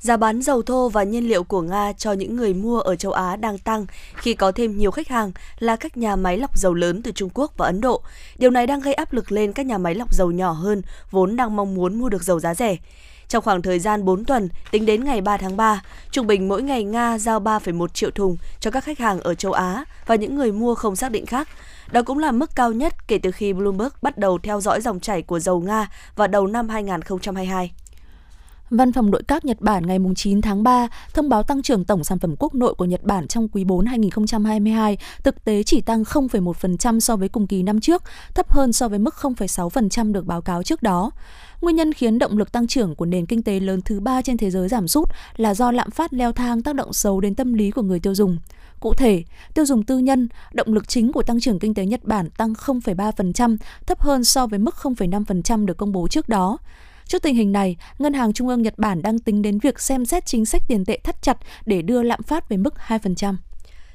Giá 0.00 0.16
bán 0.16 0.42
dầu 0.42 0.62
thô 0.62 0.88
và 0.88 1.02
nhiên 1.02 1.28
liệu 1.28 1.44
của 1.44 1.62
Nga 1.62 1.92
cho 1.92 2.12
những 2.12 2.36
người 2.36 2.54
mua 2.54 2.80
ở 2.80 2.96
châu 2.96 3.12
Á 3.12 3.36
đang 3.36 3.58
tăng 3.58 3.86
khi 4.16 4.34
có 4.34 4.52
thêm 4.52 4.78
nhiều 4.78 4.90
khách 4.90 5.08
hàng 5.08 5.32
là 5.58 5.76
các 5.76 5.96
nhà 5.96 6.16
máy 6.16 6.38
lọc 6.38 6.58
dầu 6.58 6.74
lớn 6.74 7.02
từ 7.02 7.12
Trung 7.12 7.30
Quốc 7.34 7.52
và 7.56 7.66
Ấn 7.66 7.80
Độ. 7.80 8.02
Điều 8.38 8.50
này 8.50 8.66
đang 8.66 8.80
gây 8.80 8.94
áp 8.94 9.12
lực 9.12 9.32
lên 9.32 9.52
các 9.52 9.66
nhà 9.66 9.78
máy 9.78 9.94
lọc 9.94 10.14
dầu 10.14 10.30
nhỏ 10.30 10.52
hơn 10.52 10.82
vốn 11.10 11.36
đang 11.36 11.56
mong 11.56 11.74
muốn 11.74 11.98
mua 11.98 12.08
được 12.08 12.22
dầu 12.22 12.40
giá 12.40 12.54
rẻ. 12.54 12.76
Trong 13.28 13.44
khoảng 13.44 13.62
thời 13.62 13.78
gian 13.78 14.04
4 14.04 14.24
tuần, 14.24 14.48
tính 14.70 14.86
đến 14.86 15.04
ngày 15.04 15.20
3 15.20 15.36
tháng 15.36 15.56
3, 15.56 15.82
trung 16.10 16.26
bình 16.26 16.48
mỗi 16.48 16.62
ngày 16.62 16.84
Nga 16.84 17.18
giao 17.18 17.40
3,1 17.40 17.88
triệu 17.88 18.10
thùng 18.10 18.36
cho 18.60 18.70
các 18.70 18.84
khách 18.84 18.98
hàng 18.98 19.20
ở 19.20 19.34
châu 19.34 19.52
Á 19.52 19.84
và 20.06 20.14
những 20.14 20.36
người 20.36 20.52
mua 20.52 20.74
không 20.74 20.96
xác 20.96 21.10
định 21.10 21.26
khác. 21.26 21.48
Đó 21.92 22.02
cũng 22.02 22.18
là 22.18 22.32
mức 22.32 22.50
cao 22.54 22.72
nhất 22.72 23.08
kể 23.08 23.18
từ 23.18 23.30
khi 23.30 23.52
Bloomberg 23.52 23.92
bắt 24.02 24.18
đầu 24.18 24.38
theo 24.38 24.60
dõi 24.60 24.80
dòng 24.80 25.00
chảy 25.00 25.22
của 25.22 25.38
dầu 25.38 25.60
Nga 25.60 25.88
vào 26.16 26.28
đầu 26.28 26.46
năm 26.46 26.68
2022. 26.68 27.72
Văn 28.70 28.92
phòng 28.92 29.10
nội 29.10 29.22
các 29.28 29.44
Nhật 29.44 29.60
Bản 29.60 29.86
ngày 29.86 29.98
9 30.16 30.42
tháng 30.42 30.62
3 30.62 30.88
thông 31.14 31.28
báo 31.28 31.42
tăng 31.42 31.62
trưởng 31.62 31.84
tổng 31.84 32.04
sản 32.04 32.18
phẩm 32.18 32.34
quốc 32.38 32.54
nội 32.54 32.74
của 32.74 32.84
Nhật 32.84 33.02
Bản 33.02 33.28
trong 33.28 33.48
quý 33.48 33.64
4 33.64 33.86
2022 33.86 34.98
thực 35.24 35.44
tế 35.44 35.62
chỉ 35.62 35.80
tăng 35.80 36.02
0,1% 36.02 37.00
so 37.00 37.16
với 37.16 37.28
cùng 37.28 37.46
kỳ 37.46 37.62
năm 37.62 37.80
trước, 37.80 38.02
thấp 38.34 38.50
hơn 38.50 38.72
so 38.72 38.88
với 38.88 38.98
mức 38.98 39.14
0,6% 39.20 40.12
được 40.12 40.26
báo 40.26 40.42
cáo 40.42 40.62
trước 40.62 40.82
đó. 40.82 41.10
Nguyên 41.60 41.76
nhân 41.76 41.92
khiến 41.92 42.18
động 42.18 42.38
lực 42.38 42.52
tăng 42.52 42.66
trưởng 42.66 42.94
của 42.94 43.06
nền 43.06 43.26
kinh 43.26 43.42
tế 43.42 43.60
lớn 43.60 43.80
thứ 43.82 44.00
ba 44.00 44.22
trên 44.22 44.36
thế 44.36 44.50
giới 44.50 44.68
giảm 44.68 44.88
sút 44.88 45.08
là 45.36 45.54
do 45.54 45.72
lạm 45.72 45.90
phát 45.90 46.12
leo 46.12 46.32
thang 46.32 46.62
tác 46.62 46.74
động 46.74 46.92
xấu 46.92 47.20
đến 47.20 47.34
tâm 47.34 47.54
lý 47.54 47.70
của 47.70 47.82
người 47.82 48.00
tiêu 48.00 48.14
dùng. 48.14 48.38
Cụ 48.80 48.94
thể, 48.94 49.22
tiêu 49.54 49.66
dùng 49.66 49.82
tư 49.82 49.98
nhân, 49.98 50.28
động 50.52 50.72
lực 50.72 50.88
chính 50.88 51.12
của 51.12 51.22
tăng 51.22 51.40
trưởng 51.40 51.58
kinh 51.58 51.74
tế 51.74 51.86
Nhật 51.86 52.04
Bản 52.04 52.30
tăng 52.30 52.52
0,3%, 52.52 53.56
thấp 53.86 54.00
hơn 54.00 54.24
so 54.24 54.46
với 54.46 54.58
mức 54.58 54.74
0,5% 54.82 55.66
được 55.66 55.76
công 55.76 55.92
bố 55.92 56.08
trước 56.08 56.28
đó. 56.28 56.58
Trước 57.08 57.22
tình 57.22 57.34
hình 57.34 57.52
này, 57.52 57.76
Ngân 57.98 58.14
hàng 58.14 58.32
Trung 58.32 58.48
ương 58.48 58.62
Nhật 58.62 58.78
Bản 58.78 59.02
đang 59.02 59.18
tính 59.18 59.42
đến 59.42 59.58
việc 59.58 59.80
xem 59.80 60.06
xét 60.06 60.26
chính 60.26 60.46
sách 60.46 60.62
tiền 60.68 60.84
tệ 60.84 60.98
thắt 61.04 61.22
chặt 61.22 61.36
để 61.66 61.82
đưa 61.82 62.02
lạm 62.02 62.22
phát 62.22 62.48
về 62.48 62.56
mức 62.56 62.74
2%. 62.86 63.34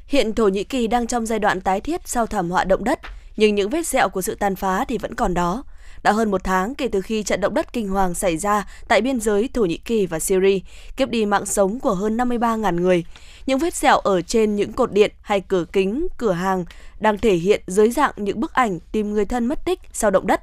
Hiện 0.07 0.33
Thổ 0.33 0.47
Nhĩ 0.47 0.63
Kỳ 0.63 0.87
đang 0.87 1.07
trong 1.07 1.25
giai 1.25 1.39
đoạn 1.39 1.61
tái 1.61 1.81
thiết 1.81 2.01
sau 2.05 2.27
thảm 2.27 2.49
họa 2.49 2.63
động 2.63 2.83
đất, 2.83 2.99
nhưng 3.37 3.55
những 3.55 3.69
vết 3.69 3.87
sẹo 3.87 4.09
của 4.09 4.21
sự 4.21 4.35
tàn 4.35 4.55
phá 4.55 4.85
thì 4.87 4.97
vẫn 4.97 5.15
còn 5.15 5.33
đó. 5.33 5.63
Đã 6.03 6.11
hơn 6.11 6.31
một 6.31 6.43
tháng 6.43 6.75
kể 6.75 6.87
từ 6.87 7.01
khi 7.01 7.23
trận 7.23 7.41
động 7.41 7.53
đất 7.53 7.73
kinh 7.73 7.89
hoàng 7.89 8.13
xảy 8.13 8.37
ra 8.37 8.67
tại 8.87 9.01
biên 9.01 9.19
giới 9.19 9.49
Thổ 9.53 9.65
Nhĩ 9.65 9.77
Kỳ 9.77 10.05
và 10.05 10.19
Syria, 10.19 10.59
kiếp 10.97 11.09
đi 11.09 11.25
mạng 11.25 11.45
sống 11.45 11.79
của 11.79 11.93
hơn 11.93 12.17
53.000 12.17 12.81
người. 12.81 13.03
Những 13.45 13.59
vết 13.59 13.75
sẹo 13.75 13.97
ở 13.99 14.21
trên 14.21 14.55
những 14.55 14.73
cột 14.73 14.91
điện 14.91 15.11
hay 15.21 15.41
cửa 15.41 15.65
kính, 15.71 16.07
cửa 16.17 16.31
hàng 16.31 16.65
đang 16.99 17.17
thể 17.17 17.35
hiện 17.35 17.61
dưới 17.67 17.91
dạng 17.91 18.11
những 18.17 18.39
bức 18.39 18.53
ảnh 18.53 18.79
tìm 18.91 19.13
người 19.13 19.25
thân 19.25 19.45
mất 19.45 19.65
tích 19.65 19.79
sau 19.93 20.11
động 20.11 20.27
đất. 20.27 20.41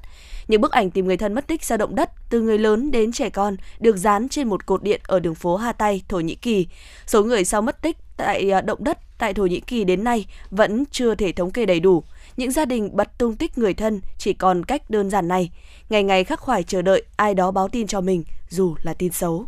Những 0.50 0.60
bức 0.60 0.72
ảnh 0.72 0.90
tìm 0.90 1.06
người 1.06 1.16
thân 1.16 1.34
mất 1.34 1.46
tích 1.46 1.64
sau 1.64 1.78
động 1.78 1.94
đất 1.94 2.10
từ 2.30 2.40
người 2.40 2.58
lớn 2.58 2.90
đến 2.90 3.12
trẻ 3.12 3.30
con 3.30 3.56
được 3.80 3.96
dán 3.96 4.28
trên 4.28 4.48
một 4.48 4.66
cột 4.66 4.82
điện 4.82 5.00
ở 5.04 5.20
đường 5.20 5.34
phố 5.34 5.56
Hà 5.56 5.72
Tây, 5.72 6.02
Thổ 6.08 6.20
Nhĩ 6.20 6.34
Kỳ. 6.34 6.66
Số 7.06 7.24
người 7.24 7.44
sau 7.44 7.62
mất 7.62 7.82
tích 7.82 7.96
tại 8.16 8.50
à, 8.50 8.60
động 8.60 8.84
đất 8.84 8.98
tại 9.18 9.34
Thổ 9.34 9.46
Nhĩ 9.46 9.60
Kỳ 9.60 9.84
đến 9.84 10.04
nay 10.04 10.26
vẫn 10.50 10.84
chưa 10.90 11.14
thể 11.14 11.32
thống 11.32 11.50
kê 11.50 11.66
đầy 11.66 11.80
đủ. 11.80 12.02
Những 12.36 12.50
gia 12.50 12.64
đình 12.64 12.96
bật 12.96 13.18
tung 13.18 13.36
tích 13.36 13.58
người 13.58 13.74
thân 13.74 14.00
chỉ 14.18 14.32
còn 14.32 14.64
cách 14.64 14.90
đơn 14.90 15.10
giản 15.10 15.28
này, 15.28 15.50
ngày 15.88 16.02
ngày 16.02 16.24
khắc 16.24 16.40
khoải 16.40 16.62
chờ 16.62 16.82
đợi 16.82 17.02
ai 17.16 17.34
đó 17.34 17.50
báo 17.50 17.68
tin 17.68 17.86
cho 17.86 18.00
mình, 18.00 18.24
dù 18.48 18.74
là 18.82 18.94
tin 18.94 19.12
xấu. 19.12 19.46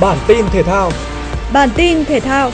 Bản 0.00 0.18
tin 0.26 0.44
thể 0.52 0.62
thao 0.62 0.90
Bản 1.52 1.68
tin 1.76 2.04
thể 2.04 2.20
thao 2.20 2.50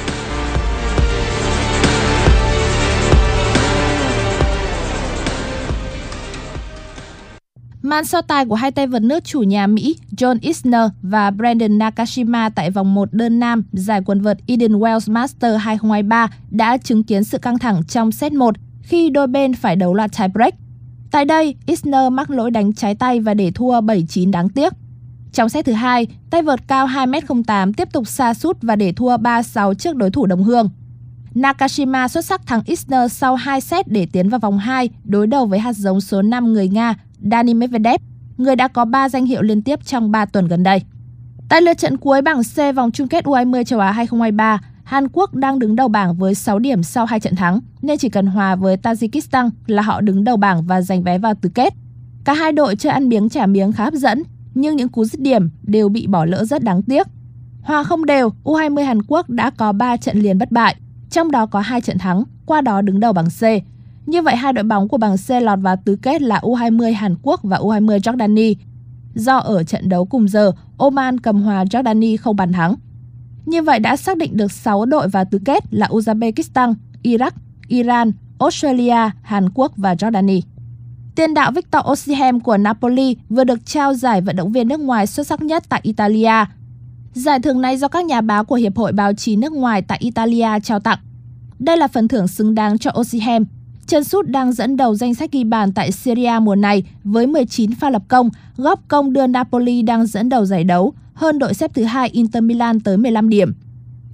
Màn 7.83 8.05
so 8.05 8.23
tài 8.23 8.45
của 8.45 8.55
hai 8.55 8.71
tay 8.71 8.87
vợt 8.87 9.03
nước 9.03 9.25
chủ 9.25 9.41
nhà 9.41 9.67
Mỹ 9.67 9.97
John 10.17 10.39
Isner 10.41 10.91
và 11.03 11.31
Brandon 11.31 11.79
Nakashima 11.79 12.49
tại 12.49 12.71
vòng 12.71 12.95
1 12.95 13.13
đơn 13.13 13.41
nam 13.41 13.65
giải 13.73 14.01
quần 14.05 14.21
vợt 14.21 14.39
Eden 14.47 14.73
Wells 14.73 15.13
Master 15.13 15.57
2023 15.61 16.29
đã 16.51 16.77
chứng 16.77 17.03
kiến 17.03 17.25
sự 17.25 17.39
căng 17.39 17.59
thẳng 17.59 17.83
trong 17.89 18.13
set 18.13 18.33
1 18.33 18.55
khi 18.83 19.11
đôi 19.11 19.27
bên 19.27 19.55
phải 19.55 19.77
đấu 19.77 19.95
loạt 19.95 20.11
tie 20.19 20.29
break. 20.29 20.55
Tại 21.11 21.25
đây, 21.25 21.55
Isner 21.67 22.13
mắc 22.13 22.31
lỗi 22.31 22.51
đánh 22.51 22.73
trái 22.73 22.95
tay 22.95 23.21
và 23.21 23.35
để 23.35 23.51
thua 23.51 23.81
7-9 23.81 24.31
đáng 24.31 24.49
tiếc. 24.49 24.73
Trong 25.33 25.49
set 25.49 25.65
thứ 25.65 25.73
hai, 25.73 26.07
tay 26.31 26.43
vợt 26.43 26.61
cao 26.69 26.87
2m08 26.87 27.73
tiếp 27.73 27.89
tục 27.93 28.09
xa 28.09 28.35
sút 28.35 28.57
và 28.63 28.77
để 28.77 28.93
thua 28.93 29.17
3-6 29.17 29.75
trước 29.75 29.97
đối 29.97 30.11
thủ 30.11 30.27
đồng 30.27 30.45
hương. 30.45 30.71
Nakashima 31.35 32.09
xuất 32.09 32.25
sắc 32.25 32.47
thắng 32.47 32.63
Isner 32.65 33.13
sau 33.13 33.35
2 33.35 33.61
set 33.61 33.89
để 33.89 34.07
tiến 34.13 34.29
vào 34.29 34.41
vòng 34.41 34.59
2 34.59 34.91
đối 35.05 35.27
đầu 35.27 35.47
với 35.47 35.59
hạt 35.59 35.73
giống 35.73 36.01
số 36.01 36.23
5 36.23 36.53
người 36.53 36.69
Nga 36.69 36.95
Dani 37.21 37.55
Medvedev, 37.55 38.01
người 38.37 38.57
đã 38.57 38.69
có 38.69 38.85
3 38.85 39.09
danh 39.09 39.27
hiệu 39.27 39.43
liên 39.43 39.63
tiếp 39.63 39.85
trong 39.85 40.11
3 40.11 40.25
tuần 40.25 40.49
gần 40.49 40.63
đây. 40.63 40.83
Tại 41.49 41.63
lượt 41.63 41.79
trận 41.79 41.97
cuối 41.97 42.23
bảng 42.23 42.43
C 42.43 42.77
vòng 42.77 42.91
chung 42.91 43.09
kết 43.09 43.25
U20 43.25 43.65
châu 43.65 43.81
Á 43.81 43.93
2023, 43.93 44.61
Hàn 44.85 45.09
Quốc 45.13 45.35
đang 45.35 45.59
đứng 45.59 45.77
đầu 45.77 45.89
bảng 45.89 46.15
với 46.15 46.35
6 46.35 46.59
điểm 46.59 46.83
sau 46.83 47.07
hai 47.07 47.21
trận 47.21 47.37
thắng, 47.37 47.61
nên 47.83 47.99
chỉ 47.99 48.09
cần 48.09 48.27
hòa 48.27 48.57
với 48.57 48.77
Tajikistan 48.77 49.51
là 49.67 49.83
họ 49.83 50.01
đứng 50.01 50.25
đầu 50.25 50.37
bảng 50.37 50.63
và 50.63 50.81
giành 50.81 51.03
vé 51.03 51.19
vào 51.19 51.35
tứ 51.35 51.49
kết. 51.49 51.75
Cả 52.25 52.35
hai 52.35 52.53
đội 52.53 52.77
chơi 52.77 52.93
ăn 52.93 53.09
miếng 53.09 53.29
trả 53.29 53.47
miếng 53.47 53.73
khá 53.73 53.85
hấp 53.85 53.95
dẫn, 53.95 54.23
nhưng 54.55 54.77
những 54.77 54.89
cú 54.89 55.05
dứt 55.05 55.21
điểm 55.21 55.51
đều 55.63 55.89
bị 55.89 56.07
bỏ 56.07 56.25
lỡ 56.25 56.45
rất 56.45 56.65
đáng 56.65 56.83
tiếc. 56.83 57.07
Hòa 57.63 57.85
không 57.85 58.07
đều, 58.07 58.33
U20 58.45 58.85
Hàn 58.85 59.03
Quốc 59.03 59.31
đã 59.31 59.51
có 59.51 59.73
3 59.73 59.97
trận 59.97 60.19
liền 60.19 60.39
bất 60.39 60.53
bại, 60.53 60.77
trong 61.11 61.31
đó 61.31 61.47
có 61.47 61.61
hai 61.61 61.81
trận 61.81 61.99
thắng, 61.99 62.23
qua 62.47 62.61
đó 62.61 62.83
đứng 62.83 63.01
đầu 63.01 63.13
bảng 63.13 63.27
C. 63.27 63.43
Như 64.07 64.23
vậy 64.23 64.37
hai 64.37 64.53
đội 64.53 64.65
bóng 64.65 64.89
của 64.89 64.97
bảng 64.97 65.17
C 65.17 65.31
lọt 65.31 65.59
vào 65.63 65.77
tứ 65.85 65.97
kết 66.03 66.23
là 66.23 66.41
U20 66.43 66.95
Hàn 66.95 67.15
Quốc 67.23 67.41
và 67.43 67.57
U20 67.59 67.99
Jordani. 67.99 68.55
Do 69.15 69.37
ở 69.37 69.65
trận 69.65 69.89
đấu 69.89 70.05
cùng 70.05 70.29
giờ, 70.29 70.53
Oman 70.79 71.21
cầm 71.21 71.43
hòa 71.43 71.65
Jordani 71.65 72.17
không 72.21 72.37
bàn 72.37 72.53
thắng. 72.53 72.75
Như 73.47 73.63
vậy 73.63 73.79
đã 73.79 73.97
xác 73.97 74.17
định 74.17 74.37
được 74.37 74.53
6 74.53 74.85
đội 74.85 75.09
vào 75.09 75.25
tứ 75.25 75.39
kết 75.45 75.65
là 75.71 75.87
Uzbekistan, 75.87 76.75
Iraq, 77.03 77.31
Iran, 77.69 78.13
Australia, 78.39 79.11
Hàn 79.23 79.51
Quốc 79.55 79.73
và 79.77 79.95
Jordani. 79.95 80.41
Tiền 81.15 81.35
đạo 81.35 81.53
Victor 81.53 81.83
Osimhen 81.91 82.41
của 82.41 82.57
Napoli 82.57 83.17
vừa 83.29 83.45
được 83.45 83.67
trao 83.67 83.95
giải 83.95 84.21
vận 84.21 84.37
động 84.37 84.53
viên 84.53 84.69
nước 84.69 84.81
ngoài 84.81 85.07
xuất 85.07 85.27
sắc 85.27 85.43
nhất 85.43 85.65
tại 85.69 85.81
Italia. 85.83 86.45
Giải 87.13 87.41
thưởng 87.41 87.61
này 87.61 87.77
do 87.77 87.89
các 87.89 88.05
nhà 88.05 88.21
báo 88.21 88.45
của 88.45 88.55
Hiệp 88.55 88.77
hội 88.77 88.93
Báo 88.93 89.15
chí 89.15 89.37
nước 89.37 89.53
ngoài 89.53 89.83
tại 89.83 89.99
Italia 90.01 90.49
trao 90.63 90.81
tặng. 90.81 90.99
Đây 91.59 91.77
là 91.77 91.89
phần 91.89 92.09
thưởng 92.09 92.29
xứng 92.29 92.55
đáng 92.55 92.79
cho 92.79 92.91
Osimhen. 93.01 93.45
Chân 93.91 94.05
sút 94.05 94.27
đang 94.29 94.53
dẫn 94.53 94.77
đầu 94.77 94.95
danh 94.95 95.15
sách 95.15 95.33
ghi 95.33 95.45
bàn 95.45 95.73
tại 95.73 95.93
Serie 95.93 96.27
A 96.27 96.41
mùa 96.41 96.55
này 96.55 96.83
với 97.05 97.27
19 97.27 97.75
pha 97.75 97.91
lập 97.91 98.03
công, 98.09 98.31
góp 98.57 98.89
công 98.89 99.13
đưa 99.13 99.27
Napoli 99.27 99.83
đang 99.83 100.07
dẫn 100.07 100.29
đầu 100.29 100.45
giải 100.45 100.65
đấu, 100.65 100.93
hơn 101.15 101.39
đội 101.39 101.55
xếp 101.55 101.71
thứ 101.75 101.85
hai 101.85 102.09
Inter 102.09 102.43
Milan 102.43 102.81
tới 102.81 102.97
15 102.97 103.29
điểm. 103.29 103.55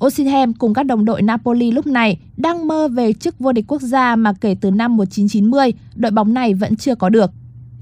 Osimhen 0.05 0.53
cùng 0.53 0.75
các 0.75 0.83
đồng 0.83 1.05
đội 1.05 1.23
Napoli 1.23 1.71
lúc 1.71 1.87
này 1.87 2.19
đang 2.37 2.69
mơ 2.69 2.89
về 2.89 3.13
chức 3.13 3.39
vô 3.39 3.53
địch 3.53 3.65
quốc 3.69 3.83
gia 3.83 4.17
mà 4.17 4.33
kể 4.41 4.57
từ 4.61 4.71
năm 4.71 4.97
1990, 4.97 5.73
đội 5.95 6.11
bóng 6.11 6.35
này 6.35 6.55
vẫn 6.55 6.77
chưa 6.77 6.95
có 6.95 7.09
được. 7.09 7.31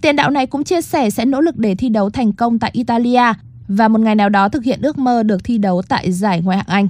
Tiền 0.01 0.17
đạo 0.17 0.31
này 0.31 0.47
cũng 0.47 0.65
chia 0.65 0.83
sẻ 0.83 1.11
sẽ 1.11 1.25
nỗ 1.25 1.41
lực 1.41 1.57
để 1.57 1.75
thi 1.75 1.89
đấu 1.89 2.11
thành 2.11 2.33
công 2.33 2.59
tại 2.59 2.71
Italia 2.75 3.33
và 3.69 3.89
một 3.89 4.01
ngày 4.01 4.15
nào 4.15 4.29
đó 4.29 4.49
thực 4.49 4.65
hiện 4.65 4.83
ước 4.83 4.99
mơ 4.99 5.23
được 5.23 5.45
thi 5.45 5.59
đấu 5.59 5.83
tại 5.89 6.13
giải 6.13 6.41
Ngoại 6.41 6.57
hạng 6.57 6.69
Anh. 6.69 6.89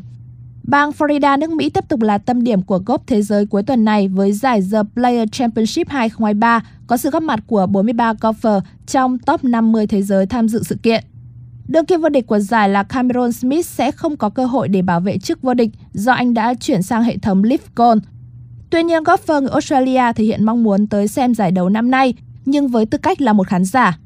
Bang 0.66 0.90
Florida 0.90 1.38
nước 1.38 1.50
Mỹ 1.50 1.70
tiếp 1.70 1.84
tục 1.88 2.02
là 2.02 2.18
tâm 2.18 2.44
điểm 2.44 2.62
của 2.62 2.78
golf 2.86 2.98
thế 3.06 3.22
giới 3.22 3.46
cuối 3.46 3.62
tuần 3.62 3.84
này 3.84 4.08
với 4.08 4.32
giải 4.32 4.60
The 4.72 4.78
Player 4.94 5.28
Championship 5.32 5.88
2023 5.88 6.64
có 6.86 6.96
sự 6.96 7.10
góp 7.10 7.22
mặt 7.22 7.40
của 7.46 7.66
43 7.66 8.12
golfer 8.12 8.60
trong 8.86 9.18
top 9.18 9.44
50 9.44 9.86
thế 9.86 10.02
giới 10.02 10.26
tham 10.26 10.48
dự 10.48 10.62
sự 10.62 10.76
kiện. 10.82 11.04
Đương 11.68 11.86
kim 11.86 12.00
vô 12.00 12.08
địch 12.08 12.26
của 12.26 12.38
giải 12.38 12.68
là 12.68 12.82
Cameron 12.82 13.32
Smith 13.32 13.66
sẽ 13.66 13.90
không 13.90 14.16
có 14.16 14.28
cơ 14.28 14.46
hội 14.46 14.68
để 14.68 14.82
bảo 14.82 15.00
vệ 15.00 15.18
chức 15.18 15.42
vô 15.42 15.54
địch 15.54 15.70
do 15.92 16.12
anh 16.12 16.34
đã 16.34 16.54
chuyển 16.54 16.82
sang 16.82 17.02
hệ 17.02 17.18
thống 17.18 17.44
Live 17.44 17.64
Gold. 17.76 18.02
Tuy 18.70 18.82
nhiên, 18.82 19.02
golfer 19.02 19.40
người 19.40 19.50
Australia 19.50 20.12
thể 20.16 20.24
hiện 20.24 20.44
mong 20.44 20.64
muốn 20.64 20.86
tới 20.86 21.08
xem 21.08 21.34
giải 21.34 21.50
đấu 21.50 21.68
năm 21.68 21.90
nay, 21.90 22.14
nhưng 22.44 22.68
với 22.68 22.86
tư 22.86 22.98
cách 22.98 23.20
là 23.20 23.32
một 23.32 23.48
khán 23.48 23.64
giả. 23.64 23.98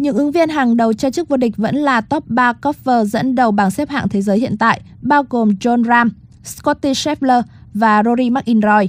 Những 0.00 0.16
ứng 0.16 0.32
viên 0.32 0.48
hàng 0.48 0.76
đầu 0.76 0.92
cho 0.92 1.10
chức 1.10 1.28
vô 1.28 1.36
địch 1.36 1.56
vẫn 1.56 1.76
là 1.76 2.00
top 2.00 2.28
3 2.28 2.52
golfer 2.62 3.04
dẫn 3.04 3.34
đầu 3.34 3.50
bảng 3.50 3.70
xếp 3.70 3.88
hạng 3.88 4.08
thế 4.08 4.22
giới 4.22 4.38
hiện 4.38 4.56
tại, 4.58 4.80
bao 5.02 5.24
gồm 5.30 5.48
John 5.48 5.84
Ram, 5.84 6.12
Scotty 6.44 6.92
Scheffler 6.92 7.42
và 7.74 8.02
Rory 8.02 8.30
McIlroy. 8.30 8.88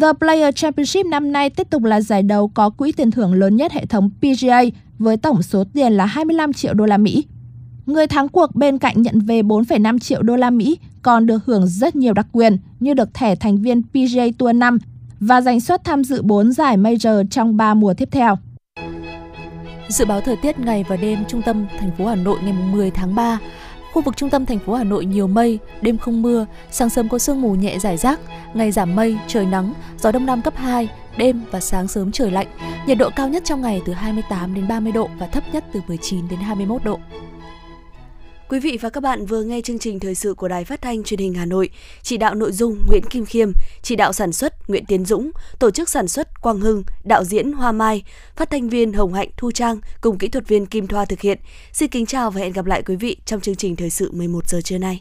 The 0.00 0.12
Player 0.18 0.54
Championship 0.54 1.06
năm 1.06 1.32
nay 1.32 1.50
tiếp 1.50 1.70
tục 1.70 1.84
là 1.84 2.00
giải 2.00 2.22
đấu 2.22 2.48
có 2.48 2.70
quỹ 2.70 2.92
tiền 2.92 3.10
thưởng 3.10 3.34
lớn 3.34 3.56
nhất 3.56 3.72
hệ 3.72 3.86
thống 3.86 4.10
PGA 4.20 4.62
với 4.98 5.16
tổng 5.16 5.42
số 5.42 5.64
tiền 5.74 5.92
là 5.92 6.06
25 6.06 6.52
triệu 6.52 6.74
đô 6.74 6.86
la 6.86 6.96
Mỹ. 6.96 7.24
Người 7.86 8.06
thắng 8.06 8.28
cuộc 8.28 8.54
bên 8.54 8.78
cạnh 8.78 9.02
nhận 9.02 9.20
về 9.20 9.42
4,5 9.42 9.98
triệu 9.98 10.22
đô 10.22 10.36
la 10.36 10.50
Mỹ 10.50 10.78
còn 11.02 11.26
được 11.26 11.44
hưởng 11.44 11.66
rất 11.66 11.96
nhiều 11.96 12.12
đặc 12.12 12.26
quyền 12.32 12.58
như 12.80 12.94
được 12.94 13.14
thẻ 13.14 13.34
thành 13.34 13.56
viên 13.62 13.82
PGA 13.82 14.24
Tour 14.38 14.54
5 14.54 14.78
và 15.20 15.40
giành 15.40 15.60
suất 15.60 15.84
tham 15.84 16.04
dự 16.04 16.22
4 16.22 16.52
giải 16.52 16.76
major 16.76 17.26
trong 17.30 17.56
3 17.56 17.74
mùa 17.74 17.94
tiếp 17.94 18.08
theo. 18.12 18.38
Dự 19.90 20.04
báo 20.04 20.20
thời 20.20 20.36
tiết 20.36 20.58
ngày 20.58 20.84
và 20.88 20.96
đêm 20.96 21.24
trung 21.28 21.42
tâm 21.42 21.66
thành 21.78 21.90
phố 21.98 22.06
Hà 22.06 22.14
Nội 22.14 22.38
ngày 22.42 22.52
10 22.52 22.90
tháng 22.90 23.14
3. 23.14 23.38
Khu 23.92 24.02
vực 24.02 24.16
trung 24.16 24.30
tâm 24.30 24.46
thành 24.46 24.58
phố 24.58 24.74
Hà 24.74 24.84
Nội 24.84 25.04
nhiều 25.04 25.26
mây, 25.26 25.58
đêm 25.80 25.98
không 25.98 26.22
mưa, 26.22 26.46
sáng 26.70 26.90
sớm 26.90 27.08
có 27.08 27.18
sương 27.18 27.42
mù 27.42 27.54
nhẹ 27.54 27.78
rải 27.78 27.96
rác, 27.96 28.20
ngày 28.54 28.72
giảm 28.72 28.96
mây, 28.96 29.18
trời 29.26 29.46
nắng, 29.46 29.72
gió 29.98 30.12
đông 30.12 30.26
nam 30.26 30.42
cấp 30.42 30.56
2, 30.56 30.88
đêm 31.16 31.42
và 31.50 31.60
sáng 31.60 31.88
sớm 31.88 32.12
trời 32.12 32.30
lạnh. 32.30 32.46
Nhiệt 32.86 32.98
độ 32.98 33.10
cao 33.16 33.28
nhất 33.28 33.42
trong 33.46 33.62
ngày 33.62 33.82
từ 33.86 33.92
28 33.92 34.54
đến 34.54 34.68
30 34.68 34.92
độ 34.92 35.08
và 35.18 35.26
thấp 35.26 35.44
nhất 35.52 35.64
từ 35.72 35.80
19 35.88 36.28
đến 36.28 36.40
21 36.40 36.84
độ. 36.84 36.98
Quý 38.50 38.60
vị 38.60 38.78
và 38.80 38.90
các 38.90 39.00
bạn 39.00 39.26
vừa 39.26 39.42
nghe 39.42 39.60
chương 39.60 39.78
trình 39.78 40.00
thời 40.00 40.14
sự 40.14 40.34
của 40.34 40.48
Đài 40.48 40.64
Phát 40.64 40.82
thanh 40.82 41.02
Truyền 41.02 41.20
hình 41.20 41.34
Hà 41.34 41.44
Nội, 41.44 41.70
chỉ 42.02 42.16
đạo 42.16 42.34
nội 42.34 42.52
dung 42.52 42.78
Nguyễn 42.88 43.02
Kim 43.10 43.24
Khiêm, 43.24 43.52
chỉ 43.82 43.96
đạo 43.96 44.12
sản 44.12 44.32
xuất 44.32 44.68
Nguyễn 44.68 44.84
Tiến 44.84 45.04
Dũng, 45.04 45.30
tổ 45.58 45.70
chức 45.70 45.88
sản 45.88 46.08
xuất 46.08 46.40
Quang 46.40 46.60
Hưng, 46.60 46.82
đạo 47.04 47.24
diễn 47.24 47.52
Hoa 47.52 47.72
Mai, 47.72 48.02
phát 48.36 48.50
thanh 48.50 48.68
viên 48.68 48.92
Hồng 48.92 49.12
Hạnh 49.12 49.28
Thu 49.36 49.50
Trang 49.50 49.80
cùng 50.00 50.18
kỹ 50.18 50.28
thuật 50.28 50.48
viên 50.48 50.66
Kim 50.66 50.86
Thoa 50.86 51.04
thực 51.04 51.20
hiện. 51.20 51.38
Xin 51.72 51.90
kính 51.90 52.06
chào 52.06 52.30
và 52.30 52.40
hẹn 52.40 52.52
gặp 52.52 52.66
lại 52.66 52.82
quý 52.82 52.96
vị 52.96 53.16
trong 53.24 53.40
chương 53.40 53.56
trình 53.56 53.76
thời 53.76 53.90
sự 53.90 54.10
11 54.12 54.48
giờ 54.48 54.60
trưa 54.64 54.78
nay. 54.78 55.00